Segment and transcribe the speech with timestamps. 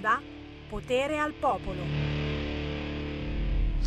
[0.00, 0.22] onda
[0.68, 1.82] Potere al popolo.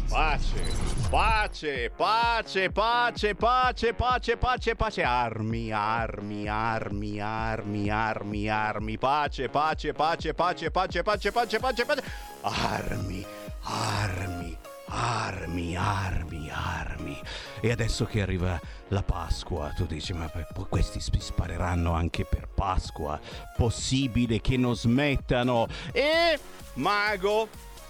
[0.09, 0.61] Pace,
[1.09, 9.93] pace, pace, pace, pace, pace, pace, pace, armi, armi, armi, armi, armi, armi, pace, pace,
[9.93, 12.03] pace, pace, pace, pace, pace, pace, pace,
[12.43, 13.25] armi,
[13.63, 14.57] armi,
[14.93, 17.19] armi, armi, armi.
[17.59, 18.59] E adesso che arriva
[18.89, 20.31] la Pasqua, tu dici, ma
[20.69, 23.19] questi spareranno anche per Pasqua?
[23.57, 25.67] Possibile che non smettano?
[25.91, 26.37] E
[26.75, 27.47] mago,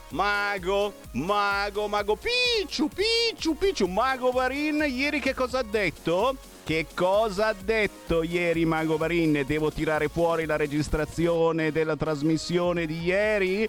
[0.10, 6.38] mago, mago, mago, picciu, picciu, picciu, mago Varin, ieri che cosa ha detto?
[6.64, 9.44] Che cosa ha detto ieri Mago Varin?
[9.46, 13.68] Devo tirare fuori la registrazione della trasmissione di ieri?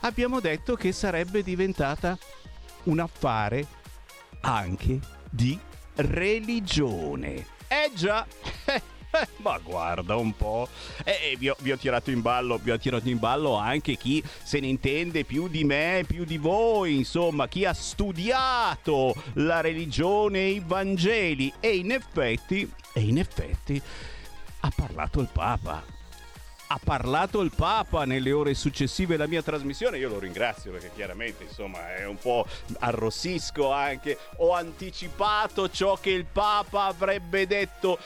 [0.00, 2.18] Abbiamo detto che sarebbe diventata
[2.84, 3.66] un affare
[4.40, 4.98] anche
[5.30, 5.58] di
[5.96, 7.46] religione.
[7.68, 8.26] Eh già,
[9.38, 10.68] ma guarda un po'.
[11.04, 14.22] Eh, vi, ho, vi, ho, tirato in ballo, vi ho tirato in ballo anche chi
[14.42, 20.40] se ne intende più di me, più di voi, insomma, chi ha studiato la religione
[20.40, 21.52] e i Vangeli.
[21.60, 23.80] E in effetti, e in effetti,
[24.60, 25.98] ha parlato il Papa
[26.72, 29.98] ha parlato il Papa nelle ore successive alla mia trasmissione.
[29.98, 32.46] Io lo ringrazio perché chiaramente insomma è un po'
[32.78, 34.16] arrossisco anche.
[34.36, 37.98] Ho anticipato ciò che il Papa avrebbe detto.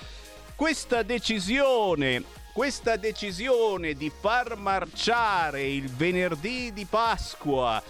[0.55, 2.23] Questa decisione
[2.55, 7.83] questa decisione di far marciare il venerdì di Pasqua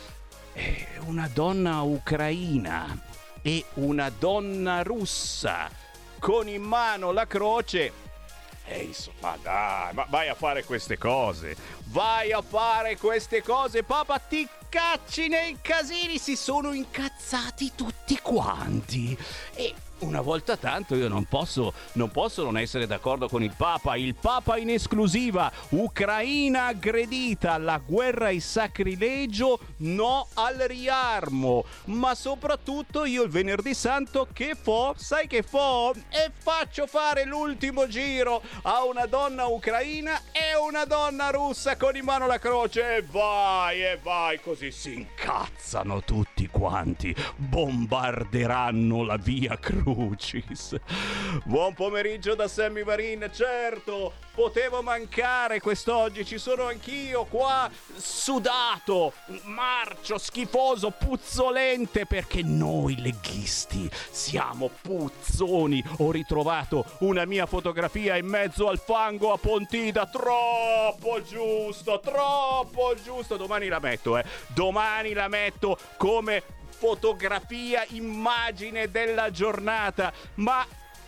[1.00, 2.98] una donna ucraina
[3.42, 5.70] e una donna russa
[6.19, 7.92] con in mano la croce
[8.66, 11.56] e insomma, dai, ma vai a fare queste cose.
[11.86, 16.18] Vai a fare queste cose, papà, ti cacci nei casini.
[16.18, 19.16] Si sono incazzati tutti quanti.
[19.54, 19.74] E
[20.05, 23.97] una volta tanto io non posso, non posso non essere d'accordo con il Papa.
[23.97, 31.64] Il Papa in esclusiva, Ucraina aggredita, la guerra e sacrilegio, no al riarmo.
[31.86, 34.95] Ma soprattutto io il venerdì santo che fo?
[34.96, 35.92] Sai che fo?
[36.11, 42.05] E faccio fare l'ultimo giro a una donna ucraina e una donna russa con in
[42.05, 42.96] mano la croce.
[42.96, 47.14] E vai, e vai, così si incazzano tutti quanti.
[47.36, 49.93] Bombarderanno la via Crucis.
[49.94, 50.77] Crucis.
[51.44, 59.12] Buon pomeriggio da Sammy Varin, certo, potevo mancare quest'oggi, ci sono anch'io qua, sudato,
[59.44, 65.83] marcio, schifoso, puzzolente, perché noi leghisti siamo puzzoni.
[65.98, 73.36] Ho ritrovato una mia fotografia in mezzo al fango a Pontida, troppo giusto, troppo giusto.
[73.36, 74.24] Domani la metto, eh.
[74.48, 76.42] Domani la metto come
[76.84, 80.12] fotografia, immagine della giornata.
[80.34, 80.67] Ma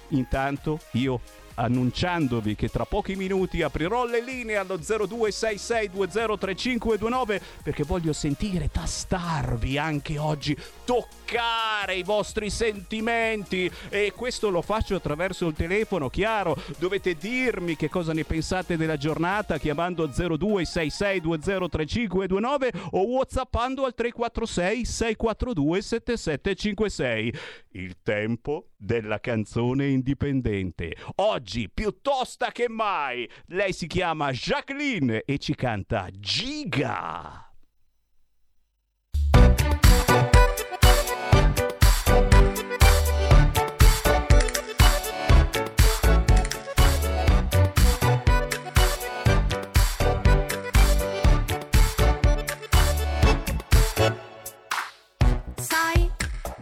[0.08, 1.20] intanto io
[1.56, 10.18] annunciandovi che tra pochi minuti aprirò le linee allo 0266203529 perché voglio sentire, tastarvi anche
[10.18, 17.76] oggi, toccare i vostri sentimenti e questo lo faccio attraverso il telefono, chiaro, dovete dirmi
[17.76, 27.34] che cosa ne pensate della giornata chiamando 0266203529 o whatsappando al 346 642 7756.
[27.72, 30.96] Il tempo della canzone indipendente.
[31.16, 33.28] Oggi più tosta che mai.
[33.46, 37.40] Lei si chiama Jacqueline e ci canta Giga.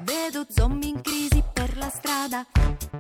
[0.05, 1.01] Vedo zombie in
[2.15, 2.47] strada,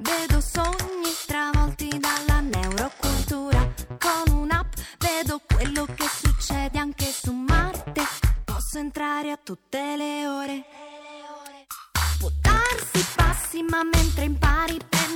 [0.00, 3.72] vedo sogni travolti dalla neurocultura.
[3.98, 8.02] Con un'app vedo quello che succede anche su Marte.
[8.44, 10.64] Posso entrare a tutte le ore.
[12.18, 15.13] Può darsi passi, ma mentre impari prendi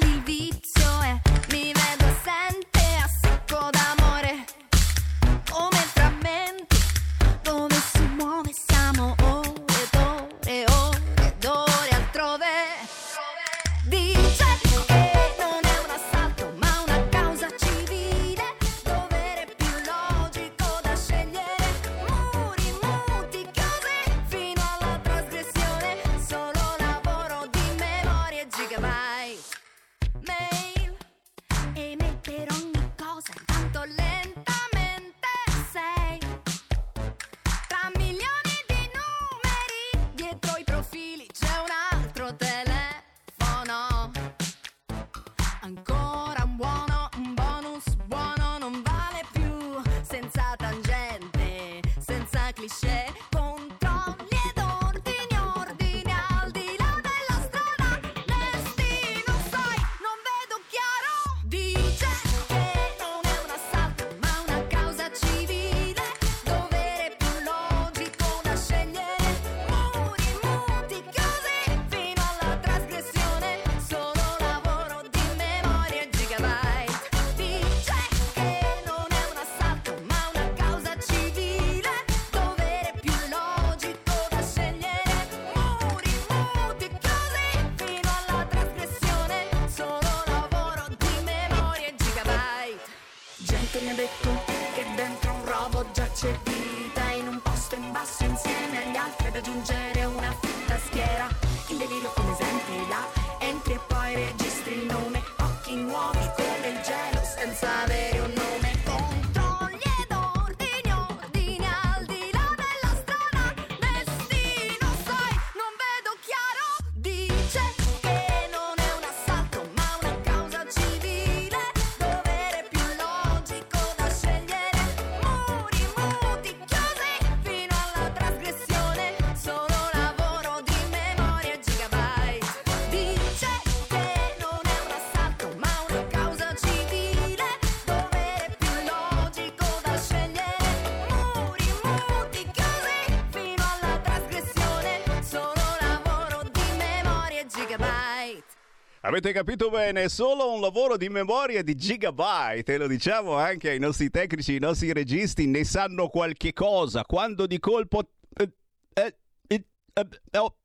[149.08, 150.10] Avete capito bene?
[150.10, 152.74] Solo un lavoro di memoria di gigabyte.
[152.74, 157.06] E lo diciamo anche ai nostri tecnici, ai nostri registi, ne sanno qualche cosa.
[157.06, 158.02] Quando di colpo.
[158.36, 158.52] eh,
[158.92, 159.16] eh,
[159.46, 159.64] eh,
[159.94, 160.57] eh, oh,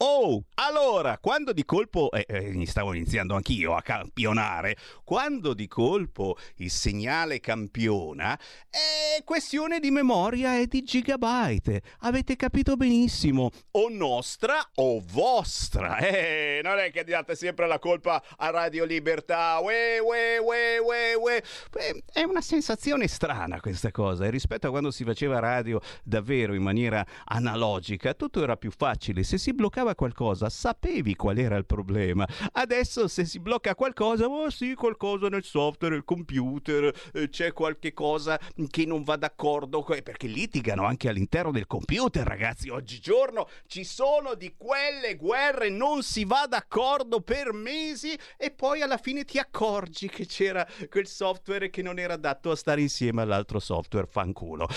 [0.00, 6.36] Oh, allora, quando di colpo, eh, eh, stavo iniziando anch'io a campionare, quando di colpo
[6.56, 8.38] il segnale campiona,
[8.70, 11.82] è questione di memoria e di gigabyte.
[12.02, 13.50] Avete capito benissimo.
[13.72, 15.96] O nostra o vostra.
[16.18, 19.58] Eh, non è che diate sempre la colpa a Radio Libertà.
[19.60, 21.42] Ue, ue, ue, ue, ue.
[21.76, 24.24] Eh, È una sensazione strana questa cosa.
[24.24, 29.22] E rispetto a quando si faceva radio davvero in maniera analogica, tutto era più facile.
[29.22, 32.26] Se si bloccava qualcosa, sapevi qual era il problema.
[32.52, 37.92] Adesso se si blocca qualcosa, oh sì, qualcosa nel software, il computer, eh, c'è qualche
[37.92, 38.38] cosa
[38.70, 42.68] che non va d'accordo, perché litigano anche all'interno del computer, ragazzi.
[42.68, 48.98] Oggigiorno ci sono di quelle guerre, non si va d'accordo per mesi e poi alla
[48.98, 53.58] fine ti accorgi che c'era quel software che non era adatto a stare insieme all'altro
[53.58, 54.68] software, fanculo.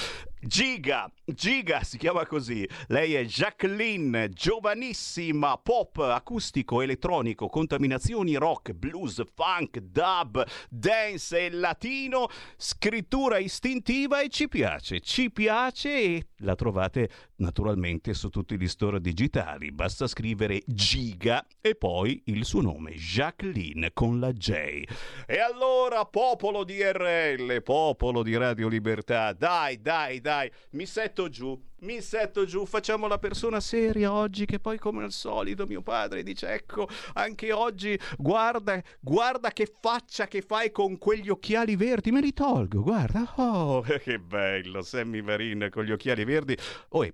[0.43, 2.67] Giga, Giga si chiama così.
[2.87, 12.27] Lei è Jacqueline, giovanissima, pop, acustico, elettronico, contaminazioni rock, blues, funk, dub, dance e latino,
[12.57, 18.99] scrittura istintiva e ci piace, ci piace e la trovate naturalmente su tutti gli store
[18.99, 19.71] digitali.
[19.71, 24.83] Basta scrivere Giga e poi il suo nome, Jacqueline con la J.
[25.27, 30.29] E allora, popolo di RL, popolo di Radio Libertà, dai, dai, dai,
[30.71, 35.11] mi setto giù, mi setto giù, facciamo la persona seria oggi che poi come al
[35.11, 41.29] solito mio padre dice ecco, anche oggi guarda, guarda che faccia che fai con quegli
[41.29, 46.57] occhiali verdi, me li tolgo, guarda, oh, che bello, Sammy Varin con gli occhiali verdi.
[46.89, 47.13] Oh, e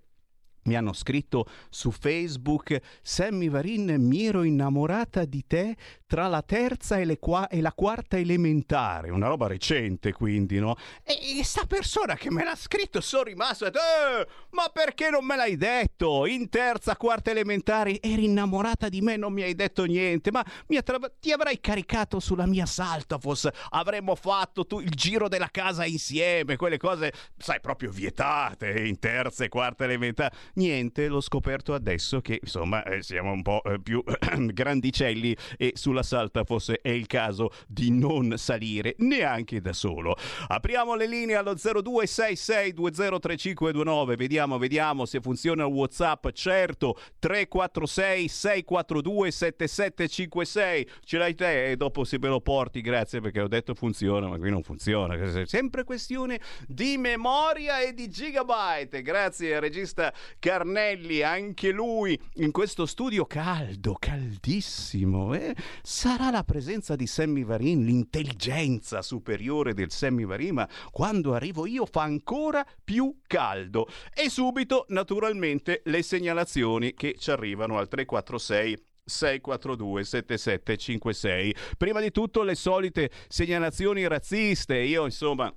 [0.67, 6.97] mi hanno scritto su Facebook Sammy Varin mi ero innamorata di te tra la terza
[6.97, 9.09] e, qua- e la quarta elementare.
[9.09, 10.75] Una roba recente quindi no?
[11.03, 15.35] E, e persona che me l'ha scritto sono rimasto e "Eh, ma perché non me
[15.35, 16.25] l'hai detto?
[16.25, 20.45] In terza quarta elementare eri innamorata di me non mi hai detto niente ma
[20.77, 26.55] attra- ti avrei caricato sulla mia Saltafos avremmo fatto tu il giro della casa insieme
[26.55, 32.39] quelle cose sai proprio vietate in terza e quarta elementare Niente, l'ho scoperto adesso che
[32.41, 34.03] insomma eh, siamo un po' eh, più
[34.51, 40.15] grandicelli e sulla salta fosse è il caso di non salire neanche da solo.
[40.47, 46.29] Apriamo le linee allo 0266203529, vediamo, vediamo se funziona il WhatsApp.
[46.31, 50.89] Certo, 346 642 7756.
[51.03, 54.39] Ce l'hai te e dopo se me lo porti, grazie perché ho detto funziona, ma
[54.39, 55.45] qui non funziona.
[55.45, 59.03] Sempre questione di memoria e di gigabyte.
[59.03, 60.11] Grazie regista
[60.47, 65.33] Carnelli, anche lui in questo studio caldo, caldissimo.
[65.33, 65.53] eh?
[65.81, 71.85] Sarà la presenza di Sammy Varin, l'intelligenza superiore del Sammy Varin, ma quando arrivo io
[71.85, 73.89] fa ancora più caldo.
[74.13, 81.55] E subito, naturalmente, le segnalazioni che ci arrivano al 346 642 7756.
[81.77, 84.77] Prima di tutto le solite segnalazioni razziste.
[84.77, 85.53] Io, insomma,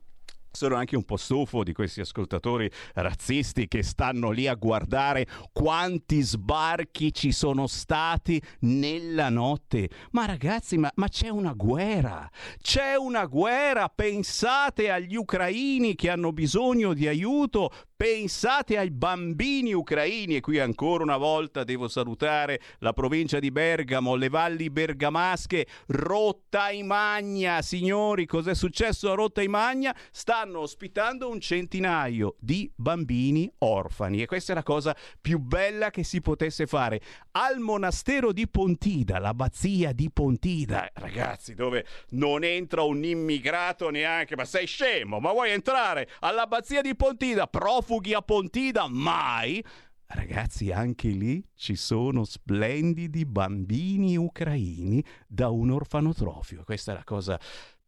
[0.51, 6.21] sono anche un po' stufo di questi ascoltatori razzisti che stanno lì a guardare quanti
[6.23, 9.89] sbarchi ci sono stati nella notte.
[10.13, 12.29] Ma ragazzi, ma, ma c'è una guerra!
[12.61, 13.89] C'è una guerra!
[13.89, 21.03] Pensate agli ucraini che hanno bisogno di aiuto Pensate ai bambini ucraini e qui ancora
[21.03, 27.61] una volta devo salutare la provincia di Bergamo, le valli bergamasche, Rotta Imagna.
[27.61, 29.95] Signori, cos'è successo a Rotta Imagna?
[30.13, 36.03] Stanno ospitando un centinaio di bambini orfani e questa è la cosa più bella che
[36.03, 37.03] si potesse fare.
[37.33, 44.47] Al monastero di Pontida, l'abbazia di Pontida, ragazzi, dove non entra un immigrato neanche, ma
[44.47, 47.47] sei scemo, ma vuoi entrare all'abbazia di Pontida?
[47.91, 48.87] Profughi a Pontida?
[48.87, 49.61] Mai!
[50.07, 56.63] Ragazzi, anche lì ci sono splendidi bambini ucraini da un orfanotrofio.
[56.63, 57.41] Questa è la cosa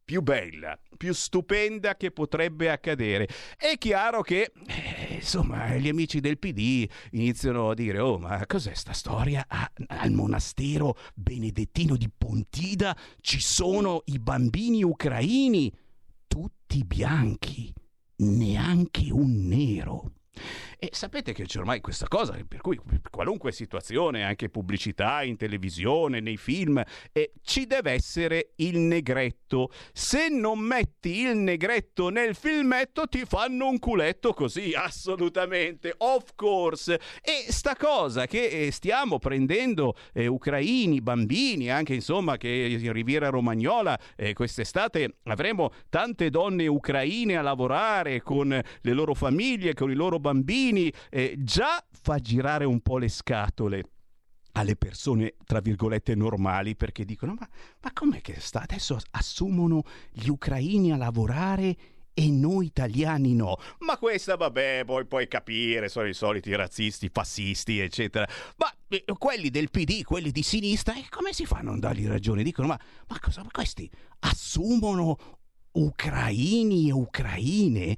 [0.04, 3.28] più bella, più stupenda che potrebbe accadere.
[3.56, 8.74] È chiaro che, eh, insomma, gli amici del PD iniziano a dire, oh, ma cos'è
[8.74, 9.44] sta storia?
[9.46, 15.72] Ah, al monastero benedettino di Pontida ci sono i bambini ucraini,
[16.26, 17.72] tutti bianchi,
[18.22, 20.12] neanche un nero.
[20.78, 26.18] E sapete che c'è ormai questa cosa, per cui qualunque situazione, anche pubblicità, in televisione,
[26.18, 29.70] nei film, eh, ci deve essere il negretto.
[29.92, 36.98] Se non metti il negretto nel filmetto ti fanno un culetto così, assolutamente, of course.
[37.20, 43.28] E sta cosa che eh, stiamo prendendo eh, ucraini, bambini, anche insomma che in Riviera
[43.28, 49.94] Romagnola eh, quest'estate avremo tante donne ucraine a lavorare con le loro famiglie, con i
[49.94, 53.84] loro bambini, eh, già fa girare un po' le scatole
[54.52, 57.48] alle persone, tra virgolette, normali, perché dicono, ma,
[57.80, 58.62] ma com'è che sta?
[58.62, 61.76] Adesso assumono gli ucraini a lavorare
[62.14, 63.56] e noi italiani no.
[63.78, 68.28] Ma questa, vabbè, poi puoi capire, sono i soliti razzisti, fascisti, eccetera.
[68.56, 72.06] Ma eh, quelli del PD, quelli di sinistra, eh, come si fa a non dargli
[72.06, 72.42] ragione?
[72.42, 75.18] Dicono, ma, ma cosa, ma questi assumono
[75.72, 77.96] ucraini e ucraine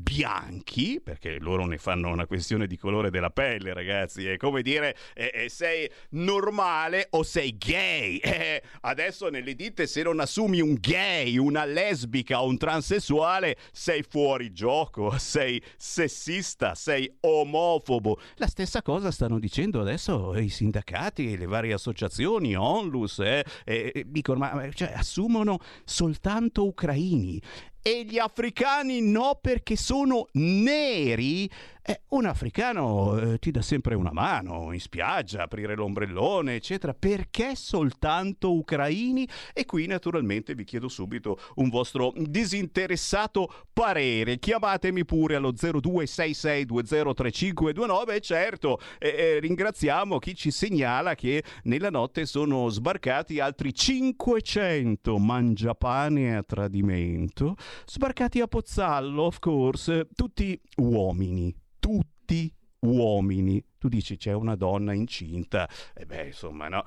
[0.00, 4.26] bianchi, perché loro ne fanno una questione di colore della pelle, ragazzi.
[4.26, 8.20] È come dire eh, eh, sei normale o sei gay.
[8.38, 14.04] Eh, adesso nelle ditte, se non assumi un gay, una lesbica o un transessuale, sei
[14.04, 18.20] fuori gioco, sei sessista, sei omofobo.
[18.36, 23.18] La stessa cosa stanno dicendo adesso i sindacati, le varie associazioni, Onlus,
[23.64, 27.40] eh, dicono, ma cioè, assumono soltanto ucraini
[27.88, 31.50] e gli africani no perché sono neri?
[31.90, 36.92] Eh, un africano eh, ti dà sempre una mano in spiaggia, aprire l'ombrellone, eccetera.
[36.92, 39.26] Perché soltanto ucraini?
[39.54, 44.38] E qui naturalmente vi chiedo subito un vostro disinteressato parere.
[44.38, 52.26] Chiamatemi pure allo 0266203529 e certo eh, eh, ringraziamo chi ci segnala che nella notte
[52.26, 62.52] sono sbarcati altri 500 mangiapane a tradimento, sbarcati a Pozzallo, of course, tutti uomini tutti
[62.80, 63.62] uomini.
[63.78, 66.84] Tu dici c'è una donna incinta, e beh, insomma, no.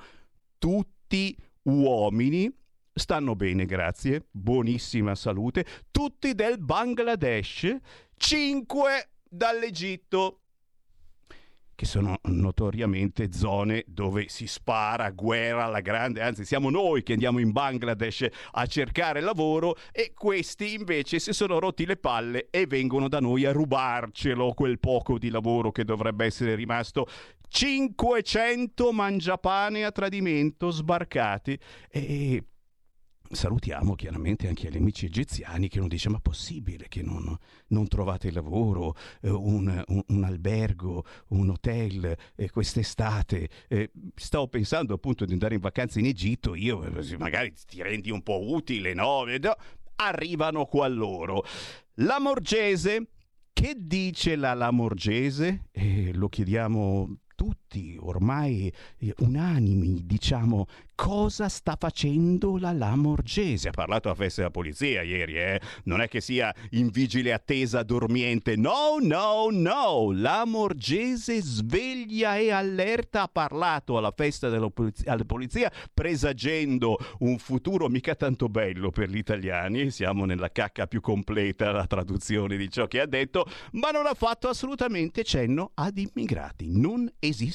[0.58, 2.50] Tutti uomini
[2.94, 7.76] stanno bene, grazie, buonissima salute, tutti del Bangladesh,
[8.16, 10.41] cinque dall'Egitto,
[11.82, 17.40] che sono notoriamente zone dove si spara guerra alla grande, anzi siamo noi che andiamo
[17.40, 23.08] in Bangladesh a cercare lavoro e questi invece si sono rotti le palle e vengono
[23.08, 27.04] da noi a rubarcelo quel poco di lavoro che dovrebbe essere rimasto.
[27.48, 31.58] 500 mangiapane a tradimento sbarcati
[31.90, 32.44] e
[33.32, 37.36] salutiamo chiaramente anche gli amici egiziani che non dice ma possibile che non,
[37.68, 43.48] non trovate lavoro, eh, un, un, un, albergo, un hotel eh, quest'estate.
[43.68, 48.10] Eh, stavo pensando appunto di andare in vacanza in Egitto, io eh, magari ti rendi
[48.10, 49.24] un po' utile, no?
[49.24, 49.56] no
[49.96, 51.44] arrivano qua loro.
[51.96, 53.08] La Morgese,
[53.52, 55.68] che dice la Lamorgese?
[55.70, 57.61] Eh, lo chiediamo tutti
[58.00, 63.68] ormai eh, unanimi, diciamo, cosa sta facendo la Lamorgese.
[63.68, 65.60] Ha parlato a festa della polizia ieri, eh?
[65.84, 68.54] Non è che sia in vigile attesa dormiente.
[68.56, 70.12] No, no, no.
[70.12, 73.22] La Morgese sveglia e allerta.
[73.22, 79.18] Ha parlato alla festa della polizia, polizia presagendo un futuro mica tanto bello per gli
[79.18, 79.90] italiani.
[79.90, 84.14] Siamo nella cacca più completa, la traduzione di ciò che ha detto, ma non ha
[84.14, 86.68] fatto assolutamente cenno ad immigrati.
[86.70, 87.10] Non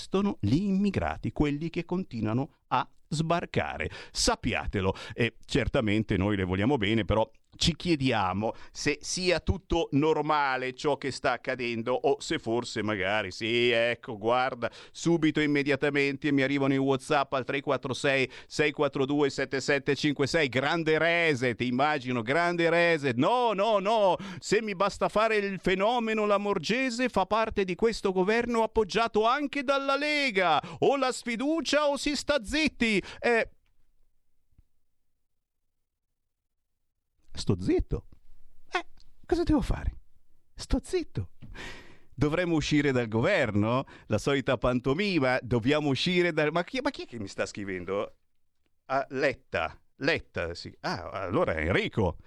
[0.08, 3.90] esistono gli immigrati, quelli che continuano a sbarcare.
[4.12, 4.96] Sappiatelo.
[5.14, 11.12] E certamente noi le vogliamo bene, però ci chiediamo se sia tutto normale ciò che
[11.12, 17.34] sta accadendo o se forse magari sì, ecco, guarda, subito immediatamente mi arrivano i WhatsApp
[17.34, 23.16] al 346 642 7756, grande reset, immagino, grande reset.
[23.16, 28.64] No, no, no, se mi basta fare il fenomeno Lamorgese fa parte di questo governo
[28.64, 30.62] appoggiato anche dalla Lega.
[30.80, 33.02] O la sfiducia o si sta zitti.
[33.20, 33.50] Eh,
[37.38, 38.08] sto zitto.
[38.72, 38.86] Eh,
[39.25, 39.96] cosa devo fare?
[40.56, 41.29] Sto zitto.
[42.13, 43.86] Dovremmo uscire dal governo?
[44.08, 45.38] La solita pantomima?
[45.41, 46.51] Dobbiamo uscire dal...
[46.51, 48.15] Ma chi, ma chi è che mi sta scrivendo?
[48.86, 49.79] Ah, Letta.
[49.98, 50.75] Letta, sì.
[50.82, 52.17] Ah, allora Enrico.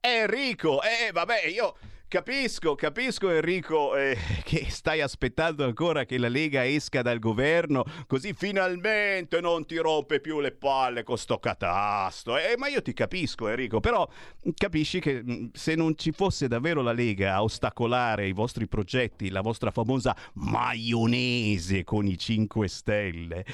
[0.00, 1.76] Enrico, eh, vabbè, io
[2.08, 8.32] Capisco, capisco Enrico eh, che stai aspettando ancora che la Lega esca dal governo così
[8.32, 12.38] finalmente non ti rompe più le palle con sto catasto.
[12.38, 14.08] Eh, ma io ti capisco Enrico, però
[14.56, 19.28] capisci che mm, se non ci fosse davvero la Lega a ostacolare i vostri progetti,
[19.28, 23.44] la vostra famosa maionese con i 5 Stelle,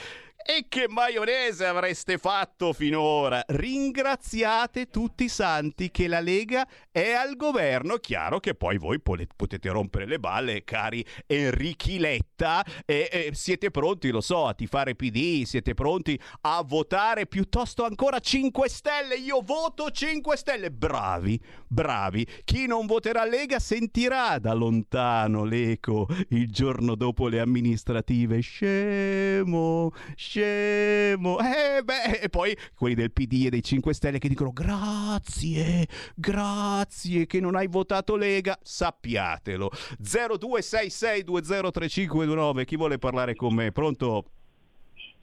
[0.45, 3.43] e che maionese avreste fatto finora?
[3.47, 7.97] Ringraziate tutti i santi che la Lega è al governo.
[7.97, 14.11] Chiaro che poi voi potete rompere le balle, cari Enrichi Letta, e, e siete pronti,
[14.11, 19.15] lo so, a tifare PD, siete pronti a votare piuttosto ancora 5 Stelle.
[19.17, 20.71] Io voto 5 Stelle.
[20.71, 22.27] Bravi, bravi.
[22.45, 28.41] Chi non voterà Lega sentirà da lontano l'eco il giorno dopo le amministrative.
[28.41, 31.37] Scemo, scemo scemo.
[31.39, 35.87] Eh, beh, e poi quelli del PD e dei 5 Stelle che dicono grazie,
[36.17, 38.59] grazie che non hai votato Lega.
[38.63, 39.69] Sappiatelo.
[40.03, 42.65] 0266203529.
[42.65, 43.73] Chi vuole parlare con me?
[43.73, 44.25] Pronto?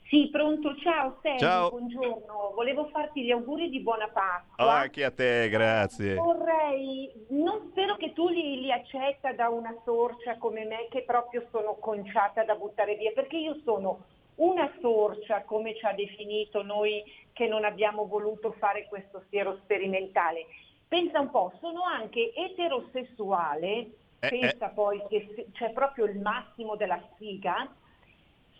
[0.08, 1.70] Sì, pronto, ciao Semi, ciao.
[1.70, 2.52] buongiorno.
[2.54, 4.64] Volevo farti gli auguri di buona Pasqua.
[4.64, 6.14] Oh, anche a te, grazie.
[6.14, 11.46] Vorrei, non spero che tu li, li accetta da una sorcia come me che proprio
[11.52, 14.02] sono conciata da buttare via, perché io sono
[14.40, 20.46] una sorcia, come ci ha definito noi che non abbiamo voluto fare questo siero sperimentale.
[20.88, 23.68] Pensa un po', sono anche eterosessuale,
[24.18, 24.74] eh, pensa eh.
[24.74, 27.68] poi che c'è proprio il massimo della sfiga,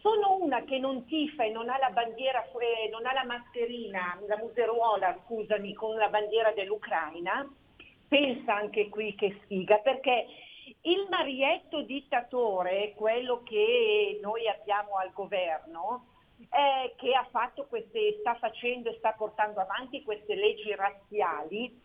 [0.00, 4.18] sono una che non tifa e non ha la bandiera, eh, non ha la mascherina,
[4.26, 7.46] la museruola, scusami, con la bandiera dell'Ucraina,
[8.08, 10.26] pensa anche qui che sfiga, perché
[10.82, 16.06] il marietto dittatore, quello che noi abbiamo al governo,
[16.38, 17.12] eh, che
[17.68, 21.78] queste, sta facendo e sta portando avanti queste leggi razziali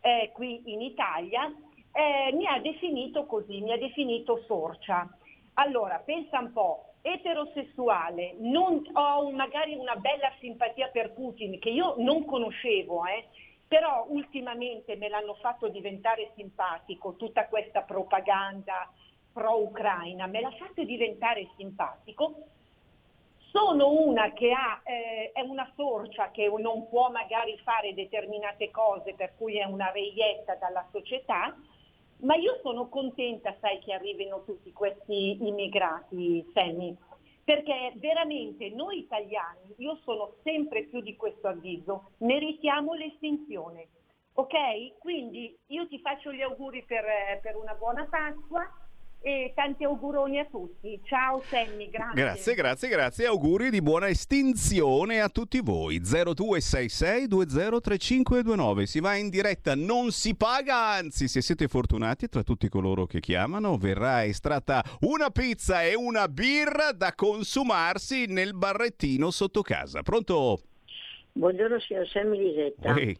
[0.00, 1.52] eh, qui in Italia,
[1.92, 5.06] eh, mi ha definito così, mi ha definito sorcia.
[5.54, 11.94] Allora, pensa un po', eterosessuale, non, ho magari una bella simpatia per Putin che io
[11.98, 13.26] non conoscevo, eh,
[13.68, 18.90] però ultimamente me l'hanno fatto diventare simpatico, tutta questa propaganda
[19.30, 22.46] pro-Ucraina, me l'ha fatto diventare simpatico.
[23.50, 29.14] Sono una che ha, eh, è una sorcia che non può magari fare determinate cose
[29.14, 31.54] per cui è una reietta dalla società,
[32.20, 36.96] ma io sono contenta, sai, che arrivino tutti questi immigrati, Sammy
[37.48, 43.88] perché veramente noi italiani, io sono sempre più di questo avviso, meritiamo l'estinzione.
[44.34, 44.98] Ok?
[44.98, 47.06] Quindi io ti faccio gli auguri per,
[47.40, 48.70] per una buona Pasqua
[49.20, 50.98] e tanti auguroni a tutti.
[51.04, 52.14] Ciao Sammy, grazie.
[52.14, 53.26] Grazie, grazie, grazie.
[53.26, 56.00] Auguri di buona estinzione a tutti voi.
[56.00, 58.84] 0266203529.
[58.84, 63.20] Si va in diretta, non si paga, anzi, se siete fortunati tra tutti coloro che
[63.20, 70.02] chiamano, verrà estratta una pizza e una birra da consumarsi nel barrettino sotto casa.
[70.02, 70.60] Pronto?
[71.32, 72.96] Buongiorno signor Sammy Lisetta.
[72.96, 73.18] Hey.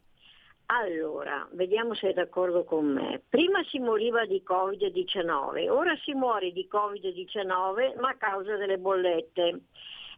[0.70, 3.22] Allora, vediamo se è d'accordo con me.
[3.26, 9.60] Prima si moriva di Covid-19, ora si muore di Covid-19 ma a causa delle bollette.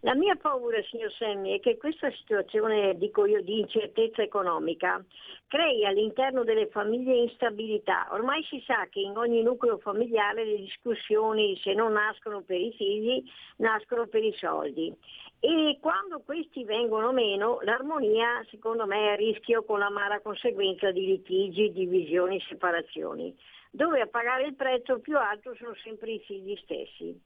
[0.01, 5.05] La mia paura, signor Semmi, è che questa situazione, dico io, di incertezza economica
[5.47, 8.09] crei all'interno delle famiglie instabilità.
[8.11, 12.73] Ormai si sa che in ogni nucleo familiare le discussioni, se non nascono per i
[12.73, 13.23] figli,
[13.57, 14.93] nascono per i soldi.
[15.43, 21.07] E quando questi vengono meno, l'armonia, secondo me, è a rischio con l'amara conseguenza di
[21.07, 23.35] litigi, divisioni, separazioni,
[23.71, 27.19] dove a pagare il prezzo più alto sono sempre i figli stessi.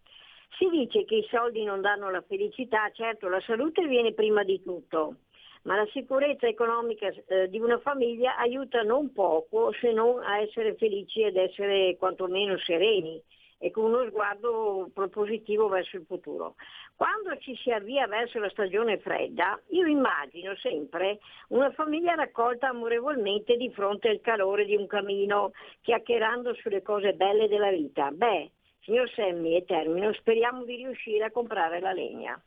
[0.57, 4.63] Si dice che i soldi non danno la felicità, certo la salute viene prima di
[4.63, 5.17] tutto,
[5.63, 10.77] ma la sicurezza economica eh, di una famiglia aiuta non poco se non a essere
[10.77, 13.21] felici ed essere quantomeno sereni
[13.65, 16.57] e con uno sguardo propositivo verso il futuro.
[16.97, 23.57] Quando ci si avvia verso la stagione fredda, io immagino sempre una famiglia raccolta amorevolmente
[23.57, 28.11] di fronte al calore di un camino, chiacchierando sulle cose belle della vita.
[28.11, 28.51] Beh,
[28.83, 32.39] signor Semmi e termino, speriamo di riuscire a comprare la legna.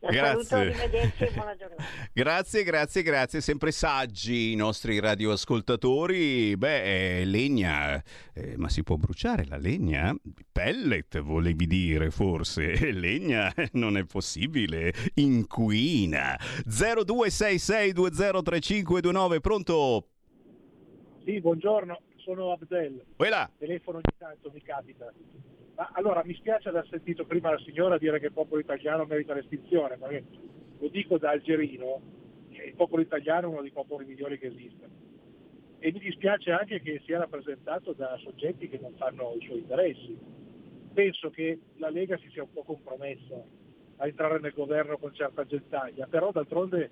[0.00, 0.44] Grazie.
[0.44, 1.84] Saluto, arrivederci e buona giornata.
[2.12, 3.40] grazie, grazie, grazie.
[3.42, 6.56] Sempre saggi i nostri radioascoltatori.
[6.56, 10.16] Beh, eh, legna, eh, ma si può bruciare la legna?
[10.50, 12.78] Pellet, volevi dire, forse.
[12.92, 14.92] Legna non è possibile.
[15.14, 16.38] Inquina.
[16.66, 20.06] 0266203529, pronto?
[21.24, 23.04] Sì, buongiorno, sono Abdel.
[23.16, 23.50] Quella.
[23.58, 25.12] Telefono ogni tanto, mi capita.
[25.80, 29.32] Ma allora mi spiace aver sentito prima la signora dire che il popolo italiano merita
[29.32, 32.02] l'estinzione, ma lo dico da algerino,
[32.50, 34.86] che il popolo italiano è uno dei popoli migliori che esista.
[35.78, 40.18] E mi dispiace anche che sia rappresentato da soggetti che non fanno i suoi interessi.
[40.92, 43.42] Penso che la Lega si sia un po' compromessa
[43.96, 46.90] a entrare nel governo con certa gentaglia, però d'altronde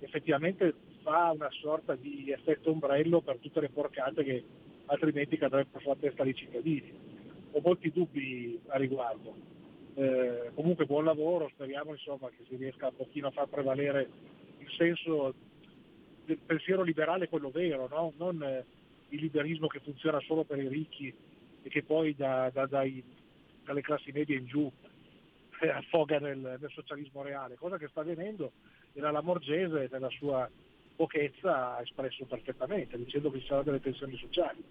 [0.00, 4.42] effettivamente fa una sorta di effetto ombrello per tutte le porcate che
[4.86, 7.12] altrimenti cadrebbero sulla testa dei cittadini
[7.52, 9.34] ho molti dubbi a riguardo.
[9.94, 14.08] Eh, comunque buon lavoro, speriamo insomma, che si riesca un pochino a far prevalere
[14.58, 15.34] il senso
[16.24, 18.12] del pensiero liberale, quello vero, no?
[18.16, 18.64] non eh,
[19.08, 21.12] il liberismo che funziona solo per i ricchi
[21.62, 23.02] e che poi da, da, dai,
[23.64, 24.70] dalle classi medie in giù
[25.60, 28.52] eh, affoga nel, nel, socialismo reale, cosa che sta avvenendo
[28.94, 30.48] e la Lamorgese nella sua
[30.96, 34.62] pochezza ha espresso perfettamente, dicendo che ci saranno delle pensioni sociali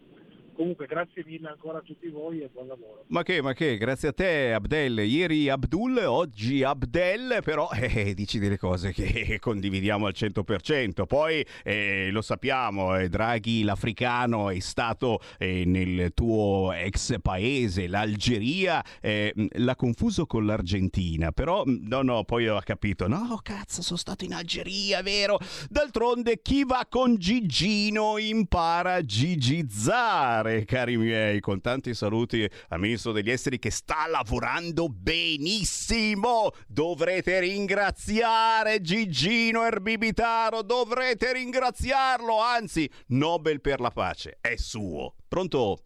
[0.61, 3.05] Comunque grazie mille ancora a tutti voi e buon lavoro.
[3.07, 4.99] Ma che, ma che, grazie a te Abdel.
[4.99, 11.07] Ieri Abdul, oggi Abdel, però eh, dici delle cose che condividiamo al 100%.
[11.07, 18.85] Poi eh, lo sappiamo, eh, Draghi l'africano è stato eh, nel tuo ex paese, l'Algeria,
[19.01, 24.25] eh, l'ha confuso con l'Argentina, però no, no, poi ho capito, no, cazzo, sono stato
[24.25, 25.39] in Algeria, vero?
[25.69, 32.79] D'altronde chi va con Gigino impara a gigizzare salutare, cari miei, con tanti saluti al
[32.79, 36.51] ministro degli esteri che sta lavorando benissimo.
[36.67, 45.15] Dovrete ringraziare Gigino Erbibitaro, dovrete ringraziarlo, anzi, Nobel per la pace è suo.
[45.27, 45.79] Pronto?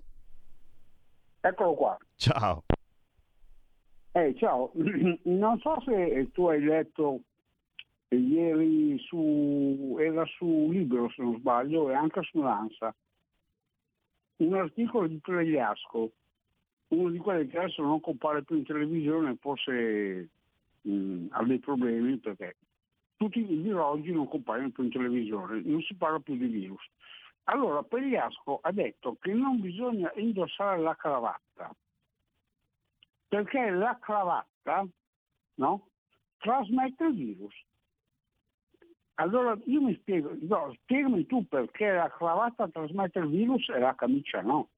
[1.41, 1.97] Eccolo qua.
[2.15, 2.63] Ciao.
[4.13, 4.71] Eh, ciao,
[5.23, 7.19] non so se tu hai letto
[8.09, 12.95] ieri su, era su Libro se non sbaglio e anche su Lanza,
[14.37, 16.11] un articolo di Pregliasco,
[16.89, 20.29] uno di quelli che adesso non compare più in televisione, forse
[20.81, 22.55] mh, ha dei problemi perché
[23.17, 26.83] tutti i virologi non compaiono più in televisione, non si parla più di virus.
[27.45, 31.73] Allora Pregliasco ha detto che non bisogna indossare la cravatta,
[33.27, 34.85] perché la cravatta
[35.55, 35.87] no,
[36.39, 37.53] trasmette il virus.
[39.15, 43.95] Allora io mi spiego, no, spiegami tu perché la cravatta trasmette il virus e la
[43.95, 44.69] camicia no.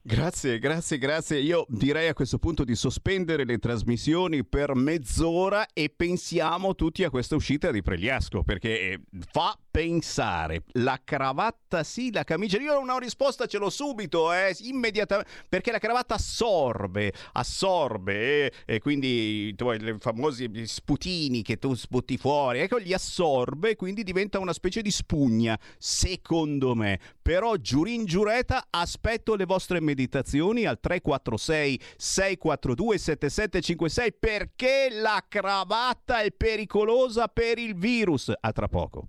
[0.00, 1.40] Grazie, grazie, grazie.
[1.40, 7.10] Io direi a questo punto di sospendere le trasmissioni per mezz'ora e pensiamo tutti a
[7.10, 9.00] questa uscita di Pregliasco perché eh,
[9.32, 10.62] fa pensare.
[10.72, 12.58] La cravatta sì, la camicia.
[12.58, 15.30] Io ho una risposta, ce l'ho subito, eh, immediatamente.
[15.50, 18.46] Perché la cravatta assorbe, assorbe.
[18.46, 23.76] Eh, e quindi tu hai i famosi sputini che tu sputi fuori, ecco, li assorbe
[23.76, 26.98] quindi diventa una specie di spugna, secondo me.
[27.20, 36.30] Però giurin giureta aspetto le vostre meditazioni al 346 642 7756 perché la cravatta è
[36.30, 38.32] pericolosa per il virus.
[38.40, 39.08] A tra poco.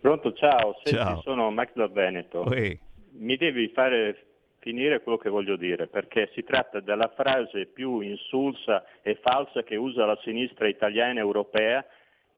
[0.00, 1.20] Pronto, ciao, Senti, ciao.
[1.20, 2.44] sono Max da Veneto.
[2.46, 2.78] Uè.
[3.16, 4.33] Mi devi fare
[4.64, 9.76] finire quello che voglio dire, perché si tratta della frase più insulsa e falsa che
[9.76, 11.84] usa la sinistra italiana e europea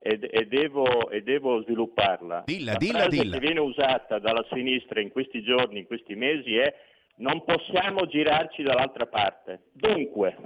[0.00, 2.42] e, e, devo, e devo, svilupparla.
[2.44, 3.38] Dilla, la dilla, frase dilla.
[3.38, 6.74] che viene usata dalla sinistra in questi giorni, in questi mesi è
[7.18, 9.60] non possiamo girarci dall'altra parte.
[9.70, 10.36] Dunque,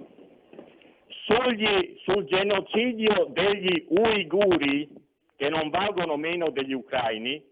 [1.24, 4.86] sugli, sul genocidio degli uiguri,
[5.34, 7.42] che non valgono meno degli ucraini,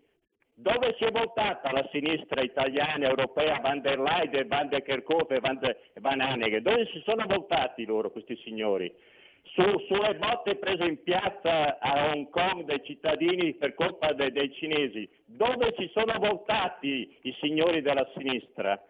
[0.61, 5.59] dove si è votata la sinistra italiana, europea, Van der Leyen, Van der Kerkhove Van,
[5.61, 6.61] der, Van Haneghe?
[6.61, 8.92] Dove si sono votati loro, questi signori?
[9.55, 14.53] Su, sulle botte prese in piazza a Hong Kong dai cittadini per colpa de, dei
[14.55, 18.83] cinesi, dove si sono votati i signori della sinistra?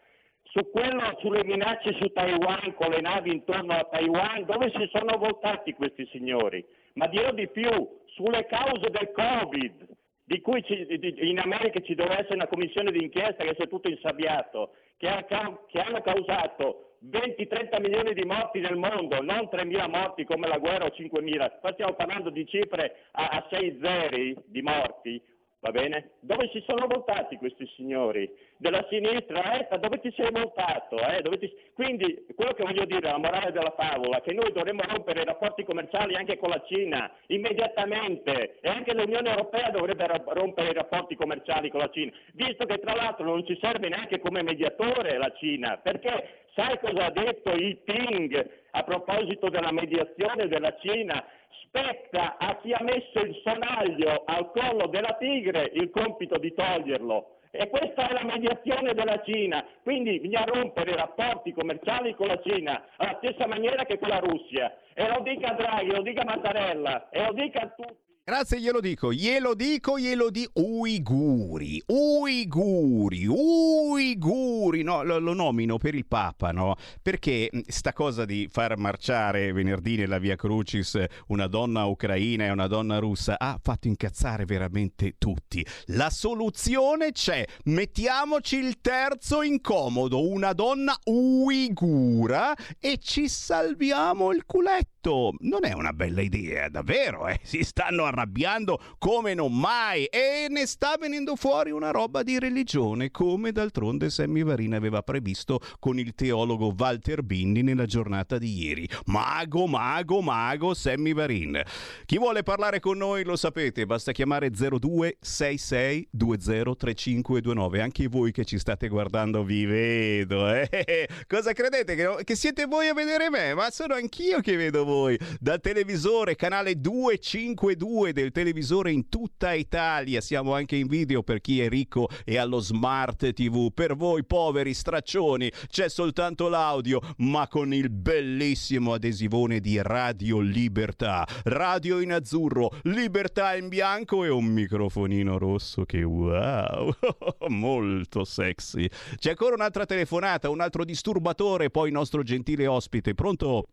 [0.44, 5.18] Su quello, sulle minacce su Taiwan, con le navi intorno a Taiwan, dove si sono
[5.18, 6.64] votati questi signori?
[6.94, 7.68] Ma dirò di più,
[8.07, 9.96] sulle cause del Covid,
[10.28, 13.66] di cui ci, di, in America ci doveva essere una commissione d'inchiesta che si è
[13.66, 19.88] tutto insabbiato, che, ha, che hanno causato 20-30 milioni di morti nel mondo, non 3.000
[19.88, 24.36] morti come la guerra o 5.000, qua stiamo parlando di cifre a, a 6 zeri
[24.44, 25.18] di morti,
[25.60, 26.10] va bene?
[26.20, 28.30] Dove si sono votati questi signori?
[28.61, 29.79] Della sinistra, eh?
[29.79, 30.97] dove ti sei votato?
[30.99, 31.23] Eh?
[31.38, 31.55] Ti...
[31.75, 35.25] Quindi quello che voglio dire, la morale della favola, è che noi dovremmo rompere i
[35.25, 41.14] rapporti commerciali anche con la Cina, immediatamente, e anche l'Unione Europea dovrebbe rompere i rapporti
[41.14, 45.33] commerciali con la Cina, visto che tra l'altro non ci serve neanche come mediatore la
[45.38, 51.25] Cina, perché sai cosa ha detto il Ping a proposito della mediazione della Cina?
[51.68, 57.38] spetta a chi ha messo il sonaglio al collo della tigre il compito di toglierlo.
[57.50, 62.40] E questa è la mediazione della Cina, quindi bisogna rompere i rapporti commerciali con la
[62.42, 64.76] Cina alla stessa maniera che con la Russia.
[64.94, 68.08] E lo dica Draghi, lo dica Mattarella, e lo dica a tutti.
[68.28, 75.94] Grazie, glielo dico, glielo dico, glielo di Uiguri, Uiguri, Uiguri, no, lo, lo, nomino per
[75.94, 76.76] il Papa, no?
[77.00, 82.66] Perché sta cosa di far marciare venerdì nella Via Crucis una donna ucraina e una
[82.66, 85.64] donna russa ha fatto incazzare veramente tutti.
[85.86, 95.32] La soluzione c'è, mettiamoci il terzo incomodo, una donna uigura e ci salviamo il culetto.
[95.38, 97.40] Non è una bella idea, davvero, eh?
[97.42, 102.38] Si stanno arrabbiando arrabbiando come non mai e ne sta venendo fuori una roba di
[102.38, 108.64] religione come d'altronde Sammy Varin aveva previsto con il teologo Walter Bindi nella giornata di
[108.64, 108.88] ieri.
[109.07, 111.62] Mago, mago, mago Sammy Varin.
[112.04, 117.81] Chi vuole parlare con noi lo sapete, basta chiamare 0266 203529.
[117.81, 120.52] Anche voi che ci state guardando vi vedo.
[120.52, 121.09] Eh?
[121.28, 121.94] Cosa credete?
[121.94, 123.54] Che, che siete voi a vedere me?
[123.54, 125.18] Ma sono anch'io che vedo voi.
[125.38, 130.21] Dal televisore, canale 252 e del televisore in tutta Italia.
[130.21, 133.73] Siamo anche in video per chi è ricco e allo smart TV.
[133.73, 141.27] Per voi poveri straccioni c'è soltanto l'audio, ma con il bellissimo adesivone di Radio Libertà.
[141.44, 146.92] Radio in azzurro, libertà in bianco e un microfonino rosso che wow,
[147.49, 148.88] molto sexy.
[149.16, 153.14] C'è ancora un'altra telefonata, un altro disturbatore, poi il nostro gentile ospite.
[153.14, 153.68] Pronto?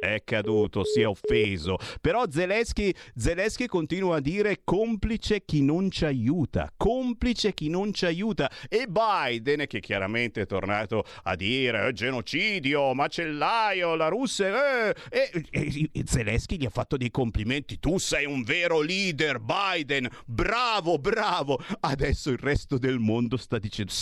[0.00, 1.76] È caduto, si è offeso.
[2.00, 8.06] Però Zelensky, Zelensky continua a dire complice chi non ci aiuta, complice chi non ci
[8.06, 8.50] aiuta.
[8.68, 15.44] E Biden, che chiaramente è tornato a dire eh, genocidio, macellaio, la Russia, eh, e,
[15.50, 17.78] e, e Zelensky gli ha fatto dei complimenti.
[17.78, 21.60] Tu sei un vero leader, Biden, bravo, bravo.
[21.80, 23.92] Adesso il resto del mondo sta dicendo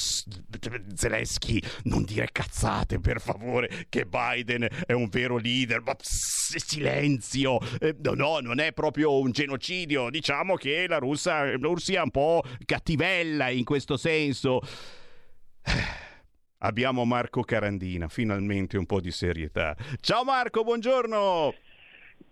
[0.94, 7.58] Zelensky, non dire cazzate per favore, che Biden è un vero leader silenzio.
[7.80, 10.10] Eh, no, no, non è proprio un genocidio.
[10.10, 14.60] Diciamo che la, Russia, la Russia è un po' cattivella in questo senso.
[16.60, 19.76] Abbiamo Marco Carandina, finalmente un po' di serietà.
[20.00, 21.54] Ciao Marco, buongiorno!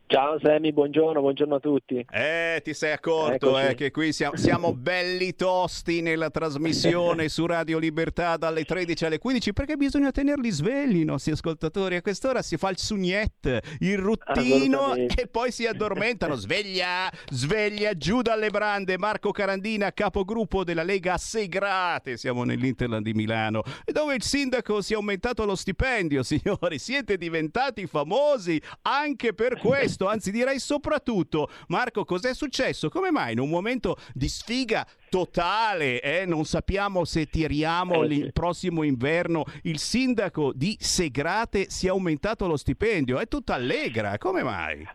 [0.08, 2.06] Ciao Sammy, buongiorno, buongiorno a tutti.
[2.12, 7.78] Eh, ti sei accorto eh, che qui siamo, siamo, belli tosti nella trasmissione su Radio
[7.78, 11.96] Libertà dalle 13 alle 15 perché bisogna tenerli svegli i nostri ascoltatori.
[11.96, 16.36] A quest'ora si fa il sugnette, il ruttino e poi si addormentano.
[16.46, 18.98] Sveglia, sveglia, giù dalle brande.
[18.98, 22.16] Marco Carandina, capogruppo della Lega Segrate.
[22.16, 26.78] Siamo nell'Interland di Milano dove il sindaco si è aumentato lo stipendio, signori.
[26.78, 32.90] Siete diventati famosi anche per questo questo, anzi direi soprattutto, Marco, cos'è successo?
[32.90, 36.26] Come mai in un momento di sfiga totale, eh?
[36.26, 42.46] non sappiamo se tiriamo eh, il prossimo inverno, il sindaco di Segrate si è aumentato
[42.46, 44.86] lo stipendio, è tutta allegra, come mai?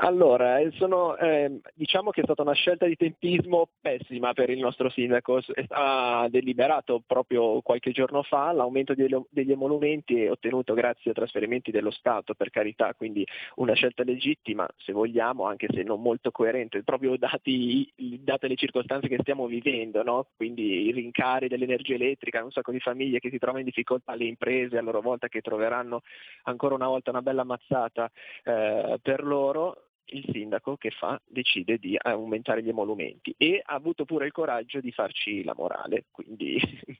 [0.00, 4.58] Allora, eh, sono, eh, diciamo che è stata una scelta di tempismo pessima per il
[4.58, 5.40] nostro sindaco.
[5.68, 12.34] Ha deliberato proprio qualche giorno fa l'aumento degli emolumenti ottenuto grazie a trasferimenti dello Stato,
[12.34, 13.24] per carità, quindi
[13.56, 17.88] una scelta legittima, se vogliamo, anche se non molto coerente, proprio dati,
[18.20, 20.26] date le circostanze che stiamo vivendo, no?
[20.36, 24.24] quindi i rincari dell'energia elettrica, un sacco di famiglie che si trovano in difficoltà, le
[24.24, 26.02] imprese a loro volta che troveranno
[26.44, 28.10] ancora una volta una bella mazzata
[28.42, 29.67] eh, per loro
[30.10, 34.80] il sindaco che fa decide di aumentare gli emolumenti e ha avuto pure il coraggio
[34.80, 36.58] di farci la morale, quindi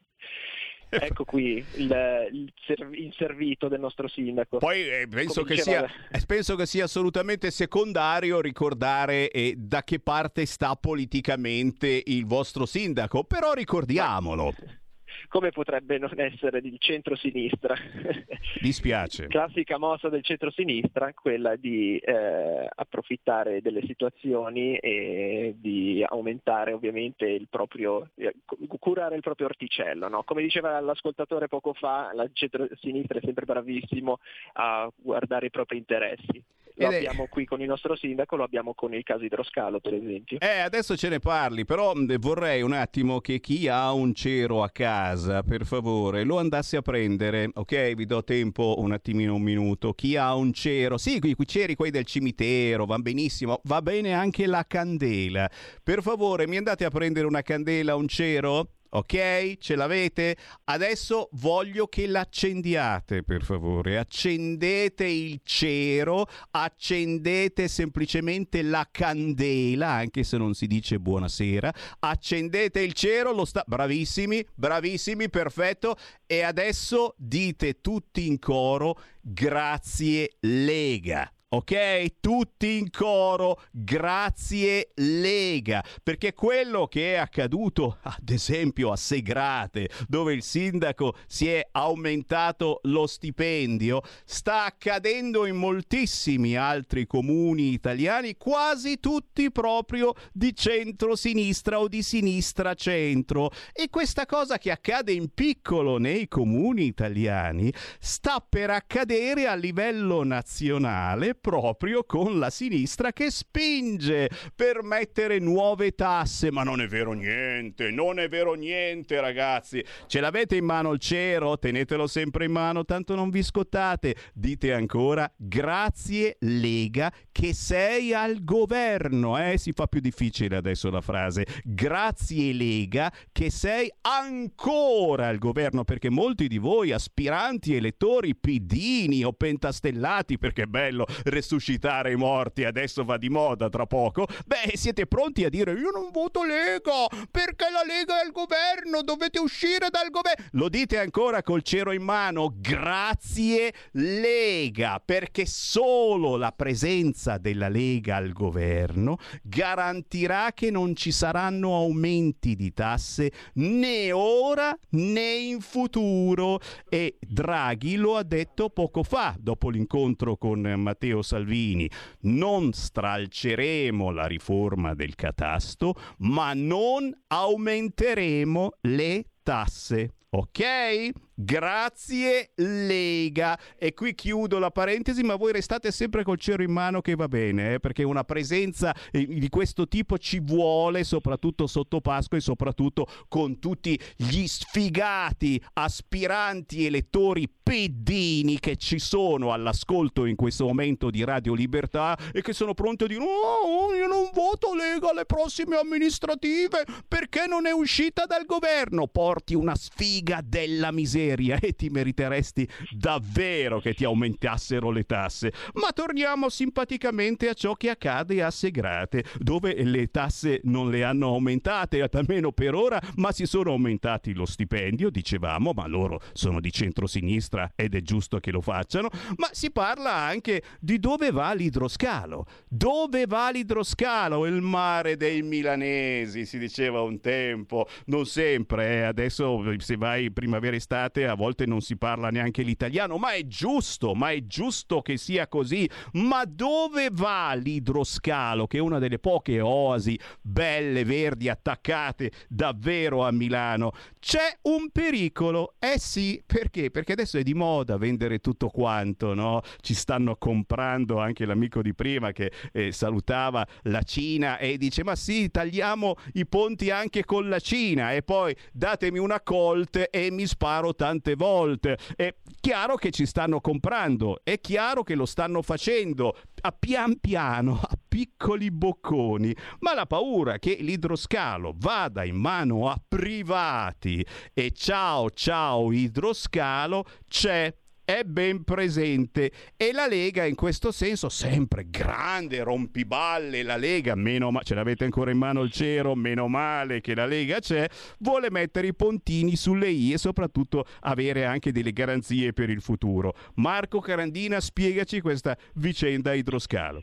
[0.90, 2.52] ecco qui il, il,
[2.92, 4.59] il, servito del nostro sindaco.
[4.59, 10.00] Poi eh, penso, che sia, eh, penso, che sia, assolutamente secondario ricordare eh, da che
[10.00, 14.54] parte sta politicamente il vostro sindaco, però ricordiamolo.
[15.28, 17.74] Come potrebbe non essere il centro-sinistra.
[18.60, 19.26] Dispiace.
[19.26, 27.48] Classica mossa del centro-sinistra, quella di eh, approfittare delle situazioni e di aumentare ovviamente il
[27.50, 28.34] proprio, eh,
[28.78, 30.08] curare il proprio orticello.
[30.08, 30.22] No?
[30.24, 34.18] Come diceva l'ascoltatore poco fa, la centro-sinistra è sempre bravissimo
[34.54, 36.42] a guardare i propri interessi
[36.79, 40.39] lo abbiamo qui con il nostro sindaco, lo abbiamo con il caso idroscalo per esempio.
[40.41, 44.70] Eh, adesso ce ne parli, però vorrei un attimo che chi ha un cero a
[44.70, 47.95] casa, per favore, lo andasse a prendere, ok?
[47.95, 49.93] Vi do tempo un attimino, un minuto.
[49.93, 54.47] Chi ha un cero, sì, i ceri, quelli del cimitero, va benissimo, va bene anche
[54.47, 55.51] la candela.
[55.83, 58.70] Per favore, mi andate a prendere una candela, un cero?
[58.91, 59.57] Ok?
[59.59, 60.36] Ce l'avete?
[60.64, 63.99] Adesso voglio che l'accendiate, per favore.
[63.99, 71.72] Accendete il cero, accendete semplicemente la candela, anche se non si dice buonasera.
[72.01, 73.64] Accendete il cero, lo sta...
[73.66, 75.97] Bravissimi, bravissimi, perfetto.
[76.26, 82.20] E adesso dite tutti in coro, grazie Lega ok?
[82.20, 90.34] Tutti in coro, grazie Lega, perché quello che è accaduto, ad esempio a Segrate, dove
[90.34, 99.01] il sindaco si è aumentato lo stipendio, sta accadendo in moltissimi altri comuni italiani, quasi
[99.01, 103.51] tutti proprio di centro-sinistra o di sinistra-centro.
[103.72, 110.22] E questa cosa che accade in piccolo nei comuni italiani sta per accadere a livello
[110.24, 116.51] nazionale proprio con la sinistra che spinge per mettere nuove tasse.
[116.51, 119.84] Ma non è vero niente, non è vero niente ragazzi.
[120.07, 121.59] Ce l'avete in mano il cero?
[121.59, 124.14] Tenetelo sempre in mano, tanto non vi scottate.
[124.32, 129.39] Dite ancora grazie Lega che sei al governo.
[129.39, 129.59] Eh?
[129.59, 131.47] Si fa più difficile adesso la frase.
[131.64, 139.32] Grazie Lega che sei ancora al governo perché molti di voi aspiranti elettori pidini o
[139.32, 145.07] pentastellati perché è bello resuscitare i morti, adesso va di moda tra poco, beh, siete
[145.07, 149.89] pronti a dire io non voto Lega perché la Lega è al governo, dovete uscire
[149.91, 150.45] dal governo.
[150.53, 158.16] Lo dite ancora col cero in mano, grazie Lega, perché solo la presenza della Lega
[158.16, 166.61] al governo garantirà che non ci saranno aumenti di tasse né ora né in futuro.
[166.89, 171.90] E Draghi lo ha detto poco fa, dopo l'incontro con Matteo Salvini.
[172.20, 180.14] Non stralceremo la riforma del catasto, ma non aumenteremo le tasse.
[180.30, 181.10] Ok?
[181.41, 183.57] Grazie Lega.
[183.78, 187.28] E qui chiudo la parentesi, ma voi restate sempre col cero in mano che va
[187.28, 187.78] bene, eh?
[187.78, 193.61] perché una presenza eh, di questo tipo ci vuole, soprattutto sotto Pasqua e soprattutto con
[193.61, 201.55] tutti gli sfigati aspiranti elettori pedini che ci sono all'ascolto in questo momento di Radio
[201.55, 206.84] Libertà e che sono pronti a dire no, io non voto Lega alle prossime amministrative
[207.07, 209.07] perché non è uscita dal governo.
[209.07, 215.53] Porti una sfiga della miseria miseria e ti meriteresti davvero che ti aumentassero le tasse.
[215.74, 221.29] Ma torniamo simpaticamente a ciò che accade a Segrate, dove le tasse non le hanno
[221.29, 226.72] aumentate, almeno per ora, ma si sono aumentati lo stipendio, dicevamo, ma loro sono di
[226.72, 232.47] centrosinistra ed è giusto che lo facciano, ma si parla anche di dove va l'idroscalo.
[232.68, 234.47] Dove va l'idroscalo?
[234.47, 239.03] Il mare dei milanesi, si diceva un tempo, non sempre, eh.
[239.03, 244.14] adesso se vai primavera-estate volte, a volte non si parla neanche l'italiano, ma è giusto,
[244.14, 245.88] ma è giusto che sia così.
[246.12, 253.32] Ma dove va l'idroscalo, che è una delle poche oasi belle, verdi, attaccate davvero a
[253.32, 253.92] Milano?
[254.18, 256.90] C'è un pericolo, eh sì, perché?
[256.90, 259.62] Perché adesso è di moda vendere tutto quanto, no?
[259.80, 265.16] Ci stanno comprando anche l'amico di prima che eh, salutava la Cina e dice ma
[265.16, 270.46] sì, tagliamo i ponti anche con la Cina e poi datemi una colt e mi
[270.46, 271.98] sparo tante volte.
[272.14, 277.80] È chiaro che ci stanno comprando, è chiaro che lo stanno facendo a pian piano,
[277.82, 285.30] a piccoli bocconi, ma la paura che l'idroscalo vada in mano a privati e ciao
[285.30, 287.74] ciao idroscalo c'è
[288.09, 289.52] è ben presente.
[289.76, 293.62] E la Lega in questo senso sempre grande rompiballe.
[293.62, 297.26] La Lega meno ma ce l'avete ancora in mano il cero meno male che la
[297.26, 297.86] Lega c'è
[298.20, 303.34] vuole mettere i pontini sulle i e soprattutto avere anche delle garanzie per il futuro.
[303.56, 307.02] Marco Carandina spiegaci questa vicenda idroscalo.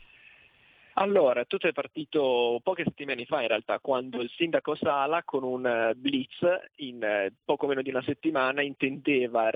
[0.98, 5.66] Allora, tutto è partito poche settimane fa in realtà, quando il sindaco Sala con un
[5.66, 6.40] eh, blitz
[6.78, 9.50] in eh, poco meno di una settimana intendeva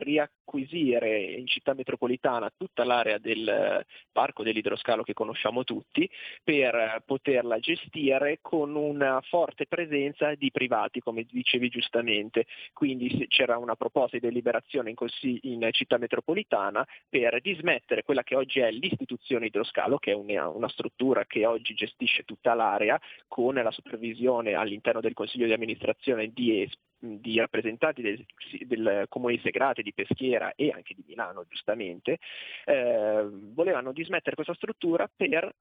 [0.49, 6.09] riacquisire in città metropolitana tutta l'area del eh, parco dell'idroscalo che conosciamo tutti
[6.43, 12.45] per poterla gestire con una forte presenza di privati, come dicevi giustamente.
[12.73, 18.35] Quindi c'era una proposta di deliberazione in, così, in città metropolitana per dismettere quella che
[18.35, 23.53] oggi è l'istituzione idroscalo, che è una, una struttura che oggi gestisce tutta l'area con
[23.55, 26.67] la supervisione all'interno del Consiglio di amministrazione di
[26.99, 28.25] di rappresentanti del,
[28.65, 32.19] del, comune Segrate, di Peschiera e anche di Milano giustamente,
[32.65, 35.53] eh, volevano dismettere questa struttura per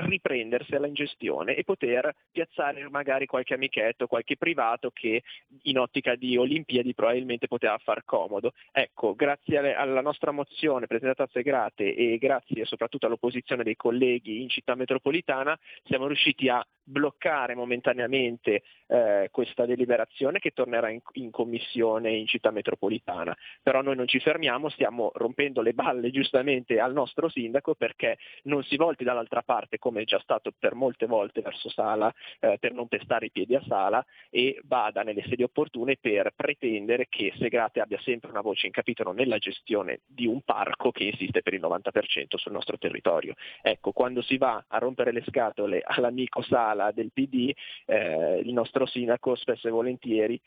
[0.00, 5.22] riprendersela in gestione e poter piazzare magari qualche amichetto, qualche privato che
[5.62, 8.52] in ottica di Olimpiadi probabilmente poteva far comodo.
[8.72, 14.48] Ecco, grazie alla nostra mozione presentata a Segrate e grazie soprattutto all'opposizione dei colleghi in
[14.48, 22.10] città metropolitana siamo riusciti a bloccare momentaneamente eh, questa deliberazione che tornerà in, in, commissione
[22.10, 23.36] in città metropolitana.
[23.62, 28.62] Però noi non ci fermiamo, stiamo rompendo le balle giustamente al nostro sindaco perché non
[28.64, 32.72] si volti dall'altra parte come è già stato per molte volte verso Sala eh, per
[32.72, 37.80] non pestare i piedi a Sala e vada nelle sedi opportune per pretendere che Segrate
[37.80, 41.60] abbia sempre una voce in capitolo nella gestione di un parco che insiste per il
[41.60, 43.34] 90% sul nostro territorio.
[43.62, 47.52] Ecco, quando si va a rompere le scatole all'amico Sala ala del PD,
[47.86, 50.40] eh, il nostro sindaco spesso e volentieri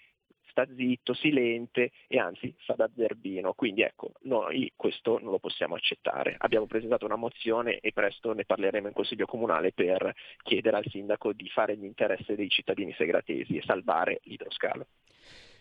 [0.53, 3.53] sta zitto, silente e anzi fa da zerbino.
[3.53, 6.35] Quindi ecco, noi questo non lo possiamo accettare.
[6.37, 10.13] Abbiamo presentato una mozione e presto ne parleremo in Consiglio Comunale per
[10.43, 14.85] chiedere al sindaco di fare l'interesse dei cittadini segratesi e salvare l'idroscalo.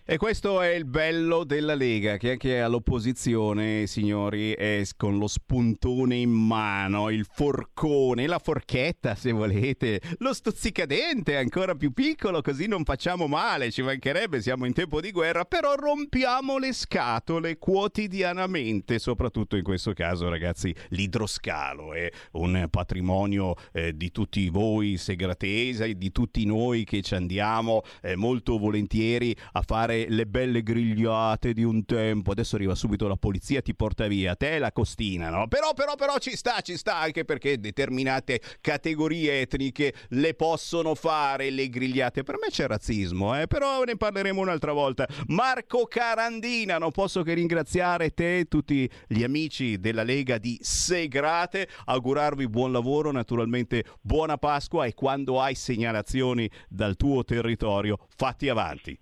[0.05, 6.17] E questo è il bello della Lega, che anche all'opposizione, signori, è con lo spuntone
[6.17, 12.83] in mano, il forcone, la forchetta se volete, lo stuzzicadente ancora più piccolo, così non
[12.83, 19.55] facciamo male, ci mancherebbe, siamo in tempo di guerra, però rompiamo le scatole quotidianamente, soprattutto
[19.55, 26.45] in questo caso ragazzi, l'idroscalo è un patrimonio eh, di tutti voi segratesi, di tutti
[26.45, 31.85] noi che ci andiamo eh, molto volentieri a fare fare le belle grigliate di un
[31.85, 32.31] tempo.
[32.31, 34.35] Adesso arriva subito la polizia, ti porta via.
[34.35, 35.47] Te la costina, no?
[35.49, 41.51] Però, però, però ci sta, ci sta anche perché determinate categorie etniche le possono fare
[41.51, 42.23] le grigliate.
[42.23, 43.47] Per me c'è razzismo, eh?
[43.47, 45.07] Però ne parleremo un'altra volta.
[45.29, 51.69] Marco Carandina, non posso che ringraziare te e tutti gli amici della Lega di Segrate,
[51.85, 58.99] augurarvi buon lavoro, naturalmente buona Pasqua e quando hai segnalazioni dal tuo territorio, fatti avanti.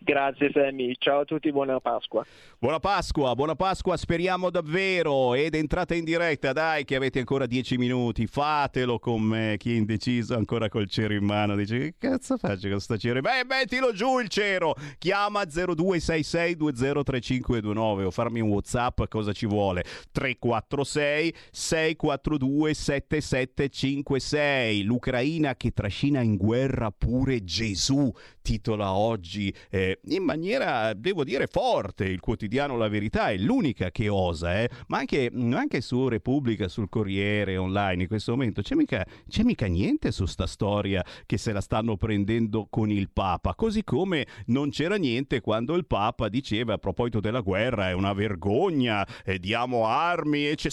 [0.00, 2.24] Grazie Sammy, ciao a tutti, buona Pasqua.
[2.58, 5.34] Buona Pasqua, buona Pasqua, speriamo davvero.
[5.34, 9.56] Ed entrate in diretta, dai, che avete ancora dieci minuti, fatelo con me.
[9.58, 13.20] Chi è indeciso ancora col cero in mano dice: Che cazzo faccio con sto cero?
[13.20, 14.74] Beh, mettilo giù il cero.
[14.98, 19.84] Chiama 0266203529 o farmi un WhatsApp, cosa ci vuole?
[20.12, 24.82] 346 642 7756.
[24.82, 28.12] L'Ucraina che trascina in guerra pure Gesù,
[28.42, 34.08] titola oggi eh, in maniera, devo dire, forte il quotidiano La Verità, è l'unica che
[34.08, 34.70] osa, eh?
[34.88, 39.66] ma anche, anche, su Repubblica, sul Corriere, online in questo momento, c'è mica, c'è mica
[39.66, 44.70] niente su sta storia che se la stanno prendendo con il Papa, così come non
[44.70, 49.86] c'era niente quando il Papa diceva a proposito della guerra è una vergogna, eh, diamo
[49.86, 50.70] armi e c'è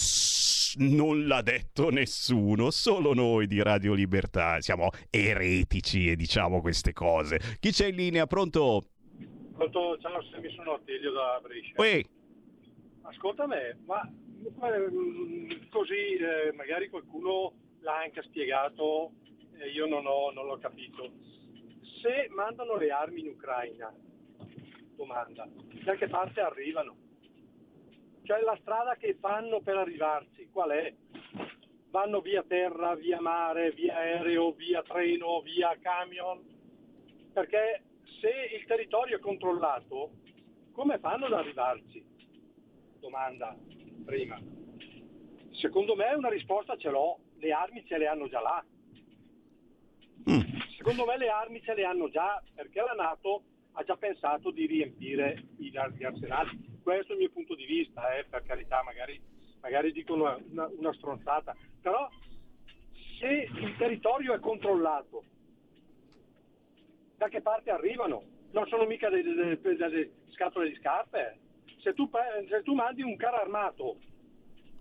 [0.78, 7.38] non l'ha detto nessuno, solo noi di Radio Libertà siamo eretici e diciamo queste cose.
[7.60, 8.26] Chi c'è in linea?
[8.26, 8.84] Pronto?
[9.54, 11.74] Pronto, ciao, mi sono Attilio da Brescia.
[11.76, 12.02] Uè.
[13.02, 19.12] Ascolta me, ma mm, così eh, magari qualcuno l'ha anche spiegato
[19.58, 21.10] e io non, ho, non l'ho capito.
[22.00, 23.92] Se mandano le armi in Ucraina,
[24.96, 25.48] domanda,
[25.84, 26.96] da che parte arrivano?
[28.24, 30.94] Cioè la strada che fanno per arrivarci, qual è?
[31.90, 36.40] Vanno via terra, via mare, via aereo, via treno, via camion?
[37.32, 37.82] Perché
[38.20, 40.12] se il territorio è controllato,
[40.72, 42.04] come fanno ad arrivarci?
[43.00, 43.56] Domanda
[44.04, 44.40] prima.
[45.52, 48.64] Secondo me una risposta ce l'ho, le armi ce le hanno già là.
[50.30, 50.40] Mm.
[50.76, 53.42] Secondo me le armi ce le hanno già perché la Nato
[53.72, 58.24] ha già pensato di riempire gli arsenali questo è il mio punto di vista, eh,
[58.24, 59.20] per carità, magari,
[59.60, 62.08] magari dico una, una, una stronzata, però
[63.18, 65.24] se il territorio è controllato,
[67.16, 68.24] da che parte arrivano?
[68.50, 71.38] Non sono mica delle, delle, delle scatole di scarpe.
[71.80, 72.10] Se tu,
[72.48, 73.96] se tu, mandi un carro armato,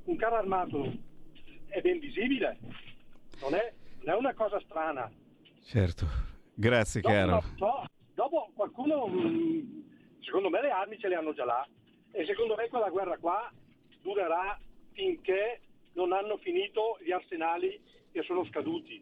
[0.06, 0.92] un carro armato
[1.68, 2.58] è ben visibile,
[3.42, 5.10] non è, non è una cosa strana.
[5.64, 6.06] Certo,
[6.54, 7.44] grazie dopo, caro.
[7.58, 7.86] No,
[8.16, 9.82] dopo qualcuno, mm,
[10.22, 11.66] secondo me le armi ce le hanno già là
[12.12, 13.52] e secondo me quella guerra qua
[14.02, 14.60] durerà
[14.94, 15.62] finché
[15.94, 17.80] non hanno finito gli arsenali
[18.12, 19.02] che sono scaduti.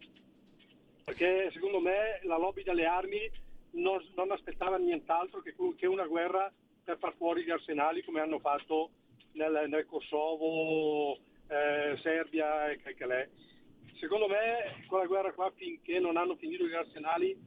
[1.03, 3.30] Perché secondo me la lobby delle armi
[3.72, 6.51] non, non aspettava nient'altro che, che, una guerra
[6.84, 8.91] per far fuori gli arsenali come hanno fatto
[9.34, 13.28] nel, nel Kosovo, eh, Serbia e Calcalè.
[13.99, 17.38] Secondo me quella guerra qua finché non hanno finito gli arsenali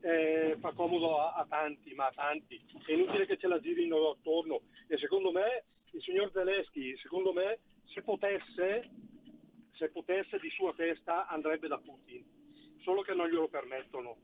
[0.00, 2.60] eh, fa comodo a, a, tanti, ma a tanti.
[2.84, 4.62] È inutile che ce la girino attorno.
[4.86, 7.58] E secondo me il signor Zelensky, secondo me,
[7.92, 8.88] se potesse,
[9.72, 12.24] se potesse di sua testa andrebbe da Putin,
[12.82, 14.16] solo che non glielo permettono.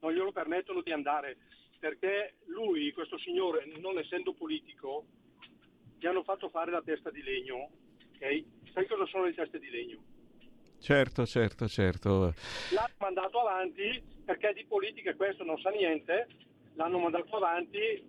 [0.00, 1.38] Non glielo permettono di andare,
[1.80, 5.04] perché lui, questo signore, non essendo politico,
[5.98, 7.70] gli hanno fatto fare la testa di legno.
[8.14, 8.44] Okay?
[8.72, 10.17] Sai cosa sono le teste di legno?
[10.80, 12.34] Certo, certo, certo.
[12.70, 16.28] L'hanno mandato avanti perché di politica questo non sa niente,
[16.74, 18.02] l'hanno mandato avanti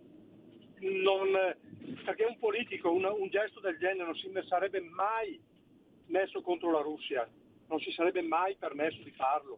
[0.80, 1.56] non,
[2.06, 5.40] perché un politico una, un gesto del genere non si sarebbe mai
[6.08, 7.28] messo contro la Russia,
[7.68, 9.58] non si sarebbe mai permesso di farlo.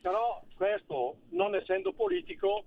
[0.00, 2.64] Però questo, non essendo politico,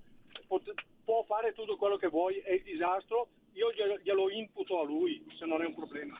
[0.48, 4.84] pot- può fare tutto quello che vuoi e il disastro io glielo, glielo imputo a
[4.84, 6.20] lui, se non è un problema.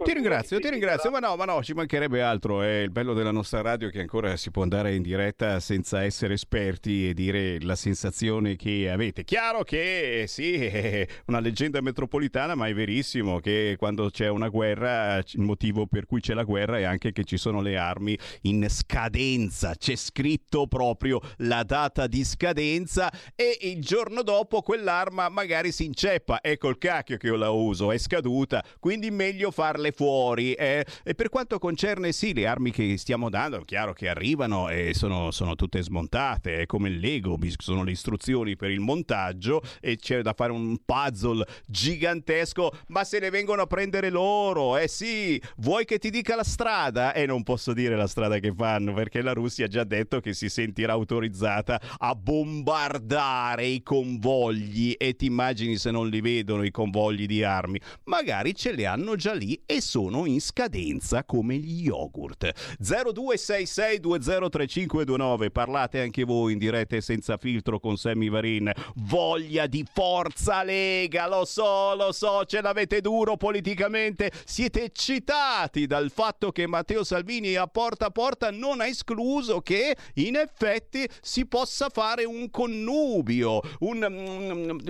[0.00, 2.62] Ti ringrazio, ti ringrazio, ma no, ma no, ci mancherebbe altro.
[2.62, 6.34] È il bello della nostra radio che ancora si può andare in diretta senza essere
[6.34, 9.24] esperti e dire la sensazione che avete.
[9.24, 15.16] Chiaro che sì, è una leggenda metropolitana, ma è verissimo che quando c'è una guerra,
[15.18, 18.66] il motivo per cui c'è la guerra è anche che ci sono le armi in
[18.68, 19.74] scadenza.
[19.74, 26.38] C'è scritto proprio la data di scadenza e il giorno dopo quell'arma magari si inceppa.
[26.40, 30.52] Ecco il cacchio che io la uso, è scaduta, quindi meglio farle tirarle fuori.
[30.52, 34.68] Eh, e per quanto concerne sì le armi che stiamo dando, è chiaro che arrivano
[34.68, 39.62] e sono, sono tutte smontate, è come il Lego, sono le istruzioni per il montaggio
[39.80, 44.88] e c'è da fare un puzzle gigantesco, ma se ne vengono a prendere loro, eh
[44.88, 47.12] sì, vuoi che ti dica la strada?
[47.12, 50.20] E eh, non posso dire la strada che fanno perché la Russia ha già detto
[50.20, 56.64] che si sentirà autorizzata a bombardare i convogli e ti immagini se non li vedono
[56.64, 61.56] i convogli di armi, magari ce le hanno già lì e sono in scadenza come
[61.56, 62.52] gli yogurt.
[62.82, 68.70] 0266203529, parlate anche voi in diretta e senza filtro con Sammy Varin.
[68.96, 76.10] Voglia di forza Lega, lo so, lo so, ce l'avete duro politicamente, siete eccitati dal
[76.10, 81.46] fatto che Matteo Salvini a porta a porta non ha escluso che in effetti si
[81.46, 84.80] possa fare un connubio, un,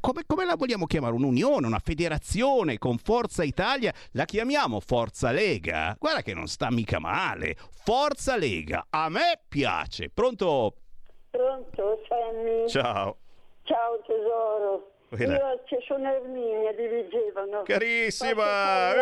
[0.00, 1.14] come, come la vogliamo chiamare?
[1.14, 7.00] Un'unione, una federazione con Forza Italia, la chiamiamo Forza Lega, guarda che non sta mica
[7.00, 7.56] male.
[7.82, 10.10] Forza Lega, a me piace.
[10.10, 10.74] Pronto?
[11.28, 12.68] Pronto, Sammy?
[12.68, 13.16] Ciao.
[13.64, 14.92] Ciao tesoro.
[15.08, 15.34] Quella.
[15.38, 17.62] Io ci sono Erminia di Vigevano.
[17.64, 18.94] Carissima!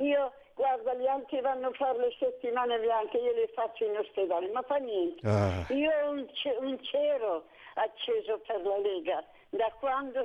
[0.00, 4.50] Io guarda, gli altri vanno a fare le settimane bianche, io le faccio in ospedale,
[4.50, 5.26] ma fa niente.
[5.26, 5.64] Ah.
[5.72, 6.26] Io ho un,
[6.60, 10.22] un cero acceso per la Lega da quando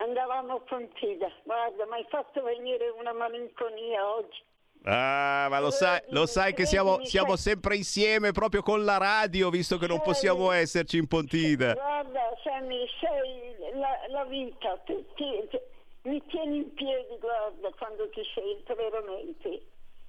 [0.00, 1.30] andavamo con Tida.
[1.44, 4.42] Guarda, mi hai fatto venire una malinconia oggi.
[4.84, 9.50] Ah, ma lo sai, lo sai che siamo, siamo, sempre insieme proprio con la radio,
[9.50, 11.74] visto che non possiamo esserci in Pontida.
[11.74, 15.48] Guarda, Sammy, sei la, la vita, ti, ti,
[16.04, 19.62] mi tieni in piedi, guarda, quando ti sento veramente.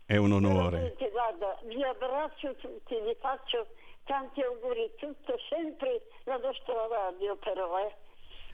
[0.06, 0.78] È un onore.
[0.78, 3.68] Veramente, guarda, vi abbraccio tutti, vi faccio
[4.06, 7.94] tanti auguri, tutto sempre la nostra radio però, eh.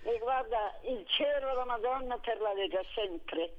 [0.04, 3.56] E guarda, il cielo la Madonna per la Lega sempre.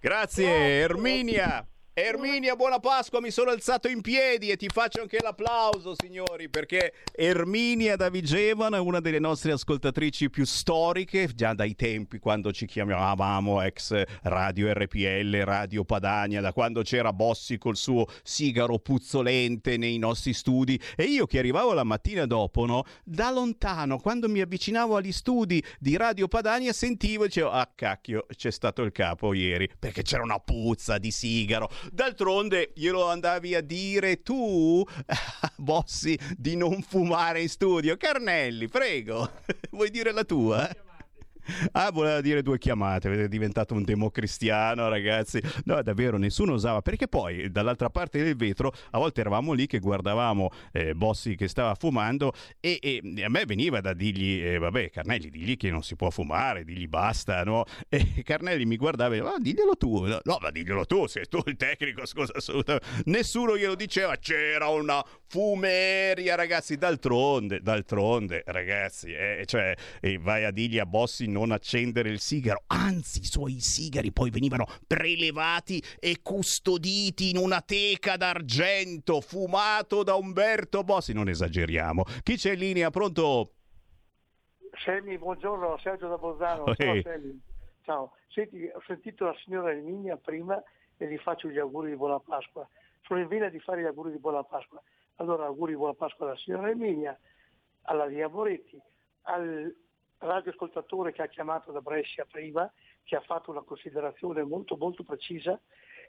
[0.00, 0.80] Grazie, Grazie.
[0.80, 1.66] Erminia.
[1.98, 6.92] Erminia, buona Pasqua, mi sono alzato in piedi e ti faccio anche l'applauso, signori, perché
[7.10, 12.66] Erminia da Vigevano è una delle nostre ascoltatrici più storiche, già dai tempi quando ci
[12.66, 19.96] chiamavamo ex Radio RPL, Radio Padania, da quando c'era Bossi col suo sigaro puzzolente nei
[19.96, 20.78] nostri studi.
[20.96, 25.64] E io che arrivavo la mattina dopo, no, da lontano, quando mi avvicinavo agli studi
[25.78, 30.22] di Radio Padania, sentivo e dicevo, ah cacchio, c'è stato il capo ieri, perché c'era
[30.22, 34.84] una puzza di sigaro D'altronde glielo andavi a dire tu,
[35.56, 37.96] Bossi, di non fumare in studio.
[37.96, 39.30] Carnelli, prego,
[39.70, 40.68] vuoi dire la tua?
[41.72, 45.40] Ah, voleva dire due chiamate, è diventato un democristiano, ragazzi.
[45.64, 49.78] No, davvero, nessuno usava, perché poi dall'altra parte del vetro a volte eravamo lì che
[49.78, 54.90] guardavamo eh, Bossi che stava fumando e, e, a me veniva da dirgli, eh, vabbè,
[54.90, 57.64] Carnelli, digli che non si può fumare, digli basta, no?
[57.88, 60.04] E Carnelli mi guardava e diceva, ah, diglielo tu.
[60.06, 62.86] No, ma diglielo tu, sei tu il tecnico, scusa, assolutamente.
[63.06, 70.50] Nessuno glielo diceva, c'era una fumeria, ragazzi, d'altronde, d'altronde, ragazzi, eh, cioè, eh, vai a
[70.50, 76.20] dirgli a Bossi non accendere il sigaro, anzi i suoi sigari poi venivano prelevati e
[76.22, 82.04] custoditi in una teca d'argento fumato da Umberto Bossi, non esageriamo.
[82.22, 82.90] Chi c'è in linea?
[82.90, 83.50] Pronto?
[84.82, 86.74] Semi, buongiorno, Sergio da Bolzano.
[86.74, 87.40] Ciao, Semi.
[87.82, 88.12] Ciao.
[88.28, 90.62] Senti, ho sentito la signora Emilia prima
[90.96, 92.66] e gli faccio gli auguri di buona Pasqua.
[93.02, 94.82] Sono in vena di fare gli auguri di buona Pasqua.
[95.16, 97.18] Allora auguri di buona Pasqua alla signora Emilia,
[97.82, 98.78] alla Via Moretti,
[99.22, 99.74] al
[100.18, 102.70] radioascoltatore che ha chiamato da Brescia prima,
[103.04, 105.60] che ha fatto una considerazione molto molto precisa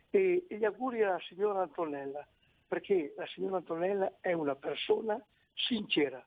[0.09, 2.25] e, gli auguri alla signora Antonella,
[2.67, 6.25] perché la signora Antonella è una persona sincera.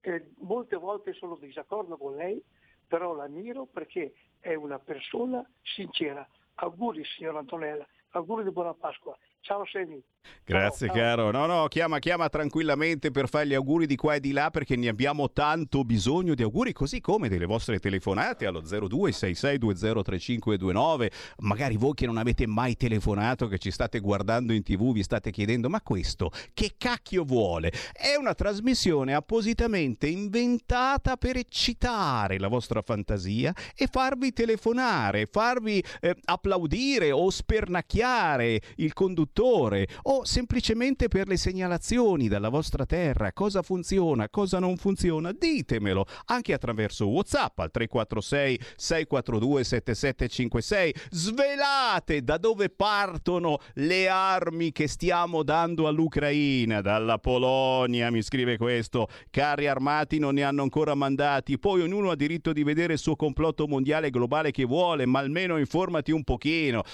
[0.00, 2.42] E molte volte sono disaccordo con lei,
[2.86, 6.26] però l'ammiro perché è una persona sincera.
[6.54, 9.16] Auguri signora Antonella, auguri di buona Pasqua.
[9.40, 10.02] Ciao Semi.
[10.44, 11.30] Grazie ciao, caro.
[11.30, 14.76] No, no, chiama, chiama tranquillamente per fare gli auguri di qua e di là perché
[14.76, 21.10] ne abbiamo tanto bisogno di auguri, così come delle vostre telefonate allo 0266203529.
[21.38, 25.30] Magari voi che non avete mai telefonato, che ci state guardando in tv, vi state
[25.30, 27.72] chiedendo ma questo che cacchio vuole?
[27.92, 36.14] È una trasmissione appositamente inventata per eccitare la vostra fantasia e farvi telefonare, farvi eh,
[36.24, 44.28] applaudire o spernacchiare il conduttore o semplicemente per le segnalazioni dalla vostra terra, cosa funziona,
[44.28, 50.94] cosa non funziona, ditemelo anche attraverso WhatsApp al 346 642 7756.
[51.10, 59.08] Svelate da dove partono le armi che stiamo dando all'Ucraina, dalla Polonia, mi scrive questo.
[59.30, 63.16] Carri armati non ne hanno ancora mandati, poi ognuno ha diritto di vedere il suo
[63.16, 66.84] complotto mondiale globale che vuole, ma almeno informati un pochino.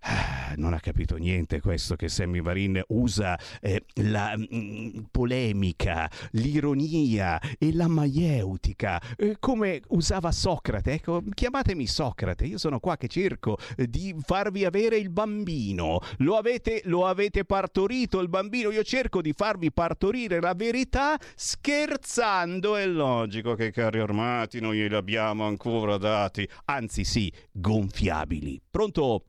[0.00, 6.08] Ah, non ha capito niente questo che Sammy Varin usa eh, la mh, mm, polemica,
[6.32, 10.92] l'ironia e la maieutica eh, come usava Socrate.
[10.92, 16.00] Ecco, chiamatemi Socrate, io sono qua che cerco eh, di farvi avere il bambino.
[16.18, 22.76] Lo avete, lo avete partorito il bambino, io cerco di farvi partorire la verità scherzando.
[22.76, 28.60] È logico che carri armati non glieli abbiamo ancora dati, anzi sì, gonfiabili.
[28.70, 29.24] Pronto?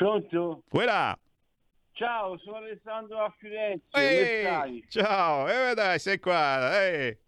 [0.00, 0.62] Pronto?
[0.66, 1.14] Quella!
[1.92, 3.84] Ciao, sono Alessandro da Firenze.
[3.90, 6.74] Ehi, ciao, e eh, dai, sei qua.
[6.82, 7.18] Ehi.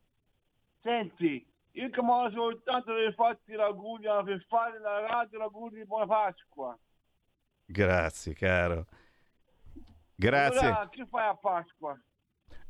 [0.81, 6.79] Senti, io chiamavo soltanto per farti l'auguri, per fare la radio l'auguri di buona Pasqua.
[7.67, 8.87] Grazie, caro.
[10.15, 10.67] Grazie.
[10.67, 12.01] Allora, che fai a Pasqua?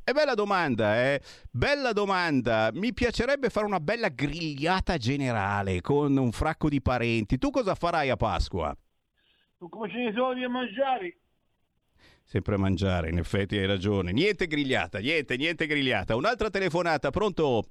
[0.02, 1.22] È bella domanda, eh?
[1.48, 2.70] Bella domanda.
[2.72, 7.38] Mi piacerebbe fare una bella grigliata generale con un fracco di parenti.
[7.38, 8.76] Tu cosa farai a Pasqua?
[9.68, 11.16] Come ce ne sono di mangiare.
[12.24, 14.12] Sempre a mangiare, in effetti hai ragione.
[14.12, 16.16] Niente grigliata, niente, niente grigliata.
[16.16, 17.64] Un'altra telefonata, pronto?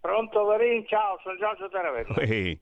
[0.00, 2.14] Pronto Varin, ciao, sono Giorgio Taravello.
[2.16, 2.60] Ehi.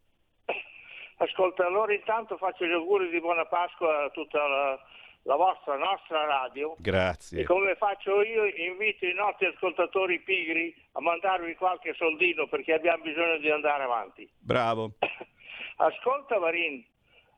[1.17, 4.79] Ascolta, allora intanto faccio gli auguri di buona Pasqua a tutta la,
[5.23, 6.75] la vostra, nostra radio.
[6.79, 7.43] Grazie.
[7.43, 13.03] E come faccio io, invito i nostri ascoltatori pigri a mandarvi qualche soldino perché abbiamo
[13.03, 14.29] bisogno di andare avanti.
[14.39, 14.93] Bravo.
[15.77, 16.85] Ascolta Varin,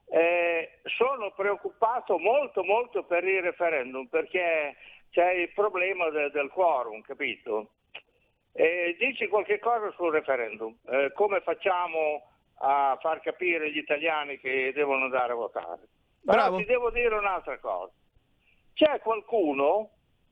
[0.07, 4.77] eh, sono preoccupato molto molto per il referendum perché
[5.11, 7.71] c'è il problema de- del quorum, capito?
[8.53, 14.73] Eh, dici qualche cosa sul referendum, eh, come facciamo a far capire agli italiani che
[14.73, 15.81] devono andare a votare?
[16.25, 16.57] Però Bravo.
[16.59, 17.93] ti devo dire un'altra cosa,
[18.75, 19.91] c'è qualcuno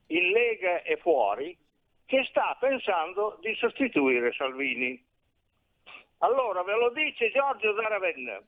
[0.09, 1.57] in Lega e fuori
[2.07, 5.03] che sta pensando di sostituire Salvini.
[6.19, 8.41] Allora ve lo dice Giorgio Zaravenna,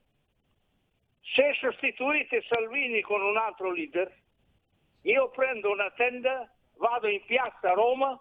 [1.33, 4.12] se sostituite Salvini con un altro leader,
[5.03, 8.18] io prendo una tenda, vado in piazza Roma,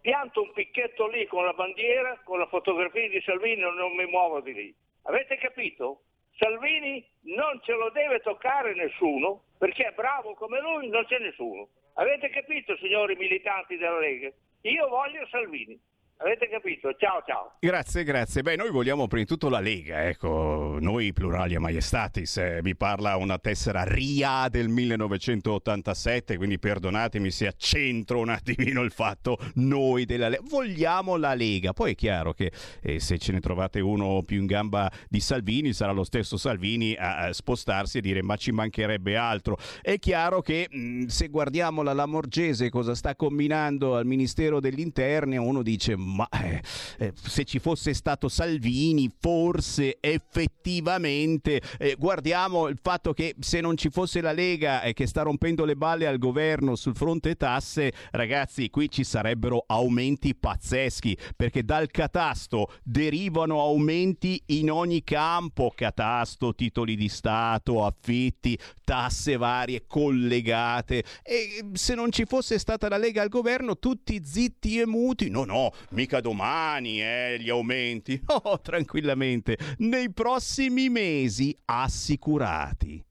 [0.00, 4.06] pianto un picchetto lì con la bandiera, con la fotografia di Salvini e non mi
[4.06, 4.74] muovo di lì.
[5.02, 6.02] Avete capito?
[6.38, 11.68] Salvini non ce lo deve toccare nessuno, perché è bravo come lui non c'è nessuno.
[11.94, 14.30] Avete capito, signori militanti della Lega?
[14.62, 15.80] Io voglio Salvini.
[16.18, 16.94] Avete capito?
[16.94, 17.56] Ciao ciao.
[17.60, 18.40] Grazie, grazie.
[18.40, 23.16] Beh, noi vogliamo prima di tutto la Lega, ecco, noi pluralia maiestatis, eh, mi parla
[23.16, 30.30] una tessera RIA del 1987, quindi perdonatemi se accentro un attimino il fatto noi della
[30.30, 30.42] Lega.
[30.48, 31.74] Vogliamo la Lega.
[31.74, 32.50] Poi è chiaro che
[32.80, 36.94] eh, se ce ne trovate uno più in gamba di Salvini, sarà lo stesso Salvini
[36.94, 39.58] a, a spostarsi e dire ma ci mancherebbe altro.
[39.82, 44.80] È chiaro che mh, mm, se guardiamo la Lamorgese cosa sta combinando al Ministero degli
[44.80, 46.62] Interni, uno dice ma eh,
[46.98, 53.76] eh, se ci fosse stato Salvini, forse effettivamente eh, guardiamo il fatto che se non
[53.76, 57.92] ci fosse la Lega e che sta rompendo le balle al governo sul fronte tasse,
[58.12, 66.54] ragazzi, qui ci sarebbero aumenti pazzeschi perché dal catasto derivano aumenti in ogni campo, catasto,
[66.54, 71.02] titoli di Stato, affitti, tasse varie collegate.
[71.22, 75.44] E se non ci fosse stata la Lega al governo tutti zitti e muti, no
[75.44, 78.22] no, mica domani, eh, gli aumenti.
[78.46, 83.02] Oh, tranquillamente, nei prossimi mesi assicurati.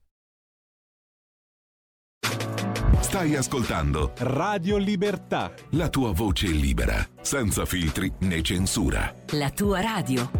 [3.00, 5.52] Stai ascoltando Radio Libertà.
[5.70, 9.12] La tua voce libera, senza filtri né censura.
[9.32, 10.30] La tua radio.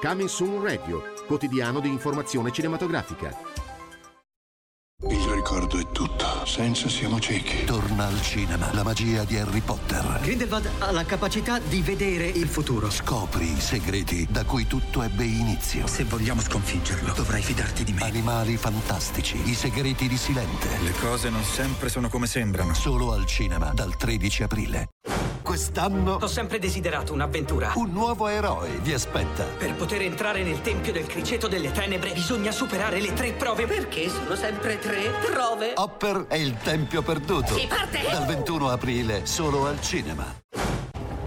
[0.00, 3.36] Coming Soon Radio, quotidiano di informazione cinematografica.
[5.08, 7.64] Il ricordo è tutto senza siamo ciechi.
[7.64, 10.18] Torna al cinema la magia di Harry Potter.
[10.20, 12.90] Grindelwald ha la capacità di vedere il futuro.
[12.90, 15.86] Scopri i segreti da cui tutto ebbe inizio.
[15.86, 18.02] Se vogliamo sconfiggerlo, dovrai fidarti di me.
[18.02, 20.68] Animali fantastici, i segreti di Silente.
[20.82, 22.74] Le cose non sempre sono come sembrano.
[22.74, 24.88] Solo al cinema dal 13 aprile.
[25.42, 27.72] Quest'anno Ho sempre desiderato un'avventura.
[27.74, 29.42] un nuovo eroe vi aspetta.
[29.44, 33.66] Per poter entrare nel tempio del criceto delle tenebre bisogna superare le tre prove.
[33.66, 35.72] Perché sono sempre tre prove?
[35.76, 37.54] Hopper è il tempio perduto.
[37.56, 38.02] Si parte!
[38.10, 40.24] Dal 21 aprile solo al cinema.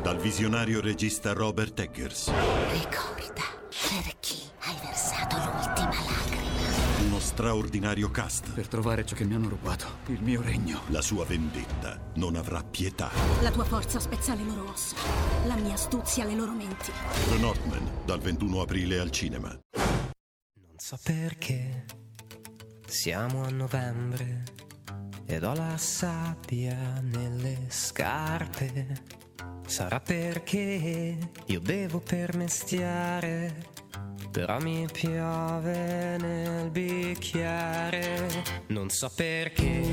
[0.01, 2.28] Dal visionario regista Robert Eggers.
[2.72, 7.06] Ricorda per chi hai versato l'ultima lacrima.
[7.06, 8.51] Uno straordinario cast.
[8.51, 10.82] Per trovare ciò che mi hanno rubato, il mio regno.
[10.88, 13.10] La sua vendetta non avrà pietà.
[13.41, 14.95] La tua forza spezza le loro ossa,
[15.45, 16.91] la mia astuzia le loro menti.
[17.30, 19.47] The Northman, dal 21 aprile al cinema.
[19.47, 21.86] Non so perché
[22.94, 24.44] siamo a novembre
[25.26, 29.02] ed ho la sabbia nelle scarpe.
[29.66, 31.18] Sarà perché
[31.48, 33.66] io bevo per mestiere,
[34.30, 38.30] però mi piove nel bicchiere.
[38.68, 39.84] Non so perché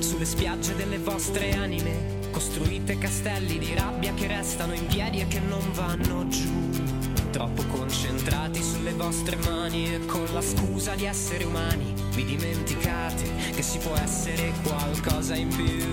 [0.00, 5.40] sulle spiagge delle vostre anime costruite castelli di rabbia che restano in piedi e che
[5.40, 6.99] non vanno giù.
[7.30, 13.62] Troppo concentrati sulle vostre mani e con la scusa di essere umani vi dimenticate che
[13.62, 15.88] si può essere qualcosa in più.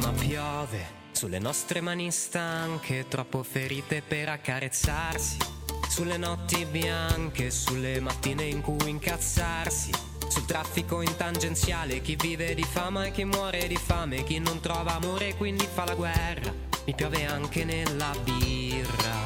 [0.00, 5.36] Ma piove sulle nostre mani stanche, troppo ferite per accarezzarsi.
[5.88, 9.92] Sulle notti bianche, sulle mattine in cui incazzarsi.
[10.26, 14.58] Sul traffico in tangenziale, chi vive di fama e chi muore di fame, chi non
[14.60, 16.52] trova amore e quindi fa la guerra.
[16.86, 19.23] Mi piove anche nella birra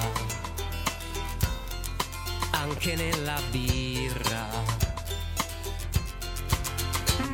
[2.69, 4.47] anche nella birra.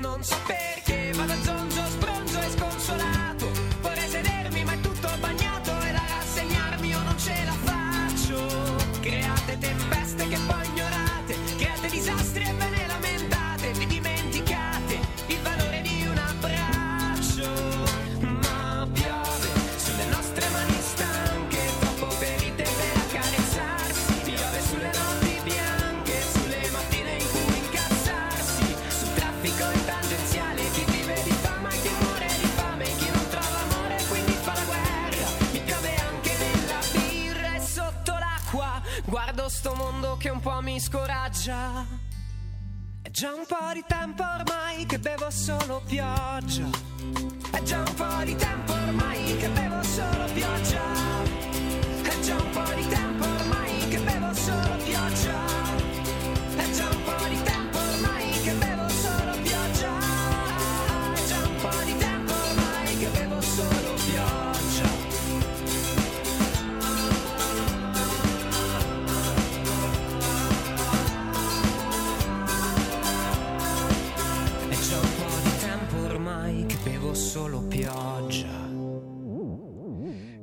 [0.01, 3.14] Non so perché vado a zonzo, sbronzo e sconsolato.
[40.25, 41.85] Che un po' mi scoraggia.
[43.03, 46.67] È già un po' di tempo ormai che bevo solo pioggia.
[47.51, 50.83] È già un po' di tempo ormai che bevo solo pioggia.
[52.05, 53.34] È già un po' di tempo ormai
[77.85, 78.63] pioggia.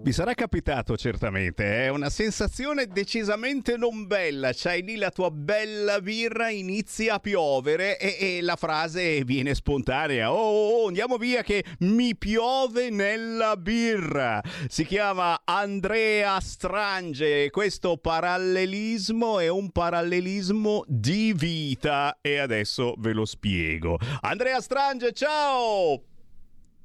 [0.04, 4.50] Vi sarà capitato certamente, è una sensazione decisamente non bella.
[4.52, 10.34] C'hai lì la tua bella birra, inizia a piovere e, e la frase viene spontanea.
[10.34, 14.42] Oh, oh, oh, andiamo via che mi piove nella birra.
[14.68, 17.52] Si chiama Andrea Strange.
[17.52, 24.00] Questo parallelismo è un parallelismo di vita e adesso ve lo spiego.
[24.22, 26.11] Andrea Strange, ciao!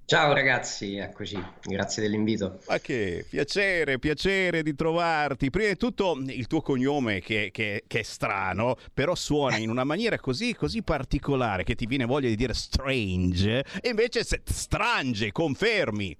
[0.08, 2.60] Ciao ragazzi, eccoci, grazie dell'invito.
[2.68, 5.50] Ma che piacere, piacere di trovarti.
[5.50, 9.82] Prima di tutto il tuo cognome che, che- che è strano, però suona in una
[9.82, 16.16] maniera così, così particolare che ti viene voglia di dire strange e invece strange, confermi.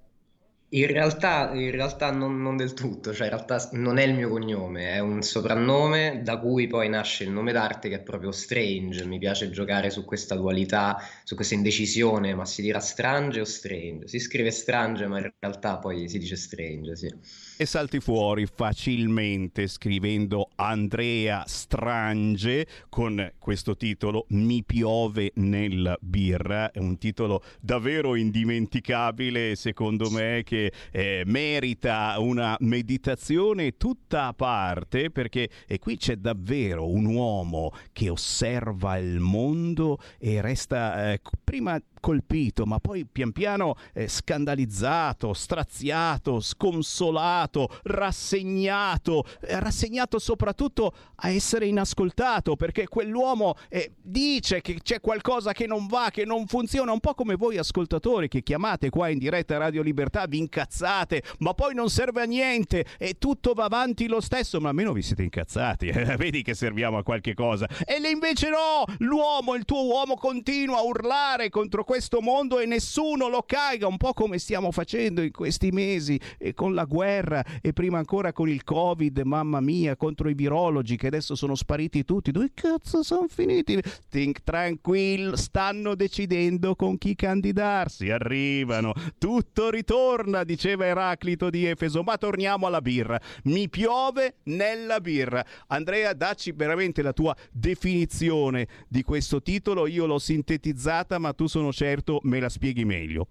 [0.77, 4.29] In realtà, in realtà non, non del tutto, cioè in realtà non è il mio
[4.29, 9.07] cognome, è un soprannome da cui poi nasce il nome d'arte che è proprio Strange.
[9.07, 14.07] Mi piace giocare su questa dualità, su questa indecisione, ma si dirà Strange o Strange?
[14.07, 17.11] Si scrive Strange, ma in realtà poi si dice Strange, sì.
[17.57, 26.79] E salti fuori facilmente scrivendo Andrea Strange con questo titolo Mi piove nel birra, è
[26.81, 35.49] un titolo davvero indimenticabile secondo me che eh, merita una meditazione tutta a parte perché
[35.67, 42.67] e qui c'è davvero un uomo che osserva il mondo e resta eh, prima colpito,
[42.67, 52.55] ma poi pian piano eh, scandalizzato, straziato, sconsolato, rassegnato, eh, rassegnato soprattutto a essere inascoltato,
[52.55, 57.15] perché quell'uomo eh, dice che c'è qualcosa che non va, che non funziona, un po'
[57.15, 61.91] come voi ascoltatori che chiamate qua in diretta Radio Libertà, vi incazzate, ma poi non
[61.91, 66.17] serve a niente e tutto va avanti lo stesso, ma almeno vi siete incazzati, eh?
[66.17, 67.67] vedi che serviamo a qualche cosa.
[67.85, 73.29] E invece no, l'uomo, il tuo uomo continua a urlare contro questo mondo e nessuno
[73.29, 77.73] lo caiga, un po' come stiamo facendo in questi mesi e con la guerra e
[77.73, 82.31] prima ancora con il Covid, mamma mia, contro i virologi che adesso sono spariti tutti.
[82.31, 83.83] Dove cazzo sono finiti?
[84.11, 92.17] Think tranquill, stanno decidendo con chi candidarsi, arrivano, tutto ritorna, diceva Eraclito di Efeso, ma
[92.19, 93.21] torniamo alla birra.
[93.45, 95.45] Mi piove nella birra.
[95.69, 101.73] Andrea, dacci veramente la tua definizione di questo titolo, io l'ho sintetizzata, ma tu sono
[101.73, 101.85] certo
[102.23, 103.29] me la spieghi meglio.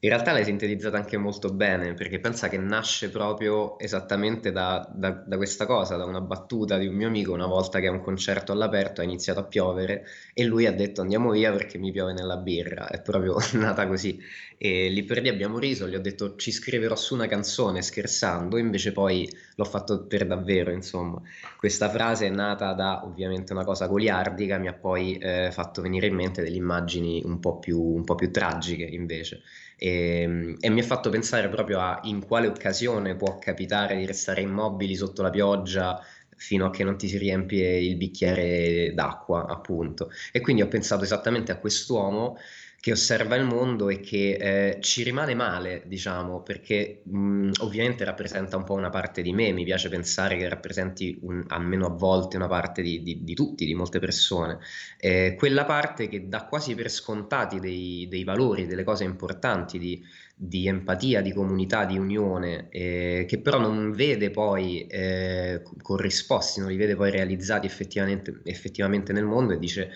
[0.00, 5.10] In realtà l'hai sintetizzata anche molto bene, perché pensa che nasce proprio esattamente da, da,
[5.10, 8.00] da, questa cosa, da una battuta di un mio amico una volta che a un
[8.00, 10.04] concerto all'aperto ha iniziato a piovere
[10.34, 14.20] e lui ha detto andiamo via perché mi piove nella birra, è proprio nata così.
[14.64, 18.58] E lì per lì abbiamo riso, gli ho detto ci scriverò su una canzone scherzando,
[18.58, 21.20] invece poi l'ho fatto per davvero, insomma.
[21.56, 26.06] Questa frase è nata da ovviamente una cosa goliardica, mi ha poi eh, fatto venire
[26.06, 29.42] in mente delle immagini un po' più, un po più tragiche invece.
[29.76, 34.42] E, e, mi ha fatto pensare proprio a in quale occasione può capitare di restare
[34.42, 36.00] immobili sotto la pioggia
[36.36, 40.10] fino a che non ti si riempie il bicchiere d'acqua, appunto.
[40.30, 42.36] E quindi ho pensato esattamente a quest'uomo
[42.82, 48.56] che osserva il mondo e che eh, ci rimane male, diciamo, perché mh, ovviamente rappresenta
[48.56, 52.36] un po' una parte di me, mi piace pensare che rappresenti un, almeno a volte
[52.36, 54.58] una parte di, di, di tutti, di molte persone,
[54.98, 60.02] eh, quella parte che dà quasi per scontati dei, dei valori, delle cose importanti, di,
[60.34, 66.70] di empatia, di comunità, di unione, eh, che però non vede poi eh, corrisposti, non
[66.70, 69.92] li vede poi realizzati effettivamente, effettivamente nel mondo e dice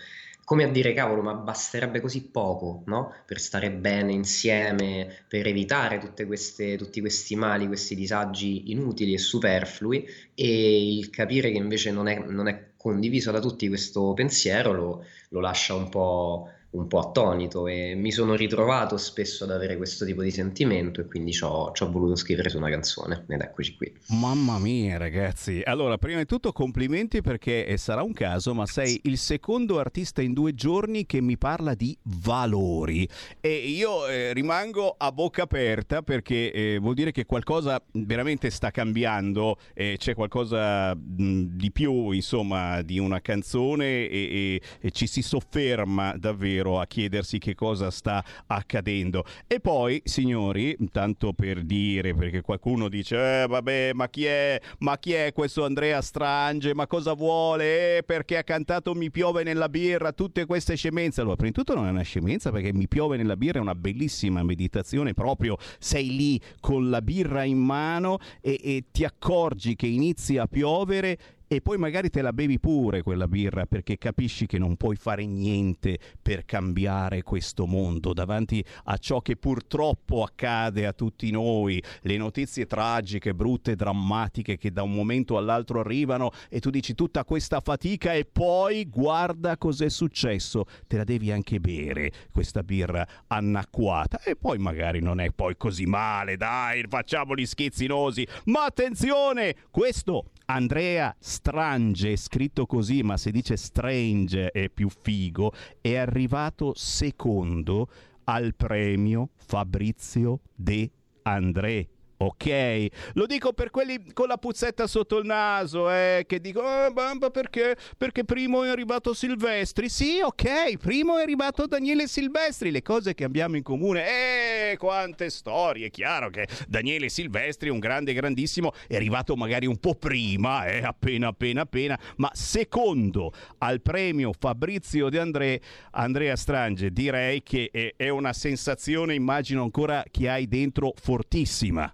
[0.47, 3.13] come a dire cavolo, ma basterebbe così poco, no?
[3.27, 10.07] Per stare bene insieme, per evitare queste, tutti questi mali, questi disagi inutili e superflui
[10.35, 15.05] e il capire che invece non è, non è condiviso da tutti questo pensiero lo,
[15.31, 20.05] lo lascia un po' un po' attonito e mi sono ritrovato spesso ad avere questo
[20.05, 23.93] tipo di sentimento e quindi ci ho, voluto scrivere su una canzone ed eccoci qui.
[24.09, 29.01] Mamma mia ragazzi, allora prima di tutto complimenti perché eh, sarà un caso ma sei
[29.05, 33.09] il secondo artista in due giorni che mi parla di valori.
[33.41, 38.71] E io eh, rimango a bocca aperta perché eh, vuol dire che qualcosa veramente sta
[38.71, 45.23] cambiando, c'è qualcosa mh, di più insomma di una canzone e, e, e ci si
[45.23, 49.25] sofferma davvero davvero a chiedersi che cosa sta accadendo.
[49.47, 54.61] E poi, signori, tanto per dire, perché qualcuno dice, eh, vabbè, ma chi è?
[54.79, 56.75] Ma chi è questo Andrea Strange?
[56.75, 57.99] Ma cosa vuole?
[57.99, 61.21] Eh, perché ha cantato Mi piove nella birra, tutte queste scemenze.
[61.21, 63.75] Allora, prima di tutto non è una scemenza, perché Mi piove nella birra è una
[63.75, 69.87] bellissima meditazione, proprio sei lì con la birra in mano e, e ti accorgi che
[69.87, 71.19] inizi a piovere
[71.49, 75.27] e poi magari te la bevi pure quella birra perché capisci che non puoi fare
[75.27, 78.13] niente per cambiare questo mondo.
[78.13, 84.73] Davanti a ciò che purtroppo accade a tutti noi, le notizie tragiche, brutte, drammatiche che
[84.73, 89.89] da un momento all'altro arrivano e tu dici tutta questa fatica e poi guarda cos'è
[89.89, 94.21] successo, te la devi anche bere questa birra annacquata.
[94.23, 100.31] E poi magari non è poi così male, dai, facciamo gli schizzinosi, ma attenzione, questo
[100.47, 107.89] Andrea Strange, scritto così, ma se dice Strange è più figo, è arrivato secondo
[108.25, 110.91] al premio Fabrizio De
[111.23, 111.89] André
[112.19, 116.91] Ok, lo dico per quelli con la puzzetta sotto il naso, eh, che dicono, eh,
[116.91, 117.77] bamba, perché?
[117.99, 119.91] Perché primo è arrivato Silvestri.
[119.91, 124.71] Sì, ok, primo è arrivato Daniele Silvestri, le cose che abbiamo in comune.
[124.71, 129.95] Eh, quante storie, chiaro che Daniele Silvestri, un grande, grandissimo, è arrivato magari un po'
[129.95, 135.61] prima, eh, appena, appena, appena, ma secondo al premio Fabrizio De André,
[135.91, 141.93] Andrea Strange, direi che è, è una sensazione, immagino ancora, che hai dentro fortissima.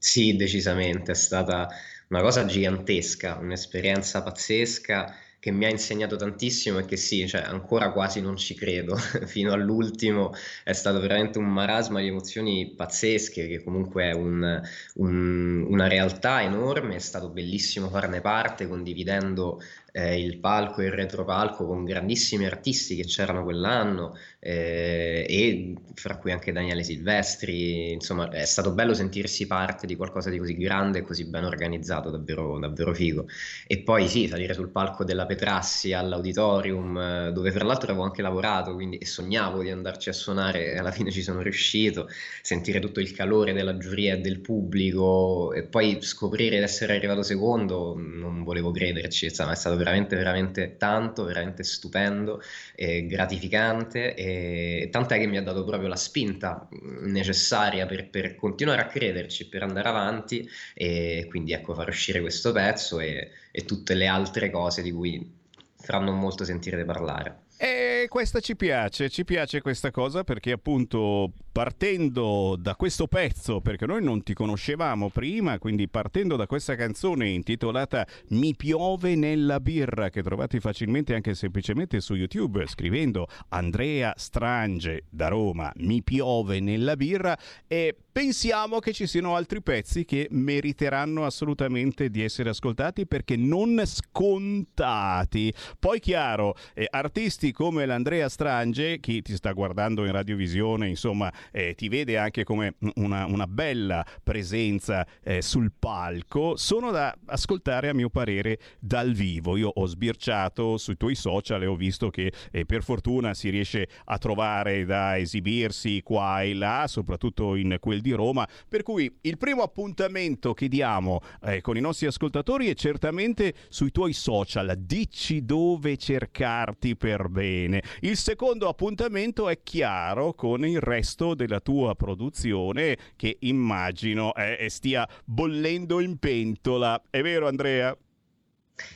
[0.00, 1.68] Sì, decisamente, è stata
[2.08, 7.92] una cosa gigantesca, un'esperienza pazzesca che mi ha insegnato tantissimo e che sì, cioè, ancora
[7.92, 8.96] quasi non ci credo,
[9.26, 10.32] fino all'ultimo
[10.64, 14.60] è stato veramente un marasma di emozioni pazzesche, che comunque è un,
[14.94, 19.60] un, una realtà enorme, è stato bellissimo farne parte, condividendo
[19.92, 26.16] eh, il palco e il retropalco con grandissimi artisti che c'erano quell'anno eh, e fra
[26.18, 30.98] cui anche Daniele Silvestri, insomma è stato bello sentirsi parte di qualcosa di così grande
[30.98, 33.26] e così ben organizzato, davvero, davvero figo.
[33.66, 38.22] E poi sì, salire sul palco della Petrassi all'auditorium, eh, dove fra l'altro avevo anche
[38.22, 42.08] lavorato quindi, e sognavo di andarci a suonare e alla fine ci sono riuscito,
[42.42, 47.22] sentire tutto il calore della giuria e del pubblico e poi scoprire di essere arrivato
[47.22, 52.42] secondo, non volevo crederci, insomma, è stato veramente, veramente tanto, veramente stupendo
[52.74, 54.14] e gratificante.
[54.14, 56.68] E tant'è che mi ha dato proprio la spinta
[57.00, 62.52] necessaria per, per, continuare a crederci, per andare avanti e quindi ecco far uscire questo
[62.52, 65.36] pezzo e, e tutte le altre cose di cui
[65.80, 67.46] fra non molto sentirete parlare.
[67.60, 73.84] E questa ci piace, ci piace questa cosa perché appunto partendo da questo pezzo, perché
[73.84, 80.08] noi non ti conoscevamo prima, quindi partendo da questa canzone intitolata Mi piove nella birra,
[80.08, 86.94] che trovate facilmente anche semplicemente su YouTube, scrivendo Andrea Strange da Roma, Mi piove nella
[86.94, 87.36] birra,
[87.66, 93.80] e pensiamo che ci siano altri pezzi che meriteranno assolutamente di essere ascoltati perché non
[93.84, 95.54] scontati.
[95.78, 101.74] Poi chiaro, eh, artisti come l'Andrea Strange, chi ti sta guardando in radiovisione, insomma, eh,
[101.74, 107.94] ti vede anche come una, una bella presenza eh, sul palco, sono da ascoltare a
[107.94, 109.56] mio parere dal vivo.
[109.56, 113.88] Io ho sbirciato sui tuoi social e ho visto che eh, per fortuna si riesce
[114.04, 119.38] a trovare da esibirsi qua e là, soprattutto in quel di Roma, per cui il
[119.38, 125.44] primo appuntamento che diamo eh, con i nostri ascoltatori è certamente sui tuoi social, dici
[125.44, 127.82] dove cercarti per bene.
[128.00, 135.08] Il secondo appuntamento è chiaro con il resto della tua produzione che immagino eh, stia
[135.24, 137.00] bollendo in pentola.
[137.08, 137.96] È vero Andrea?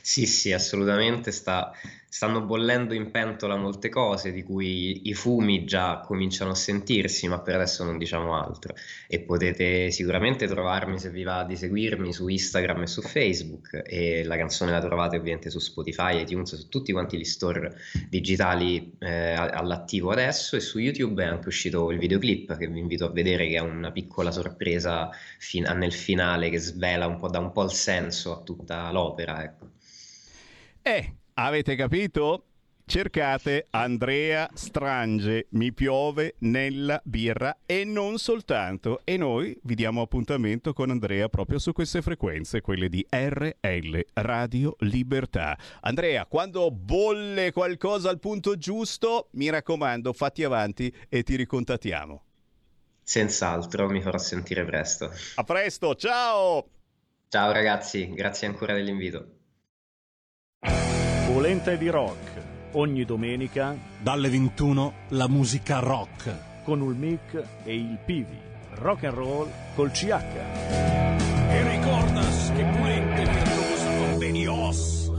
[0.01, 1.71] Sì, sì, assolutamente sta,
[2.13, 7.41] stanno bollendo in pentola molte cose di cui i fumi già cominciano a sentirsi, ma
[7.41, 8.75] per adesso non diciamo altro.
[9.07, 14.23] E potete sicuramente trovarmi se vi va di seguirmi su Instagram e su Facebook e
[14.25, 19.33] la canzone la trovate ovviamente su Spotify, iTunes, su tutti quanti gli store digitali eh,
[19.33, 23.47] all'attivo adesso e su YouTube è anche uscito il videoclip che vi invito a vedere
[23.47, 25.09] che è una piccola sorpresa
[25.39, 29.43] fin- nel finale che svela un po', dà un po' il senso a tutta l'opera.
[29.43, 29.71] Ecco.
[30.83, 32.45] Eh, avete capito?
[32.85, 38.99] Cercate Andrea Strange, mi piove nella birra e non soltanto.
[39.05, 44.75] E noi vi diamo appuntamento con Andrea proprio su queste frequenze, quelle di RL Radio
[44.79, 45.57] Libertà.
[45.81, 52.23] Andrea, quando bolle qualcosa al punto giusto, mi raccomando, fatti avanti e ti ricontattiamo.
[53.01, 55.09] Senz'altro, mi farò sentire presto.
[55.35, 56.67] A presto, ciao!
[57.29, 59.37] Ciao ragazzi, grazie ancora dell'invito.
[61.33, 62.41] Polenta di rock.
[62.73, 68.37] Ogni domenica dalle 21 la musica rock con il mic e il Pivi.
[68.75, 70.11] Rock and roll col CH.
[70.11, 75.11] E ricordas che Polenta virtuosa con Benios.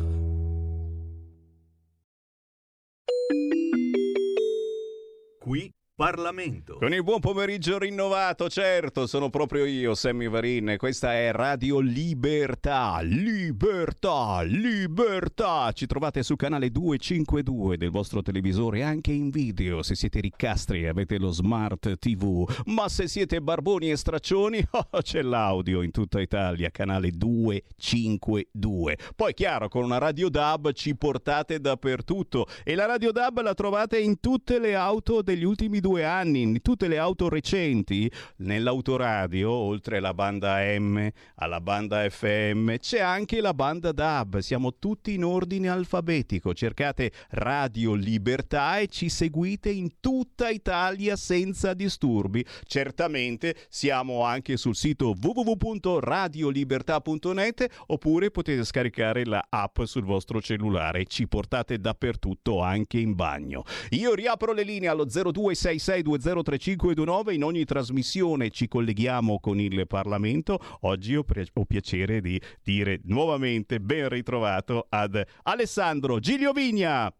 [5.40, 6.78] Qui Parlamento.
[6.80, 10.74] Con il buon pomeriggio rinnovato, certo, sono proprio io, Sammy Varin.
[10.76, 12.98] Questa è Radio Libertà.
[13.00, 15.70] Libertà, libertà.
[15.70, 20.88] Ci trovate su canale 252 del vostro televisore, anche in video se siete riccastri e
[20.88, 22.44] avete lo smart TV.
[22.64, 28.98] Ma se siete barboni e straccioni, oh, c'è l'audio in tutta Italia, canale 252.
[29.14, 32.48] Poi, chiaro, con una radio DAB ci portate dappertutto.
[32.64, 36.62] E la radio DAB la trovate in tutte le auto degli ultimi due anni in
[36.62, 43.52] tutte le auto recenti, nell'autoradio, oltre alla banda M, alla banda FM, c'è anche la
[43.52, 44.38] banda DAB.
[44.38, 46.54] Siamo tutti in ordine alfabetico.
[46.54, 52.42] Cercate Radio Libertà e ci seguite in tutta Italia senza disturbi.
[52.66, 61.04] Certamente siamo anche sul sito www.radiolibertà.net oppure potete scaricare la app sul vostro cellulare.
[61.04, 63.64] Ci portate dappertutto, anche in bagno.
[63.90, 70.58] Io riapro le linee allo 0266 366203529 in ogni trasmissione ci colleghiamo con il Parlamento.
[70.82, 77.12] Oggi ho, pre- ho piacere di dire nuovamente ben ritrovato ad Alessandro Giglio Vigna.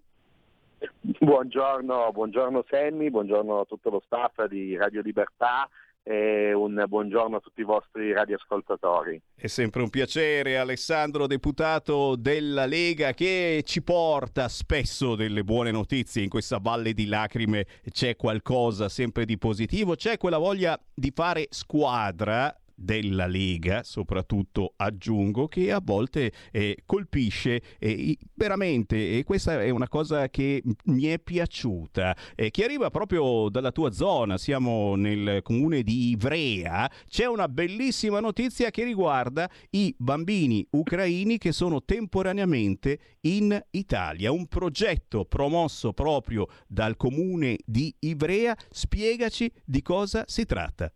[1.01, 5.69] Buongiorno, buongiorno Sammy, buongiorno a tutto lo staff di Radio Libertà
[6.07, 9.21] e un buongiorno a tutti i vostri radioascoltatori.
[9.35, 16.23] È sempre un piacere, Alessandro, deputato della Lega, che ci porta spesso delle buone notizie.
[16.23, 21.47] In questa valle di lacrime c'è qualcosa sempre di positivo, c'è quella voglia di fare
[21.49, 29.71] squadra della Lega, soprattutto aggiungo, che a volte eh, colpisce eh, veramente, e questa è
[29.71, 35.41] una cosa che mi è piaciuta, eh, che arriva proprio dalla tua zona, siamo nel
[35.43, 42.99] comune di Ivrea, c'è una bellissima notizia che riguarda i bambini ucraini che sono temporaneamente
[43.23, 50.93] in Italia, un progetto promosso proprio dal comune di Ivrea, spiegaci di cosa si tratta.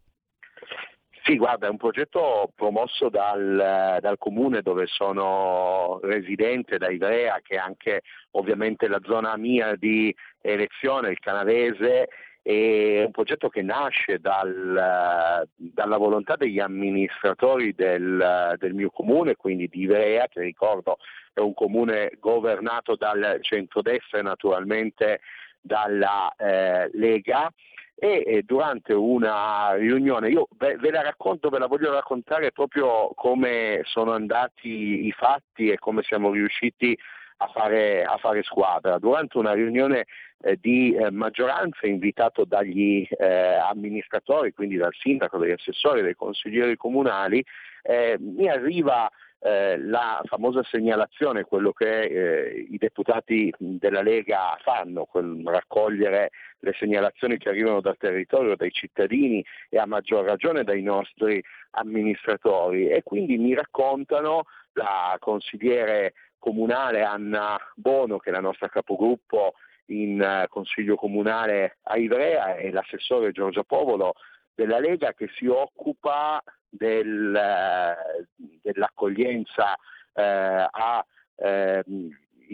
[1.29, 7.57] Sì, guarda, è un progetto promosso dal, dal, comune dove sono residente, da Ivrea, che
[7.57, 8.01] è anche
[8.31, 12.09] ovviamente la zona mia di elezione, il canavese,
[12.41, 19.69] è un progetto che nasce dal, dalla volontà degli amministratori del, del, mio comune, quindi
[19.69, 20.97] di Ivrea, che ricordo
[21.35, 25.21] è un comune governato dal centrodestra e naturalmente
[25.61, 27.53] dalla eh, Lega
[28.01, 34.13] e durante una riunione, io ve, la racconto, ve la voglio raccontare proprio come sono
[34.13, 36.97] andati i fatti e come siamo riusciti
[37.39, 38.99] a fare, a fare squadra.
[38.99, 40.07] Durante una riunione
[40.41, 46.77] eh, di eh, maggioranza invitato dagli eh, amministratori, quindi dal sindaco, dagli assessori, dai consiglieri
[46.77, 47.45] comunali,
[47.83, 55.05] eh, mi arriva eh, la famosa segnalazione, quello che eh, i deputati della Lega fanno,
[55.05, 60.83] quel, raccogliere le segnalazioni che arrivano dal territorio, dai cittadini e a maggior ragione dai
[60.83, 61.43] nostri
[61.73, 62.89] amministratori.
[62.89, 69.55] E quindi mi raccontano la consigliere comunale Anna Bono, che è la nostra capogruppo
[69.87, 74.15] in uh, Consiglio Comunale a Ivrea e l'assessore Giorgia Povolo
[74.59, 78.27] della Lega che si occupa del, eh,
[78.61, 79.77] dell'accoglienza
[80.13, 81.03] eh, ai
[81.37, 82.11] ehm,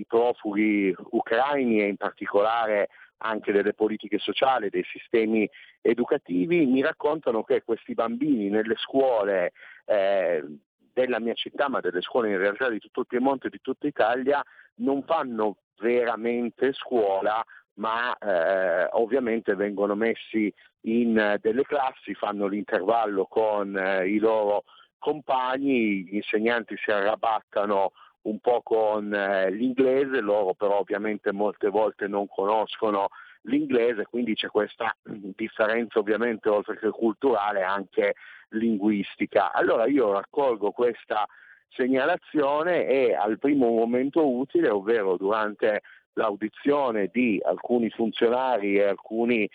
[0.06, 5.48] profughi ucraini e in particolare anche delle politiche sociali, dei sistemi
[5.80, 9.52] educativi, mi raccontano che questi bambini nelle scuole
[9.86, 10.44] eh,
[10.92, 13.86] della mia città, ma delle scuole in realtà di tutto il Piemonte e di tutta
[13.86, 14.44] Italia,
[14.76, 17.42] non fanno veramente scuola,
[17.74, 20.52] ma eh, ovviamente vengono messi
[20.82, 24.64] in eh, delle classi, fanno l'intervallo con eh, i loro
[24.98, 27.92] compagni, gli insegnanti si arrabattano
[28.22, 33.08] un po' con eh, l'inglese, loro però ovviamente molte volte non conoscono
[33.42, 38.14] l'inglese, quindi c'è questa differenza ovviamente oltre che culturale anche
[38.50, 39.52] linguistica.
[39.52, 41.26] Allora io raccolgo questa
[41.68, 45.82] segnalazione e al primo momento utile, ovvero durante
[46.14, 49.50] l'audizione di alcuni funzionari e alcuni eh,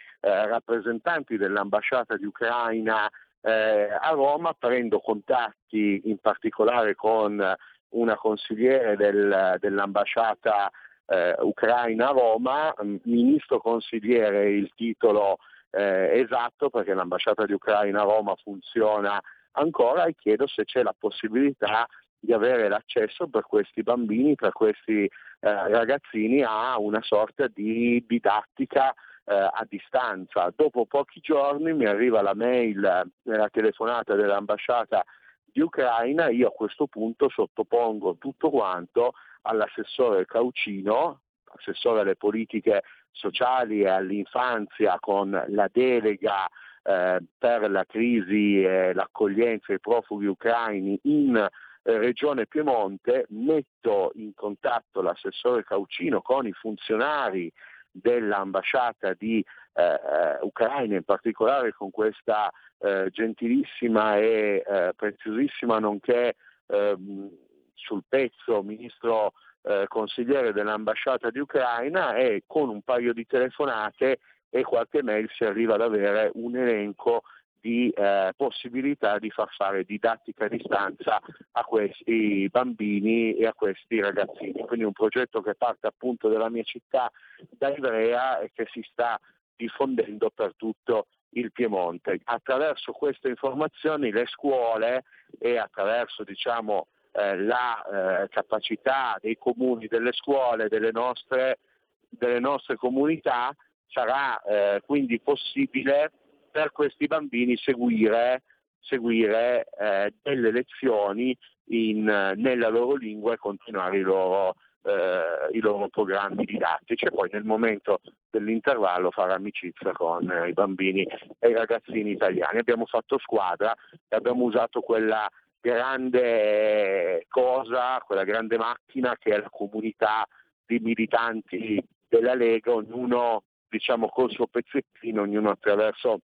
[0.47, 3.09] rappresentanti dell'ambasciata di Ucraina
[3.41, 7.41] eh, a Roma, prendo contatti in particolare con
[7.89, 10.69] una consigliere del, dell'ambasciata
[11.07, 12.73] eh, ucraina a Roma,
[13.03, 15.37] ministro consigliere il titolo
[15.71, 19.19] eh, esatto perché l'ambasciata di Ucraina a Roma funziona
[19.53, 21.87] ancora e chiedo se c'è la possibilità
[22.19, 25.09] di avere l'accesso per questi bambini, per questi eh,
[25.39, 28.93] ragazzini a una sorta di didattica
[29.25, 30.51] eh, a distanza.
[30.55, 35.03] Dopo pochi giorni mi arriva la mail, eh, la telefonata dell'ambasciata
[35.45, 39.13] di Ucraina, io a questo punto sottopongo tutto quanto
[39.43, 41.21] all'assessore Caucino,
[41.55, 46.47] assessore alle politiche sociali e all'infanzia con la delega
[46.83, 51.47] eh, per la crisi e l'accoglienza dei profughi ucraini in
[51.83, 57.51] Regione Piemonte, metto in contatto l'assessore Caucino con i funzionari
[57.91, 59.43] dell'ambasciata di
[59.73, 66.35] eh, eh, Ucraina, in particolare con questa eh, gentilissima e eh, preziosissima, nonché
[66.67, 67.29] ehm,
[67.73, 69.33] sul pezzo ministro
[69.63, 74.19] eh, consigliere dell'ambasciata di Ucraina e con un paio di telefonate
[74.49, 77.23] e qualche mail si arriva ad avere un elenco
[77.61, 81.19] di eh, possibilità di far fare didattica a distanza
[81.51, 84.65] a questi bambini e a questi ragazzini.
[84.65, 87.11] Quindi un progetto che parte appunto dalla mia città,
[87.49, 89.19] da Ivrea e che si sta
[89.55, 92.19] diffondendo per tutto il Piemonte.
[92.23, 95.03] Attraverso queste informazioni le scuole
[95.37, 101.59] e attraverso diciamo, eh, la eh, capacità dei comuni, delle scuole, delle nostre,
[102.07, 103.53] delle nostre comunità
[103.87, 106.11] sarà eh, quindi possibile
[106.51, 108.43] per questi bambini seguire,
[108.79, 111.35] seguire eh, delle lezioni
[111.69, 117.29] in, nella loro lingua e continuare i loro, eh, i loro, programmi didattici e poi
[117.31, 121.03] nel momento dell'intervallo fare amicizia con eh, i bambini
[121.39, 122.59] e i ragazzini italiani.
[122.59, 123.73] Abbiamo fatto squadra
[124.07, 125.27] e abbiamo usato quella
[125.61, 130.25] grande cosa, quella grande macchina che è la comunità
[130.65, 136.19] di militanti della Lega, ognuno diciamo col suo pezzettino, ognuno attraverso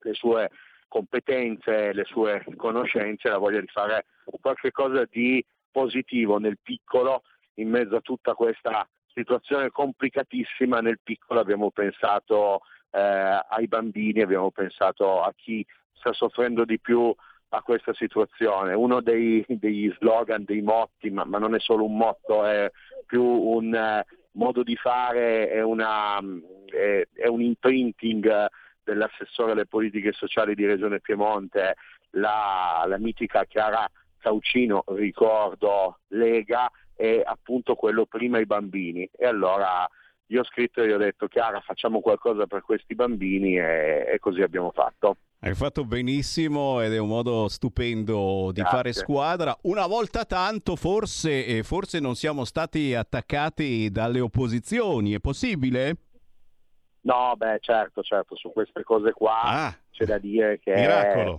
[0.00, 0.50] le sue
[0.88, 4.06] competenze, le sue conoscenze, la voglia di fare
[4.40, 7.22] qualcosa di positivo nel piccolo
[7.54, 12.98] in mezzo a tutta questa situazione complicatissima nel piccolo abbiamo pensato eh,
[13.48, 17.14] ai bambini, abbiamo pensato a chi sta soffrendo di più
[17.50, 18.74] a questa situazione.
[18.74, 22.70] Uno dei, degli slogan, dei motti, ma, ma, non è solo un motto, è
[23.06, 26.18] più un eh, modo di fare, è, una,
[26.66, 28.48] è, è un imprinting
[28.82, 31.76] dell'assessore alle politiche sociali di Regione Piemonte,
[32.10, 33.88] la, la mitica Chiara
[34.18, 39.08] Caucino, ricordo Lega, è appunto quello prima i bambini.
[39.16, 39.88] E allora
[40.26, 44.18] io ho scritto e gli ho detto Chiara facciamo qualcosa per questi bambini e, e
[44.18, 45.16] così abbiamo fatto.
[45.42, 48.76] Hai fatto benissimo ed è un modo stupendo di Grazie.
[48.76, 49.56] fare squadra.
[49.62, 55.96] Una volta tanto forse, forse non siamo stati attaccati dalle opposizioni, è possibile?
[57.02, 59.76] No, beh, certo, certo, su queste cose qua Ah.
[59.90, 60.74] c'è da dire che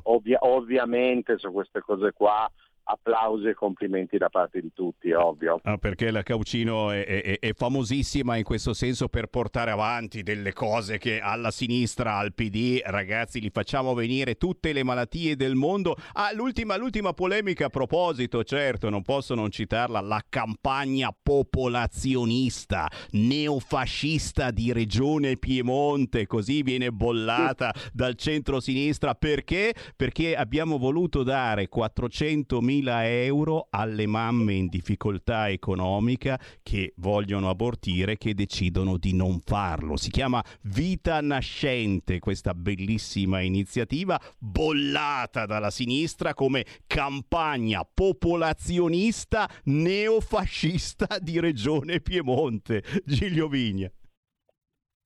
[0.04, 2.50] ovvia- ovviamente su queste cose qua
[2.84, 5.60] applausi e complimenti da parte di tutti, è ovvio.
[5.64, 10.54] Ah, perché la Caucino è, è- è famosissima in questo senso per portare avanti delle
[10.54, 15.96] cose che alla sinistra, al PD, ragazzi, li facciamo venire tutte le malattie del mondo.
[16.14, 24.52] Ah, l'ultima, l'ultima polemica a proposito, certo, non posso non citarla, la campagna popolazionista, neofascista
[24.52, 29.16] di Regione Piemonte, così viene bollata dal centro-sinistra.
[29.16, 29.74] Perché?
[29.96, 38.34] Perché abbiamo voluto dare 400.000 euro alle mamme in difficoltà economica che vogliono abortire, che
[38.34, 39.98] decidono di non farlo.
[39.98, 51.40] Si chiama Vita Nascente, questa bellissima iniziativa bollata dalla sinistra come campagna popolazionista neofascista di
[51.40, 52.84] Regione Piemonte.
[53.04, 53.92] Giglio Vigna.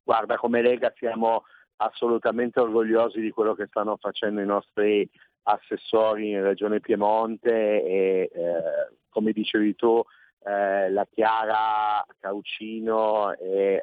[0.03, 1.43] Guarda, come Lega siamo
[1.77, 5.09] assolutamente orgogliosi di quello che stanno facendo i nostri
[5.47, 8.61] assessori in Regione Piemonte e eh,
[9.09, 10.03] come dicevi tu
[10.43, 13.81] eh, la Chiara Caucino è eh,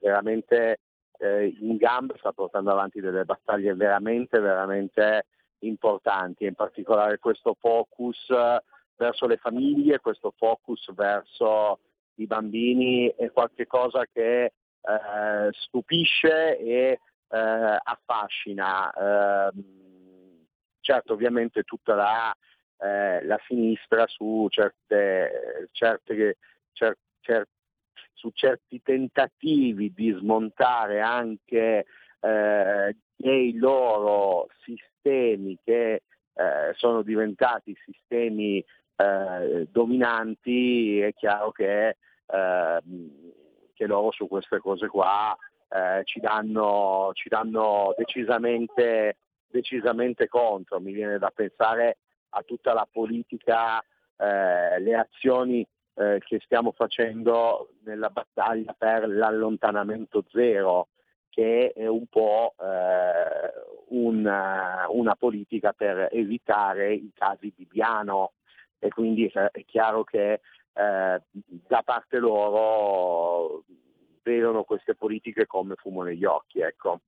[0.00, 0.80] veramente
[1.18, 5.26] eh, in gambe, sta portando avanti delle battaglie veramente, veramente
[5.60, 8.62] importanti, in particolare questo focus eh,
[8.96, 11.78] verso le famiglie, questo focus verso
[12.16, 18.92] i bambini è qualcosa che eh, stupisce e eh, affascina.
[18.92, 19.81] Ehm,
[20.82, 22.36] certo, ovviamente tutta la,
[22.78, 26.36] eh, la sinistra su certe, certe,
[26.72, 27.48] cer- cer-
[28.12, 31.86] su certi tentativi di smontare anche
[32.20, 36.02] eh, dei loro sistemi che
[36.34, 38.64] eh, sono diventati sistemi
[38.96, 41.96] eh, dominanti, è chiaro che,
[42.26, 42.80] eh,
[43.74, 45.36] che loro su queste cose qua
[45.68, 49.16] eh, ci danno, ci danno decisamente,
[49.52, 50.80] decisamente contro.
[50.80, 51.98] Mi viene da pensare
[52.30, 53.80] a tutta la politica,
[54.16, 60.88] eh, le azioni eh, che stiamo facendo nella battaglia per l'allontanamento zero,
[61.28, 63.52] che è un po' eh,
[63.88, 68.32] una, una politica per evitare i casi di Biano
[68.78, 70.40] e quindi è è chiaro che
[70.74, 73.64] eh, da parte loro
[74.22, 76.60] vedono queste politiche come fumo negli occhi.
[76.60, 77.00] Ecco.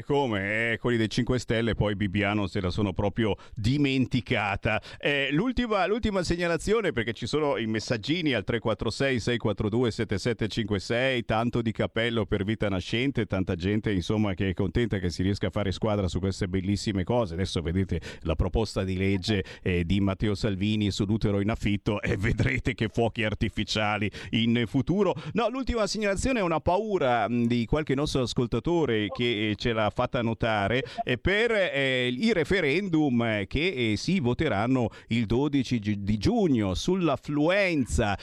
[0.00, 0.72] E come?
[0.72, 4.80] Eh, quelli dei 5 Stelle poi Bibbiano se la sono proprio dimenticata.
[4.98, 12.44] Eh, l'ultima, l'ultima segnalazione, perché ci sono i messaggini al 346-642-7756, tanto di cappello per
[12.44, 16.18] vita nascente, tanta gente insomma che è contenta che si riesca a fare squadra su
[16.18, 17.34] queste bellissime cose.
[17.34, 22.72] Adesso vedete la proposta di legge eh, di Matteo Salvini sull'utero in affitto e vedrete
[22.72, 25.14] che fuochi artificiali in futuro.
[25.34, 29.88] No, l'ultima segnalazione è una paura mh, di qualche nostro ascoltatore che eh, ce l'ha
[29.90, 36.18] fatta notare eh, per eh, i referendum eh, che si voteranno il 12 gi- di
[36.18, 38.16] giugno sull'affluenza.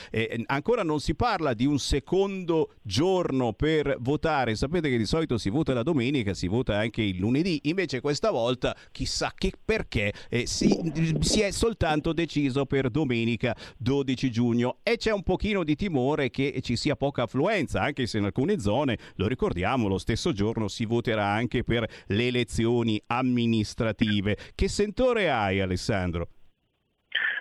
[0.45, 4.55] Ancora non si parla di un secondo giorno per votare.
[4.55, 7.61] Sapete che di solito si vota la domenica, si vota anche il lunedì.
[7.63, 10.13] Invece questa volta chissà che perché
[10.43, 16.29] si, si è soltanto deciso per domenica 12 giugno e c'è un pochino di timore
[16.29, 20.67] che ci sia poca affluenza, anche se in alcune zone, lo ricordiamo, lo stesso giorno
[20.67, 24.37] si voterà anche per le elezioni amministrative.
[24.55, 26.29] Che sentore hai Alessandro?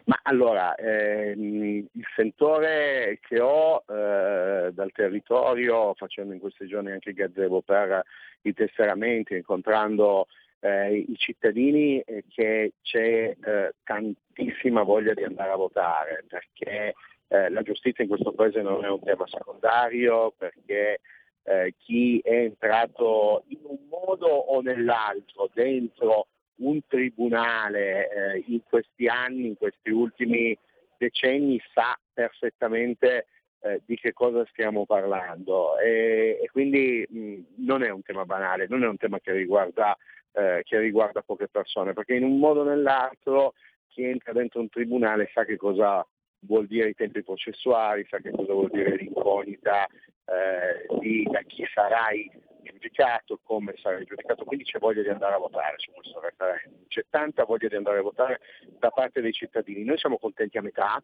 [0.06, 7.08] Ma allora, ehm, il sentore che ho eh, dal territorio, facendo in questi giorni anche
[7.08, 8.04] il gazebo per
[8.42, 10.28] i tesseramenti, incontrando
[10.60, 16.94] eh, i cittadini, è che c'è eh, tantissima voglia di andare a votare, perché
[17.26, 21.00] eh, la giustizia in questo paese non è un tema secondario, perché
[21.46, 29.06] eh, chi è entrato in un modo o nell'altro dentro un tribunale eh, in questi
[29.06, 30.56] anni, in questi ultimi
[30.96, 33.26] decenni, sa perfettamente
[33.60, 35.78] eh, di che cosa stiamo parlando.
[35.78, 39.96] E, e quindi mh, non è un tema banale, non è un tema che riguarda,
[40.32, 43.54] eh, che riguarda poche persone, perché in un modo o nell'altro
[43.86, 46.04] chi entra dentro un tribunale sa che cosa
[46.40, 49.86] vuol dire i tempi processuali, sa che cosa vuol dire l'incognita
[50.26, 52.30] eh, di da chi sarai
[52.62, 57.04] giudicato, come sarai giudicato, quindi c'è voglia di andare a votare su questo referendum, c'è
[57.08, 58.40] tanta voglia di andare a votare
[58.78, 59.84] da parte dei cittadini.
[59.84, 61.02] Noi siamo contenti a metà,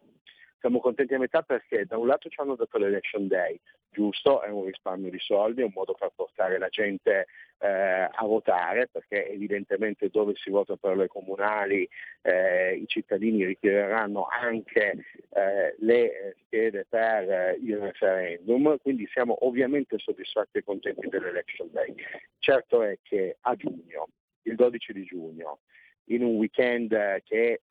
[0.63, 3.61] siamo contenti a metà perché da un lato ci hanno dato l'election day,
[3.91, 7.27] giusto, è un risparmio di soldi, è un modo per portare la gente
[7.59, 11.87] eh, a votare, perché evidentemente dove si vota per le comunali
[12.23, 19.99] eh, i cittadini ritireranno anche eh, le schede per eh, il referendum, quindi siamo ovviamente
[19.99, 21.93] soddisfatti e contenti dell'election day.
[22.39, 24.11] Certo è che a giugno,
[24.43, 25.59] il 12 di giugno,
[26.07, 27.63] in un weekend che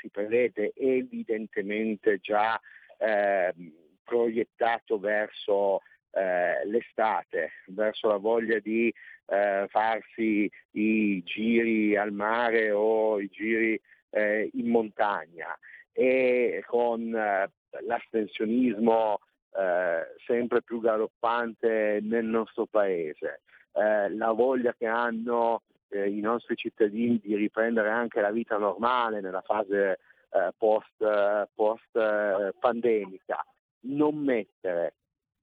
[0.00, 2.60] si prevede evidentemente già
[2.98, 3.54] eh,
[4.02, 5.82] proiettato verso
[6.12, 8.92] eh, l'estate, verso la voglia di
[9.26, 15.56] eh, farsi i giri al mare o i giri eh, in montagna.
[15.92, 17.50] E con eh,
[17.86, 19.18] l'astensionismo
[19.56, 27.18] eh, sempre più galoppante nel nostro paese, la voglia che hanno eh, i nostri cittadini
[27.18, 30.00] di riprendere anche la vita normale nella fase
[30.30, 33.44] eh, post, eh, post eh, pandemica,
[33.82, 34.94] non mettere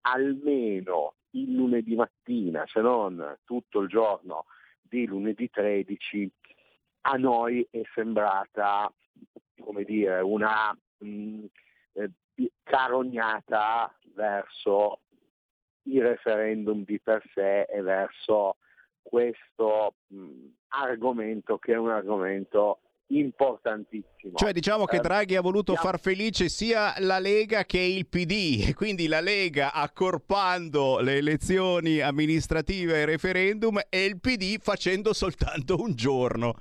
[0.02, 4.45] almeno il lunedì mattina, se non tutto il giorno
[4.82, 6.32] di lunedì 13,
[7.02, 8.91] a noi è sembrata
[9.60, 11.45] come dire, una mh, mm,
[11.94, 12.11] eh,
[12.64, 15.02] carognata verso
[15.84, 18.57] il referendum di per sé e verso
[19.09, 24.35] questo mh, argomento che è un argomento importantissimo.
[24.35, 28.65] Cioè diciamo che Eh, Draghi ha voluto far felice sia la Lega che il PD
[28.67, 35.79] e quindi la Lega accorpando le elezioni amministrative e referendum e il PD facendo soltanto
[35.79, 36.55] un giorno.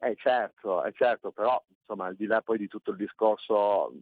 [0.00, 3.92] Eh certo, è certo, però insomma al di là poi di tutto il discorso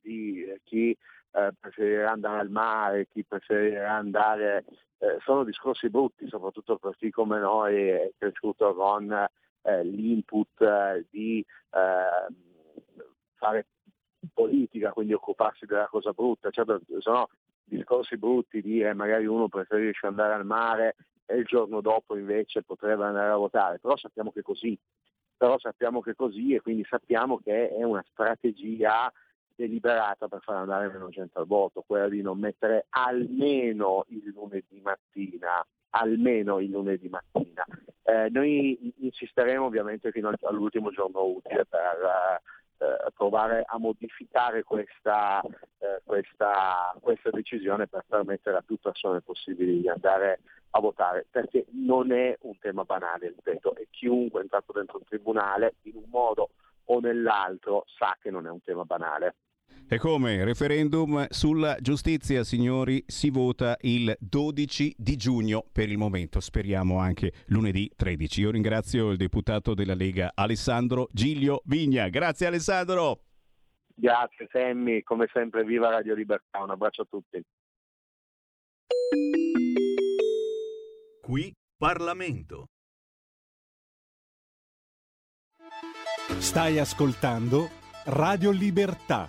[0.00, 4.64] di eh, chi eh, preferirà andare al mare, chi preferirà andare,
[4.98, 9.12] eh, sono discorsi brutti, soprattutto per chi come noi è cresciuto con
[9.62, 12.34] eh, l'input eh, di eh,
[13.34, 13.66] fare
[14.32, 17.28] politica, quindi occuparsi della cosa brutta, certo sono
[17.64, 20.96] discorsi brutti dire magari uno preferisce andare al mare
[21.26, 24.76] e il giorno dopo invece potrebbe andare a votare, però sappiamo che è così,
[25.36, 29.12] però sappiamo che è così e quindi sappiamo che è una strategia
[29.58, 34.80] deliberata per far andare meno gente al voto, quella di non mettere almeno il lunedì
[34.80, 37.64] mattina, almeno il lunedì mattina.
[38.04, 42.40] Eh, noi insisteremo ovviamente fino al- all'ultimo giorno utile per
[42.78, 45.42] eh, provare a modificare questa,
[45.78, 50.40] eh, questa, questa decisione per permettere a più persone possibili di andare
[50.70, 55.04] a votare, perché non è un tema banale, ripeto, e chiunque è entrato dentro un
[55.04, 56.50] tribunale in un modo
[56.90, 59.34] o nell'altro sa che non è un tema banale.
[59.90, 66.40] E come referendum sulla giustizia, signori, si vota il 12 di giugno per il momento,
[66.40, 68.42] speriamo anche lunedì 13.
[68.42, 72.08] Io ringrazio il deputato della Lega Alessandro Giglio Vigna.
[72.10, 73.22] Grazie Alessandro.
[73.94, 77.42] Grazie Sammy, come sempre viva Radio Libertà, un abbraccio a tutti.
[81.22, 82.66] Qui Parlamento.
[86.38, 87.70] Stai ascoltando
[88.04, 89.28] Radio Libertà,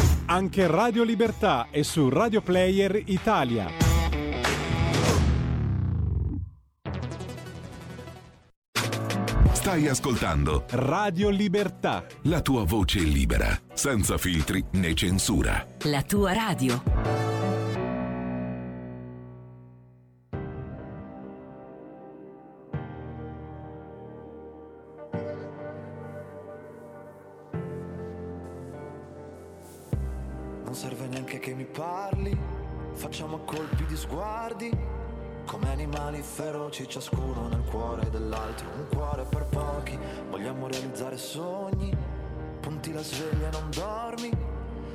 [0.31, 3.69] Anche Radio Libertà è su Radio Player Italia.
[9.51, 12.05] Stai ascoltando Radio Libertà.
[12.23, 15.67] la tua voce libera, senza filtri né censura.
[15.81, 17.30] La tua radio.
[36.33, 39.97] Feroci ciascuno nel cuore dell'altro Un cuore per pochi,
[40.29, 41.93] vogliamo realizzare sogni
[42.61, 44.31] Punti la sveglia e non dormi.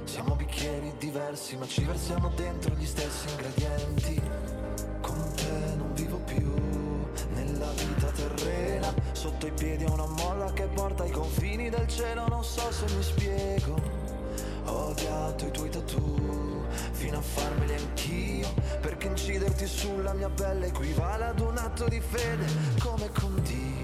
[0.05, 4.23] Siamo bicchieri diversi ma ci versiamo dentro gli stessi ingredienti.
[5.01, 6.55] Con te non vivo più
[7.35, 8.95] nella vita terrena.
[9.11, 12.29] Sotto i piedi ho una molla che porta ai confini del cielo.
[12.29, 13.75] Non so se mi spiego.
[14.67, 16.46] Ho odiato i tuoi tattoo
[16.93, 18.53] fino a farmeli anch'io.
[18.81, 22.47] Perché inciderti sulla mia pelle equivale ad un atto di fede
[22.79, 23.76] come con Dio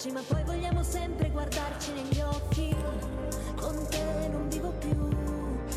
[0.00, 2.74] messaggi, ma poi vogliamo sempre guardarci negli occhi.
[3.56, 5.08] Con te non vivo più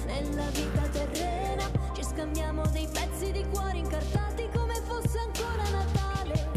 [0.06, 1.70] nella vita terrena.
[1.94, 6.50] Ci scambiamo dei pezzi di cuore incartati come fosse ancora Natale.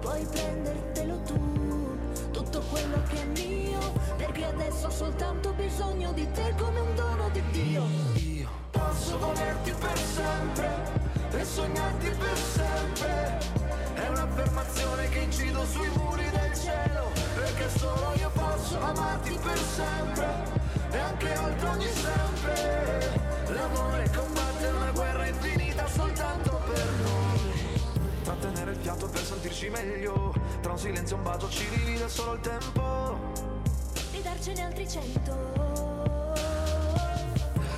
[0.00, 1.96] Puoi prendertelo tu,
[2.30, 3.78] tutto quello che è mio,
[4.16, 7.84] perché adesso ho soltanto bisogno di te come un dono di Dio.
[8.14, 10.70] Io posso volerti per sempre
[11.30, 13.38] e sognarti per sempre.
[13.94, 16.33] È un'affermazione che incido sui muri
[16.74, 20.26] cielo, perché solo io posso amarti per sempre
[20.90, 23.22] e anche oltre ogni sempre.
[23.48, 27.82] L'amore combatte una guerra infinita soltanto per noi.
[28.24, 32.34] Trattenere il fiato per sentirci meglio, tra un silenzio e un bacio ci divide solo
[32.34, 33.18] il tempo.
[34.10, 36.32] Di darcene altri cento.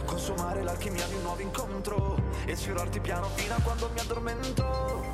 [0.05, 2.17] Consumare l'alchimia di un nuovo incontro
[2.47, 5.05] e sfiorarti piano fino a quando mi addormento.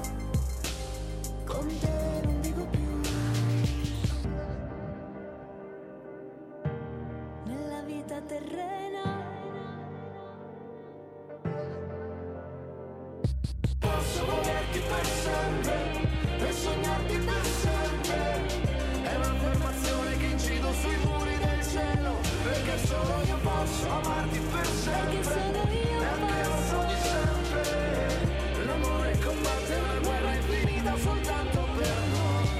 [1.44, 2.31] Con te
[8.32, 9.04] terrena.
[13.78, 15.76] Posso volerti per sempre
[16.38, 18.20] e sognarti per sempre.
[19.02, 25.00] È un'affermazione che incido sui muri del cielo, perché solo io posso amarti per sempre.
[25.02, 28.64] Perché solo io e oltre ogni sempre.
[28.64, 32.50] L'amore combatte una guerra infinita soltanto per noi.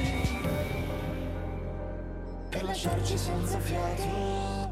[2.51, 4.72] Per lasciarci senza fiato.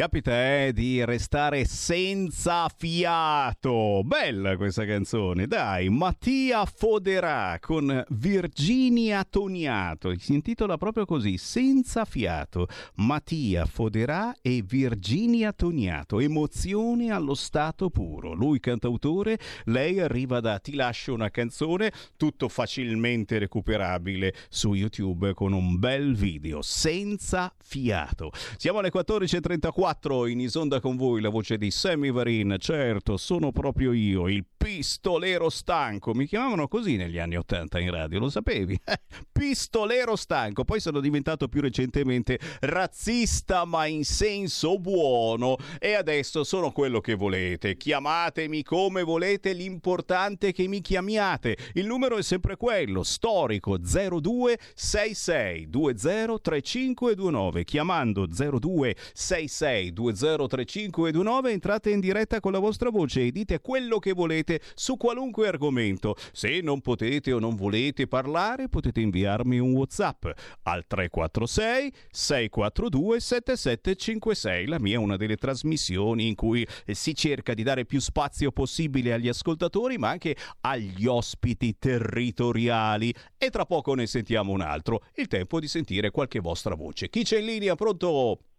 [0.00, 4.00] Capita eh, di restare senza fiato.
[4.02, 5.90] Bella questa canzone, dai.
[5.90, 10.18] Mattia Foderà con Virginia Toniato.
[10.18, 12.66] Si intitola proprio così, Senza fiato.
[12.94, 16.18] Mattia Foderà e Virginia Toniato.
[16.18, 18.32] Emozione allo stato puro.
[18.32, 25.52] Lui cantautore, lei arriva da Ti lascio una canzone, tutto facilmente recuperabile su YouTube con
[25.52, 26.62] un bel video.
[26.62, 28.32] Senza fiato.
[28.56, 29.88] Siamo alle 14.34
[30.28, 32.56] in Isonda con voi la voce di Sammy Varin.
[32.58, 36.14] Certo, sono proprio io, il pistolero stanco.
[36.14, 38.78] Mi chiamavano così negli anni 80 in radio, lo sapevi?
[39.32, 40.64] pistolero stanco.
[40.64, 45.56] Poi sono diventato più recentemente razzista, ma in senso buono.
[45.78, 47.76] E adesso sono quello che volete.
[47.76, 51.56] Chiamatemi come volete, l'importante è che mi chiamiate.
[51.72, 57.64] Il numero è sempre quello, storico 0266 203529.
[57.64, 64.60] Chiamando 0266 203529 entrate in diretta con la vostra voce e dite quello che volete
[64.74, 66.14] su qualunque argomento.
[66.32, 70.26] Se non potete o non volete parlare, potete inviarmi un WhatsApp
[70.64, 74.66] al 346 642 7756.
[74.66, 79.12] La mia è una delle trasmissioni in cui si cerca di dare più spazio possibile
[79.12, 83.14] agli ascoltatori, ma anche agli ospiti territoriali.
[83.38, 85.02] E tra poco ne sentiamo un altro.
[85.14, 87.08] Il tempo di sentire qualche vostra voce.
[87.08, 87.74] Chi c'è in linea?
[87.74, 88.49] Pronto?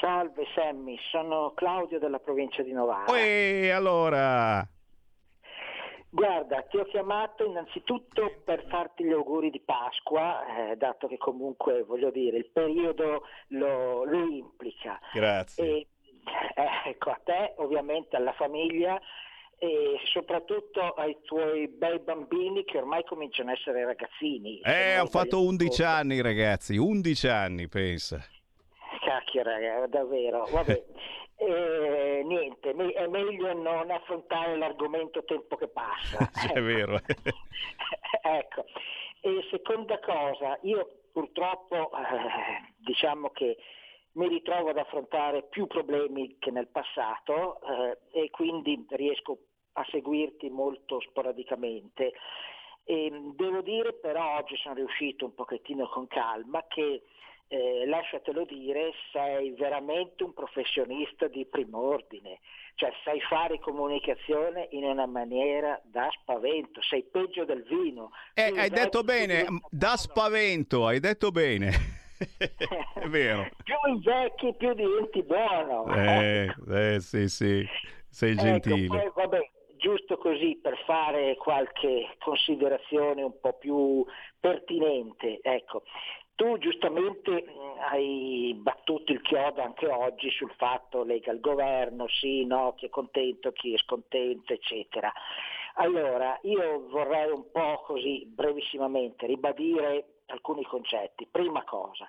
[0.00, 3.12] Salve Sammy, sono Claudio della provincia di Novara.
[3.16, 4.66] E allora?
[6.10, 11.82] Guarda, ti ho chiamato innanzitutto per farti gli auguri di Pasqua, eh, dato che comunque,
[11.82, 14.98] voglio dire, il periodo lo, lo implica.
[15.12, 15.64] Grazie.
[15.64, 15.86] E,
[16.54, 18.98] eh, ecco, a te, ovviamente, alla famiglia
[19.58, 24.60] e soprattutto ai tuoi bei bambini che ormai cominciano a essere ragazzini.
[24.60, 25.98] Eh, ho fatto 11 sbagliato.
[25.98, 28.24] anni, ragazzi, 11 anni, pensa.
[29.00, 30.46] Cacchio, raga, davvero.
[30.50, 30.84] Vabbè.
[31.40, 36.28] Eh, niente, è meglio non affrontare l'argomento tempo che passa.
[36.34, 36.98] Sì, è vero.
[38.22, 38.64] ecco.
[39.20, 43.56] E seconda cosa, io purtroppo eh, diciamo che
[44.14, 49.38] mi ritrovo ad affrontare più problemi che nel passato eh, e quindi riesco
[49.74, 52.14] a seguirti molto sporadicamente.
[52.82, 57.02] E devo dire però oggi sono riuscito un pochettino con calma che
[57.48, 62.40] eh, lasciatelo dire, sei veramente un professionista di prim'ordine,
[62.74, 68.10] cioè sai fare comunicazione in una maniera da spavento, sei peggio del vino.
[68.34, 71.70] Eh, hai detto bene, da spavento, hai detto bene.
[72.94, 73.48] è vero.
[73.64, 75.86] Più invecchi più diventi buono.
[75.94, 77.66] Eh, eh, sì, sì,
[78.08, 78.86] sei Ecco, gentile.
[78.86, 84.04] poi, vabbè, giusto così per fare qualche considerazione un po' più
[84.38, 85.38] pertinente.
[85.42, 85.84] Ecco,
[86.38, 92.44] tu giustamente mh, hai battuto il chiodo anche oggi sul fatto lega al governo, sì,
[92.46, 95.12] no, chi è contento, chi è scontento, eccetera.
[95.74, 101.26] Allora, io vorrei un po' così brevissimamente ribadire alcuni concetti.
[101.28, 102.08] Prima cosa,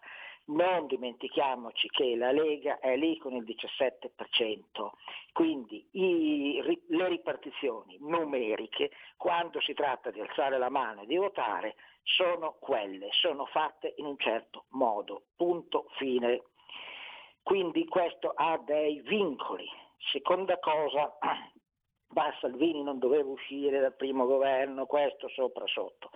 [0.50, 4.94] non dimentichiamoci che la Lega è lì con il 17%,
[5.34, 11.76] quindi i- le ripartizioni numeriche, quando si tratta di alzare la mano e di votare,
[12.04, 16.42] sono quelle, sono fatte in un certo modo, punto fine.
[17.44, 19.68] Quindi questo ha dei vincoli.
[20.12, 21.18] Seconda cosa,
[22.14, 26.10] ma Salvini non doveva uscire dal primo governo, questo sopra sotto.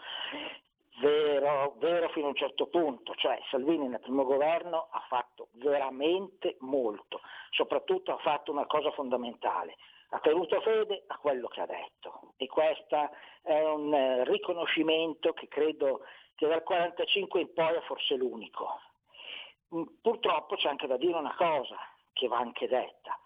[1.00, 6.58] Vero, vero fino a un certo punto, cioè Salvini nel primo governo ha fatto veramente
[6.60, 9.76] molto, soprattutto ha fatto una cosa fondamentale,
[10.10, 12.34] ha tenuto fede a quello che ha detto.
[12.38, 13.10] E questo
[13.42, 16.02] è un eh, riconoscimento che credo
[16.36, 18.80] che dal 45 in poi è forse l'unico.
[19.76, 21.78] Mm, Purtroppo c'è anche da dire una cosa
[22.14, 23.18] che va anche detta,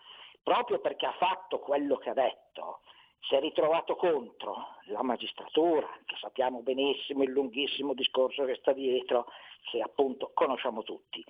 [0.42, 2.80] proprio perché ha fatto quello che ha detto,
[3.22, 9.28] si è ritrovato contro la magistratura, che sappiamo benissimo il lunghissimo discorso che sta dietro,
[9.70, 11.24] che appunto conosciamo tutti.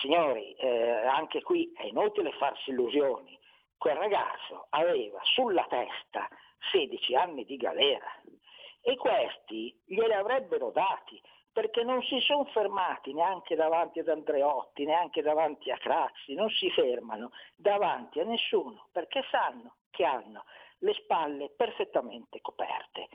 [0.00, 3.38] Signori, eh, anche qui è inutile farsi illusioni,
[3.76, 6.28] quel ragazzo aveva sulla testa
[6.70, 8.06] 16 anni di galera
[8.80, 11.20] e questi glieli avrebbero dati
[11.52, 16.70] perché non si sono fermati neanche davanti ad Andreotti, neanche davanti a Craxi, non si
[16.70, 20.44] fermano davanti a nessuno perché sanno che hanno
[20.82, 23.08] le spalle perfettamente coperte.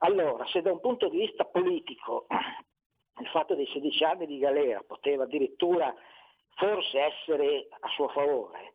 [0.00, 2.26] Allora, se da un punto di vista politico
[3.20, 5.94] il fatto dei 16 anni di galera poteva addirittura
[6.54, 8.72] forse essere a suo favore,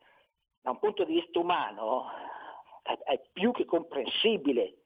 [0.60, 2.10] da un punto di vista umano
[2.82, 4.78] è, è più che comprensibile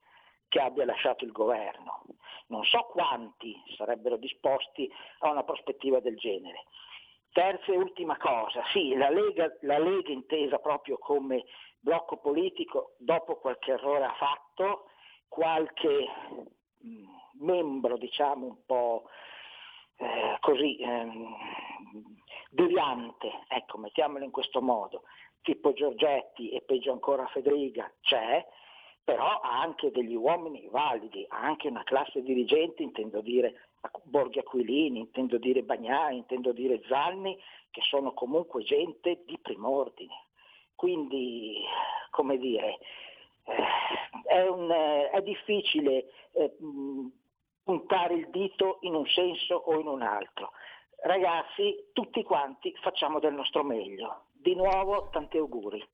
[0.48, 2.02] che abbia lasciato il governo.
[2.46, 6.64] Non so quanti sarebbero disposti a una prospettiva del genere.
[7.30, 11.44] Terza e ultima cosa, sì, la Lega, la Lega intesa proprio come
[11.80, 14.90] blocco politico, dopo qualche errore ha fatto,
[15.28, 16.08] qualche
[16.78, 17.04] mh,
[17.40, 19.04] membro diciamo un po'
[19.96, 21.36] eh, così ehm,
[22.50, 25.02] deviante, ecco, mettiamolo in questo modo,
[25.42, 28.46] tipo Giorgetti e peggio ancora Federica c'è,
[29.02, 33.70] però ha anche degli uomini validi, ha anche una classe dirigente, intendo dire
[34.04, 37.38] Borghi Aquilini, intendo dire Bagnai, intendo dire Zanni,
[37.70, 40.27] che sono comunque gente di prim'ordine.
[40.78, 41.64] Quindi,
[42.10, 42.78] come dire,
[43.42, 43.64] eh,
[44.22, 47.06] è, un, eh, è difficile eh, mh,
[47.64, 50.52] puntare il dito in un senso o in un altro.
[51.02, 54.26] Ragazzi, tutti quanti facciamo del nostro meglio.
[54.30, 55.84] Di nuovo, tanti auguri.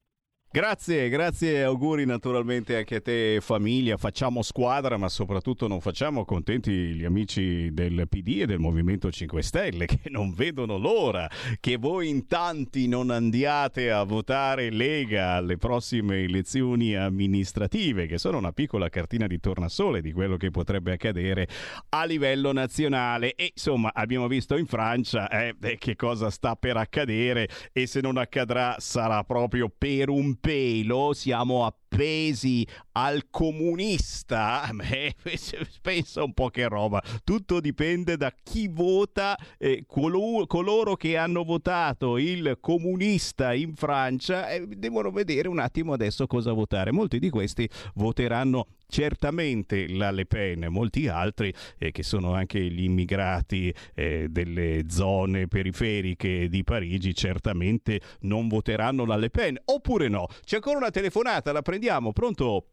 [0.55, 6.71] Grazie, grazie, auguri naturalmente anche a te famiglia, facciamo squadra ma soprattutto non facciamo contenti
[6.71, 11.29] gli amici del PD e del Movimento 5 Stelle che non vedono l'ora
[11.59, 18.37] che voi in tanti non andiate a votare Lega alle prossime elezioni amministrative che sono
[18.37, 21.49] una piccola cartina di tornasole di quello che potrebbe accadere
[21.89, 23.35] a livello nazionale.
[23.35, 27.99] E insomma abbiamo visto in Francia eh, eh, che cosa sta per accadere e se
[27.99, 31.65] non accadrà sarà proprio per un pelo, siamo
[31.95, 35.15] appesi al comunista, Beh,
[35.81, 41.43] pensa un po' che roba, tutto dipende da chi vota, eh, colo- coloro che hanno
[41.43, 47.29] votato il comunista in Francia eh, devono vedere un attimo adesso cosa votare, molti di
[47.29, 54.27] questi voteranno certamente la Le Pen, molti altri eh, che sono anche gli immigrati eh,
[54.29, 60.27] delle zone periferiche di Parigi certamente non voteranno la Le Pen, oppure no.
[60.43, 62.65] C'è ancora una telefonata, la prendiamo, pronto?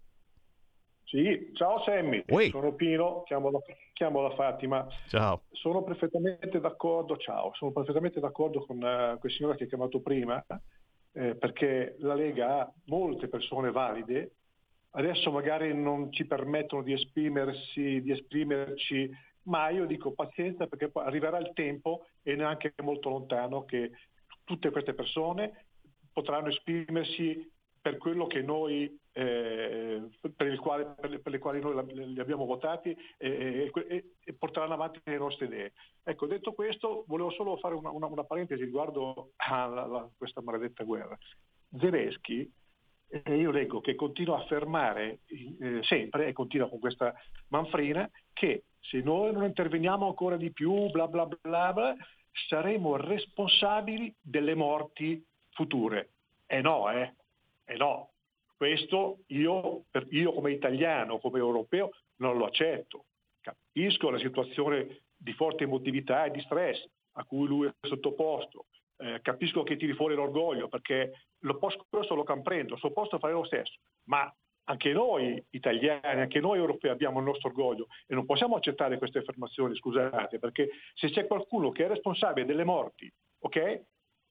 [1.05, 2.49] Sì, ciao Sammy, Ui.
[2.49, 3.59] sono Pino, chiamo la,
[3.93, 4.87] chiamo la Fatima.
[5.09, 5.43] Ciao.
[5.51, 10.43] Sono perfettamente d'accordo, ciao, sono perfettamente d'accordo con eh, quel signore che ha chiamato prima,
[11.13, 14.37] eh, perché la Lega ha molte persone valide,
[14.93, 19.11] adesso magari non ci permettono di esprimersi, di esprimerci,
[19.43, 23.91] ma io dico pazienza perché poi arriverà il tempo e neanche molto lontano che
[24.45, 25.67] tutte queste persone
[26.11, 27.52] potranno esprimersi
[27.83, 30.01] per quello che noi, eh,
[30.37, 34.33] per, il quale, per, le, per le quali noi li abbiamo votati e, e- e-
[34.35, 35.73] porteranno avanti le nostre idee.
[36.05, 41.19] Ecco, detto questo, volevo solo fare una, una- una parentesi riguardo a questa maledetta guerra.
[41.77, 42.49] Zelensky,
[43.09, 45.19] eh, io leggo che continua a affermare
[45.61, 47.13] eh, sempre, e continua con questa
[47.49, 51.97] manfrina, che se noi non interveniamo ancora di più, bla bla bla, bla
[52.49, 56.11] saremo responsabili delle morti future.
[56.47, 57.15] E no, eh,
[57.73, 58.11] e no.
[58.57, 63.07] Questo io, io come italiano, come europeo, non lo accetto.
[63.41, 68.67] Capisco la situazione di forte emotività e di stress a cui lui è sottoposto.
[68.99, 73.19] Eh, capisco che tiri fuori l'orgoglio perché lo posso, questo lo comprendo, sono posto a
[73.19, 74.33] fare lo stesso, ma
[74.65, 79.19] anche noi italiani, anche noi europei abbiamo il nostro orgoglio e non possiamo accettare queste
[79.19, 83.83] affermazioni, scusate, perché se c'è qualcuno che è responsabile delle morti, ok?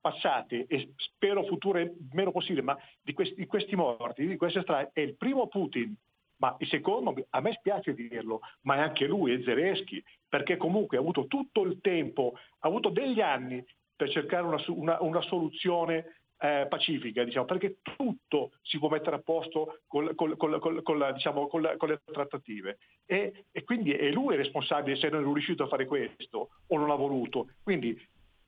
[0.02, 4.90] Passate e spero future meno possibile, ma di questi, di questi morti, di queste strade,
[4.94, 5.96] è il primo Putin,
[6.38, 10.98] ma il secondo, a me spiace dirlo, ma è anche lui, è Zelensky, perché comunque
[10.98, 13.64] ha avuto tutto il tempo, ha avuto degli anni
[13.96, 19.20] per cercare una, una- una soluzione eh, pacifica, diciamo, perché tutto si può mettere a
[19.20, 22.80] posto col- col- col- la- diciamo, la- con le trattative.
[23.06, 26.90] E, e quindi è lui responsabile se non è riuscito a fare questo o non
[26.90, 27.50] ha voluto.
[27.62, 27.96] Quindi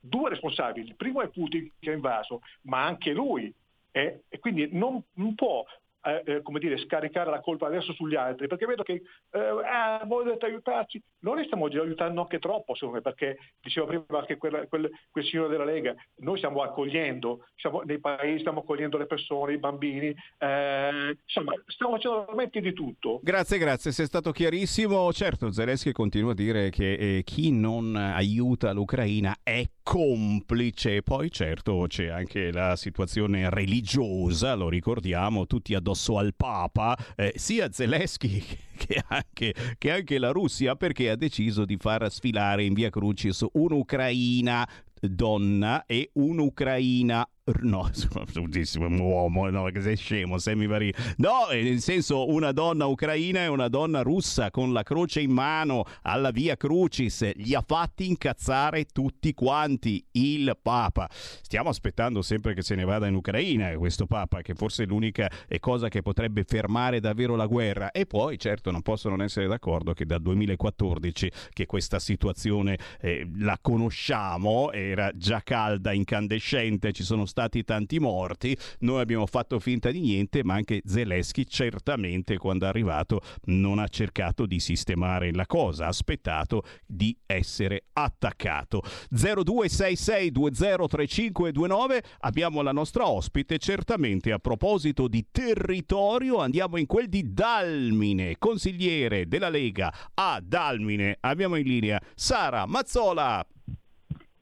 [0.05, 3.53] due responsabili, il primo è Putin che ha invaso, ma anche lui.
[3.95, 5.63] eh, e quindi non, non può
[6.05, 10.03] eh, eh, come dire, scaricare la colpa adesso sugli altri, perché vedo che eh, ah,
[10.05, 11.01] voi dovete aiutarci.
[11.19, 15.49] Noi stiamo aiutando anche troppo, secondo me, perché diceva prima anche quella- quel, quel signore
[15.49, 21.17] della Lega, noi stiamo accogliendo, siamo, nei paesi stiamo accogliendo le persone, i bambini, eh,
[21.23, 23.21] insomma, stiamo facendo veramente di tutto.
[23.23, 25.13] Grazie, grazie, sei stato chiarissimo.
[25.13, 31.03] Certo, Zelensky continua a dire che eh, chi non aiuta l'Ucraina è complice.
[31.03, 37.71] Poi certo c'è anche la situazione religiosa, lo ricordiamo, tutti addosso al Papa, eh, sia
[37.71, 38.41] Zelensky
[38.75, 43.45] che anche, che anche la Russia, perché ha deciso di far sfilare in via Crucis
[43.51, 44.67] un'Ucraina
[44.99, 47.27] donna e un'Ucraina
[47.61, 47.89] no,
[48.35, 50.91] un uomo, no, che sei scemo, Sammy.
[51.17, 55.31] No, eh, nel senso una donna ucraina e una donna russa con la croce in
[55.31, 57.33] mano alla via Crucis.
[57.35, 61.09] Li ha fatti incazzare tutti quanti il Papa.
[61.11, 65.29] Stiamo aspettando sempre che se ne vada in Ucraina questo Papa, che forse è l'unica
[65.47, 67.91] eh, cosa che potrebbe fermare davvero la guerra.
[67.91, 73.29] E poi, certo, non posso non essere d'accordo che dal 2014 che questa situazione eh,
[73.39, 79.89] la conosciamo, era già calda, incandescente, ci sono stati tanti morti, noi abbiamo fatto finta
[79.89, 85.47] di niente, ma anche Zelensky certamente quando è arrivato non ha cercato di sistemare la
[85.47, 88.83] cosa, ha aspettato di essere attaccato.
[89.15, 98.35] 0266203529 abbiamo la nostra ospite, certamente a proposito di territorio andiamo in quel di Dalmine,
[98.37, 101.17] consigliere della Lega a Dalmine.
[101.21, 103.43] Abbiamo in linea Sara Mazzola.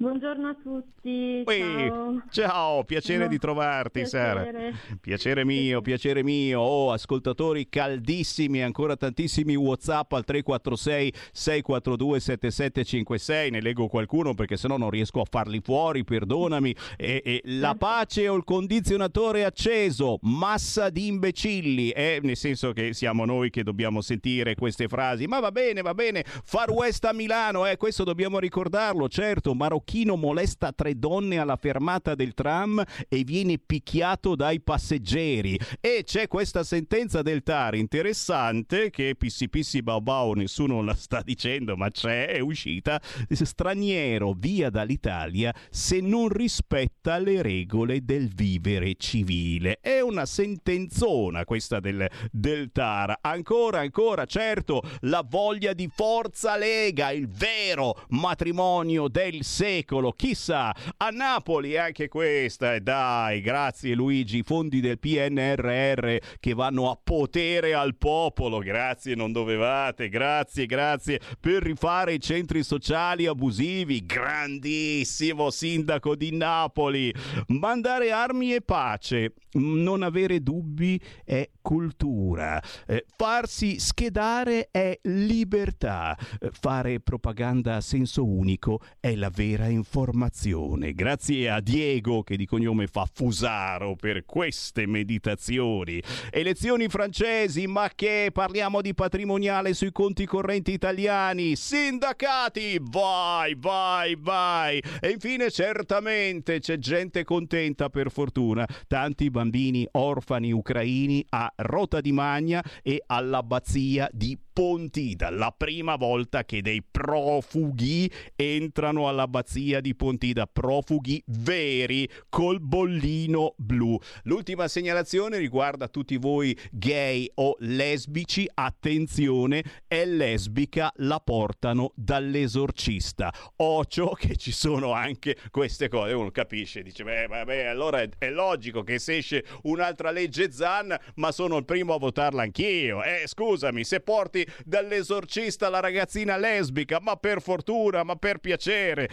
[0.01, 1.43] Buongiorno a tutti.
[1.45, 2.23] Ciao.
[2.31, 4.41] Ciao, piacere No, di trovarti Sara.
[4.41, 4.73] piacere.
[4.99, 6.59] Piacere mio, piacere mio.
[6.59, 13.51] Oh, ascoltatori caldissimi, ancora tantissimi WhatsApp al 346 642 7756.
[13.51, 16.75] Ne leggo qualcuno perché sennò non riesco a farli fuori, perdonami.
[17.01, 22.93] E, e la pace o il condizionatore acceso, massa di imbecilli, eh, nel senso che
[22.93, 25.25] siamo noi che dobbiamo sentire queste frasi.
[25.25, 26.23] Ma va bene, va bene.
[26.25, 29.53] Far West a Milano, eh, questo dobbiamo ricordarlo, certo.
[29.55, 35.59] Marocchino molesta tre donne alla fermata del tram e viene picchiato dai passeggeri.
[35.79, 41.75] E c'è questa sentenza del TAR interessante che pissi pissi bau nessuno la sta dicendo,
[41.75, 43.01] ma c'è, è uscita.
[43.29, 49.79] Straniero via dall'Italia se non rispetta le regole del vivere civile.
[49.81, 53.17] È una sentenzona questa del, del TAR.
[53.21, 59.79] Ancora, ancora, certo, la voglia di forza lega, il vero matrimonio del secolo.
[60.15, 62.75] Chissà, a Napoli anche questa.
[62.75, 68.59] E dai, grazie Luigi, i fondi del PNRR che vanno a potere al popolo.
[68.59, 70.09] Grazie, non dovevate.
[70.09, 74.05] Grazie, grazie per rifare i centri sociali abusivi.
[74.05, 77.13] Grandissimo sindaco di Napoli.
[77.47, 82.61] Mandare armi e pace, non avere dubbi è cultura.
[82.85, 86.17] Eh, farsi schedare è libertà.
[86.39, 90.93] Eh, fare propaganda a senso unico è la vera informazione.
[90.93, 96.01] Grazie a Diego che di cognome fa Fusaro per queste meditazioni.
[96.29, 101.55] Elezioni francesi, ma che parliamo di patrimoniale sui conti correnti italiani.
[101.55, 104.81] Sindacati, vai, vai, vai.
[104.99, 108.67] E infine certamente c'è gente contenta per fortuna.
[108.87, 116.43] Tanti bambini orfani ucraini a Rota di Magna e all'abbazia di Pontida, la prima volta
[116.43, 123.97] che dei profughi entrano all'abbazia di Pontida, profughi veri col bollino blu.
[124.23, 133.33] L'ultima segnalazione riguarda tutti voi gay o lesbici, attenzione, è lesbica, la portano dall'esorcista.
[133.57, 138.29] Ocio che ci sono anche queste cose, uno capisce, dice beh vabbè allora è, è
[138.29, 143.03] logico che se esce un'altra legge Zan, ma sono il primo a votarla anch'io.
[143.03, 149.09] Eh scusami, se porti dall'esorcista la ragazzina lesbica, ma per fortuna, ma per piacere.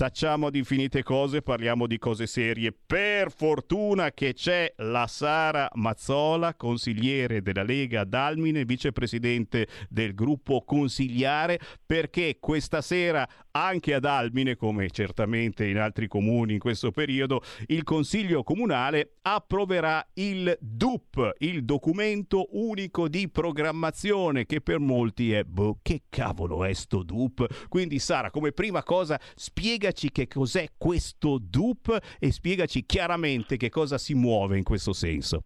[0.00, 2.72] Tacciamo di infinite cose, parliamo di cose serie.
[2.72, 11.60] Per fortuna che c'è la Sara Mazzola, consigliere della Lega Dalmine, vicepresidente del gruppo consigliare,
[11.84, 17.82] perché questa sera anche ad Almine, come certamente in altri comuni in questo periodo, il
[17.82, 25.78] Consiglio Comunale approverà il DUP, il documento unico di programmazione, che per molti è, boh,
[25.82, 27.68] che cavolo è sto DUP?
[27.68, 33.98] Quindi Sara, come prima cosa, spiegaci che cos'è questo DUP e spiegaci chiaramente che cosa
[33.98, 35.42] si muove in questo senso.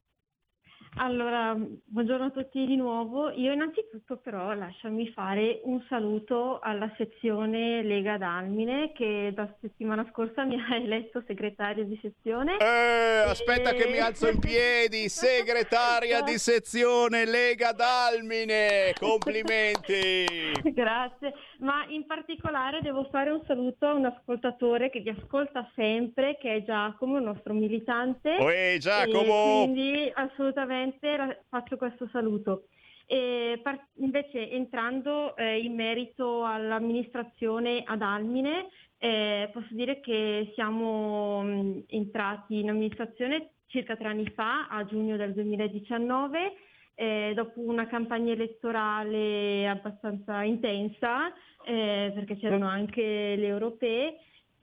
[0.97, 3.31] Allora, buongiorno a tutti di nuovo.
[3.31, 10.45] Io innanzitutto però lasciami fare un saluto alla sezione Lega Dalmine che da settimana scorsa
[10.45, 12.59] mi ha eletto segretario di sezione.
[12.59, 20.53] Eh, aspetta che mi alzo in piedi, segretaria di sezione Lega Dalmine, complimenti.
[20.63, 26.39] Grazie, ma in particolare devo fare un saluto a un ascoltatore che vi ascolta sempre,
[26.41, 28.37] che è Giacomo, il nostro militante.
[28.39, 29.65] Uè, Giacomo!
[29.65, 30.83] Quindi assolutamente
[31.17, 32.69] la- faccio questo saluto.
[33.07, 41.43] E par- invece entrando eh, in merito all'amministrazione ad Almine, eh, posso dire che siamo
[41.43, 46.53] mh, entrati in amministrazione circa tre anni fa, a giugno del 2019,
[46.95, 51.33] eh, dopo una campagna elettorale abbastanza intensa,
[51.67, 53.03] eh, perché c'erano anche
[53.37, 54.17] le europee.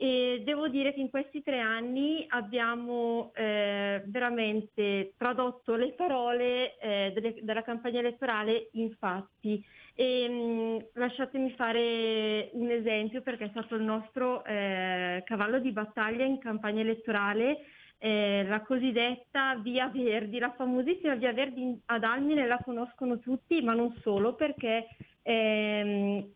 [0.04, 7.12] E devo dire che in questi tre anni abbiamo eh, veramente tradotto le parole eh,
[7.14, 9.64] delle- della campagna elettorale in fatti.
[9.94, 16.26] E, mh, lasciatemi fare un esempio perché è stato il nostro eh, cavallo di battaglia
[16.26, 17.60] in campagna elettorale,
[18.00, 23.76] eh, la cosiddetta Via Verdi, la famosissima Via Verdi ad Almine la conoscono tutti, ma
[23.76, 24.88] non solo perché
[25.22, 26.28] ehm,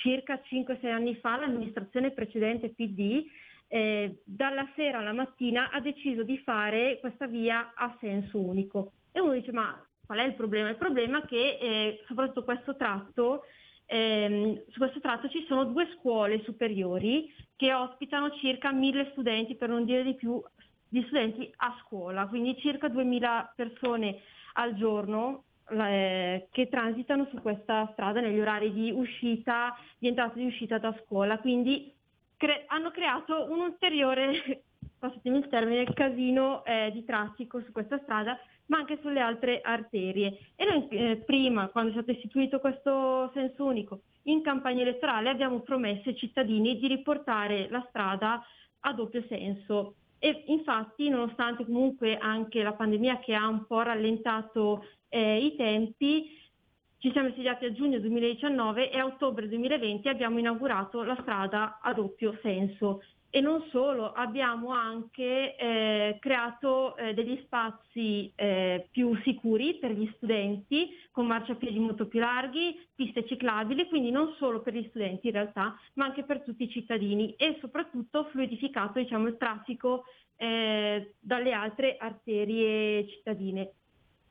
[0.00, 3.24] circa 5-6 anni fa l'amministrazione precedente PD
[3.68, 8.92] eh, dalla sera alla mattina ha deciso di fare questa via a senso unico.
[9.12, 10.68] E uno dice ma qual è il problema?
[10.70, 13.44] Il problema è che eh, soprattutto questo tratto,
[13.86, 19.68] ehm, su questo tratto ci sono due scuole superiori che ospitano circa 1000 studenti, per
[19.68, 20.42] non dire di più,
[20.88, 24.20] di studenti a scuola, quindi circa 2000 persone
[24.54, 30.40] al giorno eh, che transitano su questa strada negli orari di uscita, di entrata e
[30.40, 31.92] di uscita da scuola, quindi
[32.36, 34.62] cre- hanno creato un ulteriore,
[34.98, 40.38] passatemi il termine, casino eh, di traffico su questa strada, ma anche sulle altre arterie.
[40.56, 45.60] E noi eh, prima, quando è stato istituito questo senso unico, in campagna elettorale abbiamo
[45.60, 48.42] promesso ai cittadini di riportare la strada
[48.80, 49.94] a doppio senso.
[50.18, 56.38] E infatti, nonostante comunque anche la pandemia che ha un po' rallentato eh, i tempi,
[56.98, 61.92] ci siamo insediati a giugno 2019 e a ottobre 2020 abbiamo inaugurato la strada a
[61.92, 63.02] doppio senso.
[63.32, 70.10] E non solo, abbiamo anche eh, creato eh, degli spazi eh, più sicuri per gli
[70.16, 75.34] studenti, con marciapiedi molto più larghi, piste ciclabili, quindi non solo per gli studenti in
[75.34, 81.52] realtà, ma anche per tutti i cittadini e soprattutto fluidificato diciamo, il traffico eh, dalle
[81.52, 83.74] altre arterie cittadine.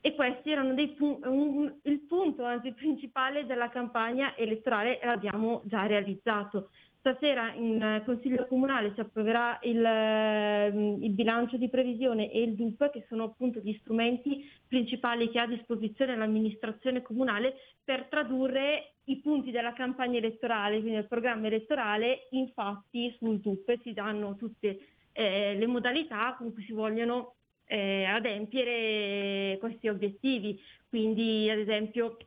[0.01, 5.85] E questi erano pu- un- il punto anzi, principale della campagna elettorale e l'abbiamo già
[5.85, 6.69] realizzato.
[6.99, 12.89] Stasera in Consiglio Comunale si approverà il, ehm, il bilancio di previsione e il DUP,
[12.91, 19.17] che sono appunto gli strumenti principali che ha a disposizione l'amministrazione comunale per tradurre i
[19.19, 23.81] punti della campagna elettorale, quindi il programma elettorale, in fatti sul DUP.
[23.81, 24.79] Si danno tutte
[25.13, 27.35] eh, le modalità con cui si vogliono
[27.69, 30.59] eh, adempiere questi obiettivi.
[30.89, 32.17] Quindi, ad esempio,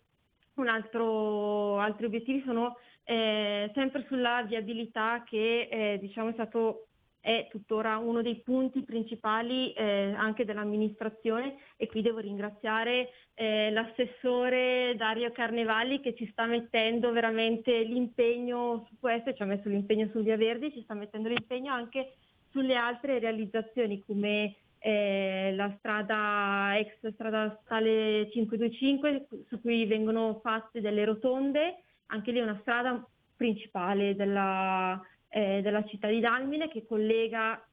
[0.54, 6.86] un altro, altri obiettivi sono eh, sempre sulla viabilità che eh, diciamo è stato
[7.18, 14.94] è tuttora uno dei punti principali eh, anche dell'amministrazione e qui devo ringraziare eh, l'assessore
[14.96, 20.20] Dario Carnevali che ci sta mettendo veramente l'impegno su questo, ci ha messo l'impegno su
[20.20, 22.14] Via Verdi, ci sta mettendo l'impegno anche
[22.50, 30.80] sulle altre realizzazioni come eh, la strada ex strada statale 525 su cui vengono fatte
[30.80, 33.06] delle rotonde, anche lì è una strada
[33.36, 37.64] principale della, eh, della città di Dalmine che collega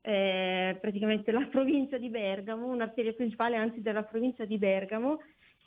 [0.00, 5.20] eh, praticamente la provincia di Bergamo, un'arteria principale anzi della provincia di Bergamo.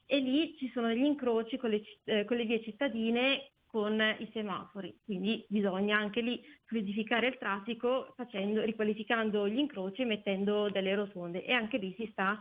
[0.06, 4.30] E lì ci sono degli incroci con le, eh, con le vie cittadine con i
[4.34, 10.94] semafori, quindi bisogna anche lì fluidificare il traffico facendo, riqualificando gli incroci e mettendo delle
[10.94, 12.38] rotonde e anche lì si sta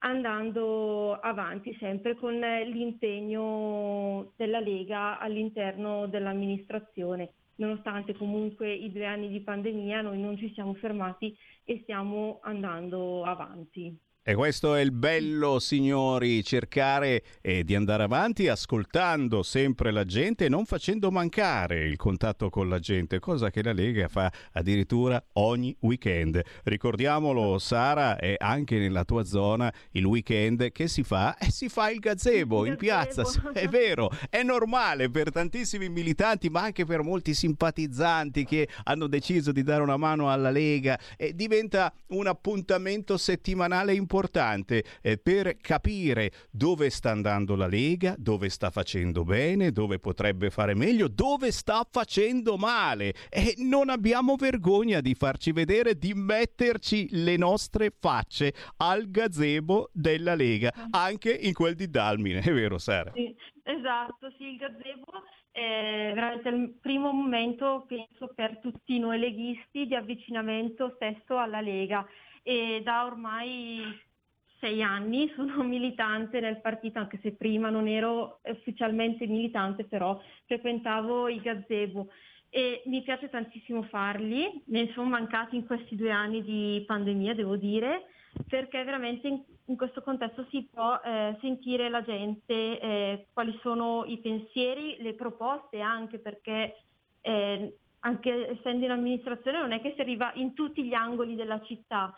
[0.00, 7.32] andando avanti sempre con l'impegno della Lega all'interno dell'amministrazione.
[7.56, 11.34] Nonostante comunque i due anni di pandemia noi non ci siamo fermati
[11.64, 13.98] e stiamo andando avanti.
[14.28, 20.46] E questo è il bello, signori, cercare eh, di andare avanti ascoltando sempre la gente
[20.46, 25.24] e non facendo mancare il contatto con la gente, cosa che la Lega fa addirittura
[25.34, 26.42] ogni weekend.
[26.64, 31.36] Ricordiamolo, Sara, è anche nella tua zona il weekend che si fa?
[31.38, 33.22] Eh, si fa il gazebo il in piazza,
[33.52, 39.52] è vero, è normale per tantissimi militanti, ma anche per molti simpatizzanti che hanno deciso
[39.52, 45.58] di dare una mano alla Lega e diventa un appuntamento settimanale importante importante eh, per
[45.58, 51.52] capire dove sta andando la Lega, dove sta facendo bene, dove potrebbe fare meglio, dove
[51.52, 53.12] sta facendo male.
[53.28, 60.34] E non abbiamo vergogna di farci vedere, di metterci le nostre facce al gazebo della
[60.34, 63.12] Lega, anche in quel di Dalmine, è vero Sara?
[63.12, 63.34] Sì,
[63.64, 65.12] esatto, sì, il gazebo
[65.50, 72.06] è veramente il primo momento, penso, per tutti noi leghisti di avvicinamento stesso alla Lega
[72.42, 73.82] e da ormai
[74.66, 81.28] sei anni sono militante nel partito, anche se prima non ero ufficialmente militante, però frequentavo
[81.28, 82.08] i gazebo
[82.48, 87.56] e mi piace tantissimo farli, ne sono mancati in questi due anni di pandemia, devo
[87.56, 88.06] dire,
[88.48, 94.04] perché veramente in, in questo contesto si può eh, sentire la gente, eh, quali sono
[94.06, 96.76] i pensieri, le proposte, anche perché
[97.20, 101.60] eh, anche essendo in amministrazione non è che si arriva in tutti gli angoli della
[101.62, 102.16] città,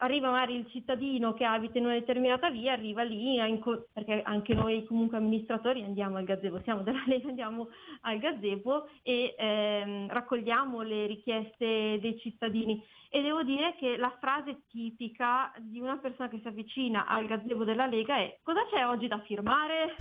[0.00, 4.54] arriva magari il cittadino che abita in una determinata via, arriva lì, inco- perché anche
[4.54, 7.68] noi comunque amministratori andiamo al gazebo, siamo della Lega, andiamo
[8.02, 12.82] al gazebo e ehm, raccogliamo le richieste dei cittadini.
[13.12, 17.64] E devo dire che la frase tipica di una persona che si avvicina al gazebo
[17.64, 19.96] della Lega è cosa c'è oggi da firmare?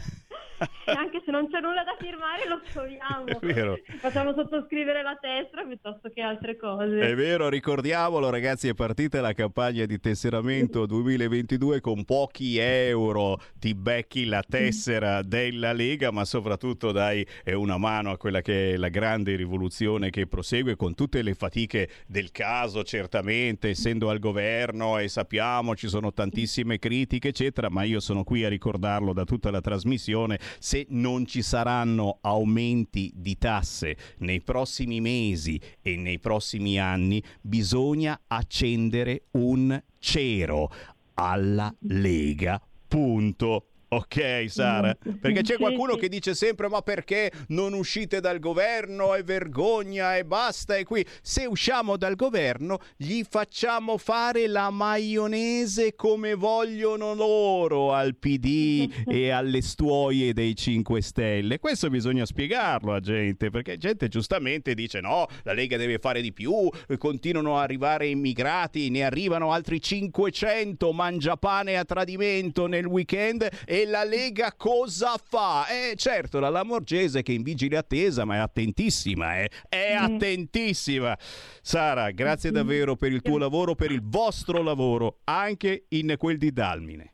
[0.86, 3.80] e anche se non c'è nulla da firmare lo troviamo.
[4.00, 7.00] Facciamo sottoscrivere la tessera piuttosto che altre cose.
[7.00, 13.74] È vero, ricordiamolo ragazzi, è partita la campagna di tesseramento 2022 con pochi euro ti
[13.74, 18.90] becchi la tessera della Lega, ma soprattutto dai una mano a quella che è la
[18.90, 25.08] grande rivoluzione che prosegue con tutte le fatiche del caso, certamente essendo al governo e
[25.08, 29.62] sappiamo ci sono tantissime critiche, eccetera, ma io sono qui a ricordarlo da tutta la
[29.62, 37.24] trasmissione, se non ci saranno aumenti di tasse nei prossimi mesi e nei prossimi anni,
[37.40, 40.70] bisogna accendere un cero
[41.14, 42.62] alla Lega.
[42.86, 43.64] Punto.
[43.92, 49.16] Ok, Sara, perché c'è qualcuno che dice sempre: Ma perché non uscite dal governo?
[49.16, 50.76] È vergogna e basta.
[50.76, 58.16] E qui, se usciamo dal governo, gli facciamo fare la maionese come vogliono loro al
[58.16, 61.58] PD e alle stuoie dei 5 Stelle.
[61.58, 66.32] Questo bisogna spiegarlo a gente, perché gente giustamente dice: No, la Lega deve fare di
[66.32, 73.50] più, continuano a arrivare immigrati, ne arrivano altri 500, mangiapane a tradimento nel weekend.
[73.66, 75.68] E e la Lega cosa fa?
[75.68, 79.50] Eh certo, la Lamorgese che è in vigile attesa, ma è attentissima, eh?
[79.70, 80.04] è mm.
[80.04, 81.18] attentissima.
[81.62, 86.52] Sara, grazie davvero per il tuo lavoro, per il vostro lavoro, anche in quel di
[86.52, 87.14] Dalmine.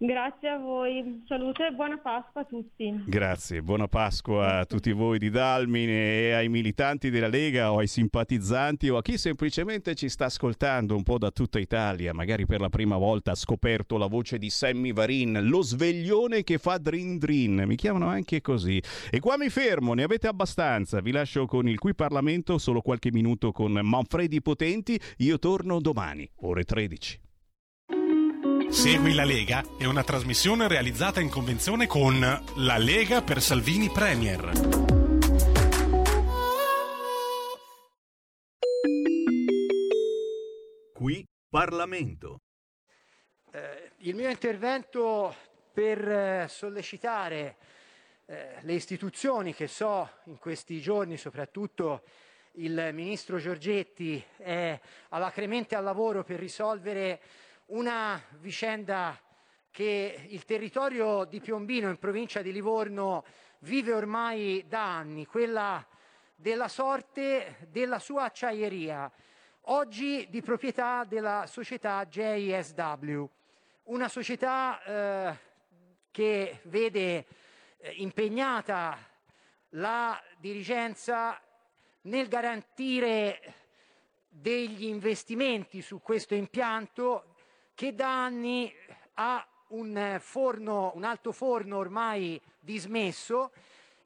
[0.00, 3.02] Grazie a voi, salute e buona Pasqua a tutti.
[3.04, 7.88] Grazie, buona Pasqua a tutti voi di Dalmine e ai militanti della Lega o ai
[7.88, 12.60] simpatizzanti o a chi semplicemente ci sta ascoltando un po' da tutta Italia, magari per
[12.60, 17.18] la prima volta ha scoperto la voce di Sammy Varin, lo sveglione che fa drin
[17.18, 18.80] drin, mi chiamano anche così.
[19.10, 23.10] E qua mi fermo, ne avete abbastanza, vi lascio con il Qui Parlamento, solo qualche
[23.10, 27.26] minuto con Manfredi Potenti, io torno domani, ore 13.
[28.70, 32.20] Segui la Lega è una trasmissione realizzata in convenzione con
[32.56, 34.52] La Lega per Salvini Premier.
[40.92, 42.40] Qui Parlamento.
[43.50, 45.34] Eh, il mio intervento
[45.72, 47.56] per eh, sollecitare
[48.26, 52.02] eh, le istituzioni che so in questi giorni, soprattutto
[52.52, 54.78] il ministro Giorgetti, è
[55.08, 57.20] alacremente al lavoro per risolvere
[57.68, 59.18] una vicenda
[59.70, 63.24] che il territorio di Piombino in provincia di Livorno
[63.60, 65.84] vive ormai da anni, quella
[66.34, 69.10] della sorte della sua acciaieria,
[69.62, 73.24] oggi di proprietà della società JSW,
[73.84, 75.38] una società eh,
[76.10, 77.26] che vede
[77.76, 78.96] eh, impegnata
[79.70, 81.38] la dirigenza
[82.02, 83.54] nel garantire
[84.28, 87.34] degli investimenti su questo impianto
[87.78, 88.74] che da anni
[89.14, 93.52] ha un forno, un alto forno ormai dismesso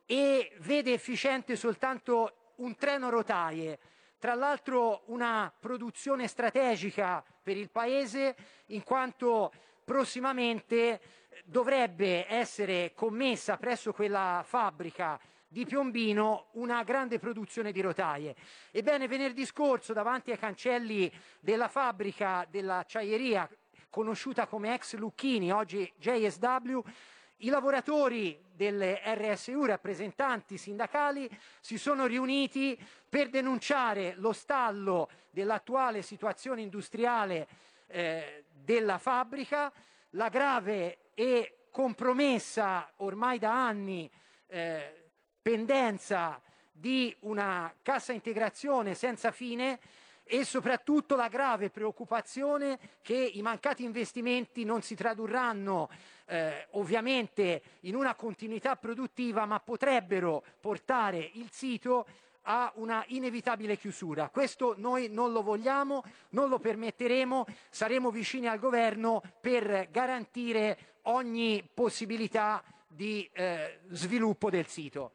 [0.04, 3.78] e vede efficiente soltanto un treno rotaie.
[4.18, 8.36] Tra l'altro una produzione strategica per il Paese
[8.66, 9.50] in quanto
[9.82, 11.00] prossimamente
[11.46, 15.18] dovrebbe essere commessa presso quella fabbrica
[15.48, 18.34] di Piombino una grande produzione di rotaie.
[18.70, 23.48] Ebbene, venerdì scorso, davanti ai cancelli della fabbrica dell'acciaieria
[23.92, 26.80] conosciuta come ex Lucchini, oggi JSW,
[27.38, 31.28] i lavoratori delle RSU, rappresentanti sindacali,
[31.60, 37.46] si sono riuniti per denunciare lo stallo dell'attuale situazione industriale
[37.88, 39.70] eh, della fabbrica,
[40.10, 44.10] la grave e compromessa ormai da anni
[44.46, 45.10] eh,
[45.42, 46.40] pendenza
[46.70, 49.78] di una cassa integrazione senza fine
[50.24, 55.90] e soprattutto la grave preoccupazione che i mancati investimenti non si tradurranno
[56.26, 62.06] eh, ovviamente in una continuità produttiva, ma potrebbero portare il sito
[62.42, 64.28] a una inevitabile chiusura.
[64.28, 71.68] Questo noi non lo vogliamo, non lo permetteremo, saremo vicini al governo per garantire ogni
[71.72, 75.12] possibilità di eh, sviluppo del sito.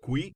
[0.00, 0.35] Qui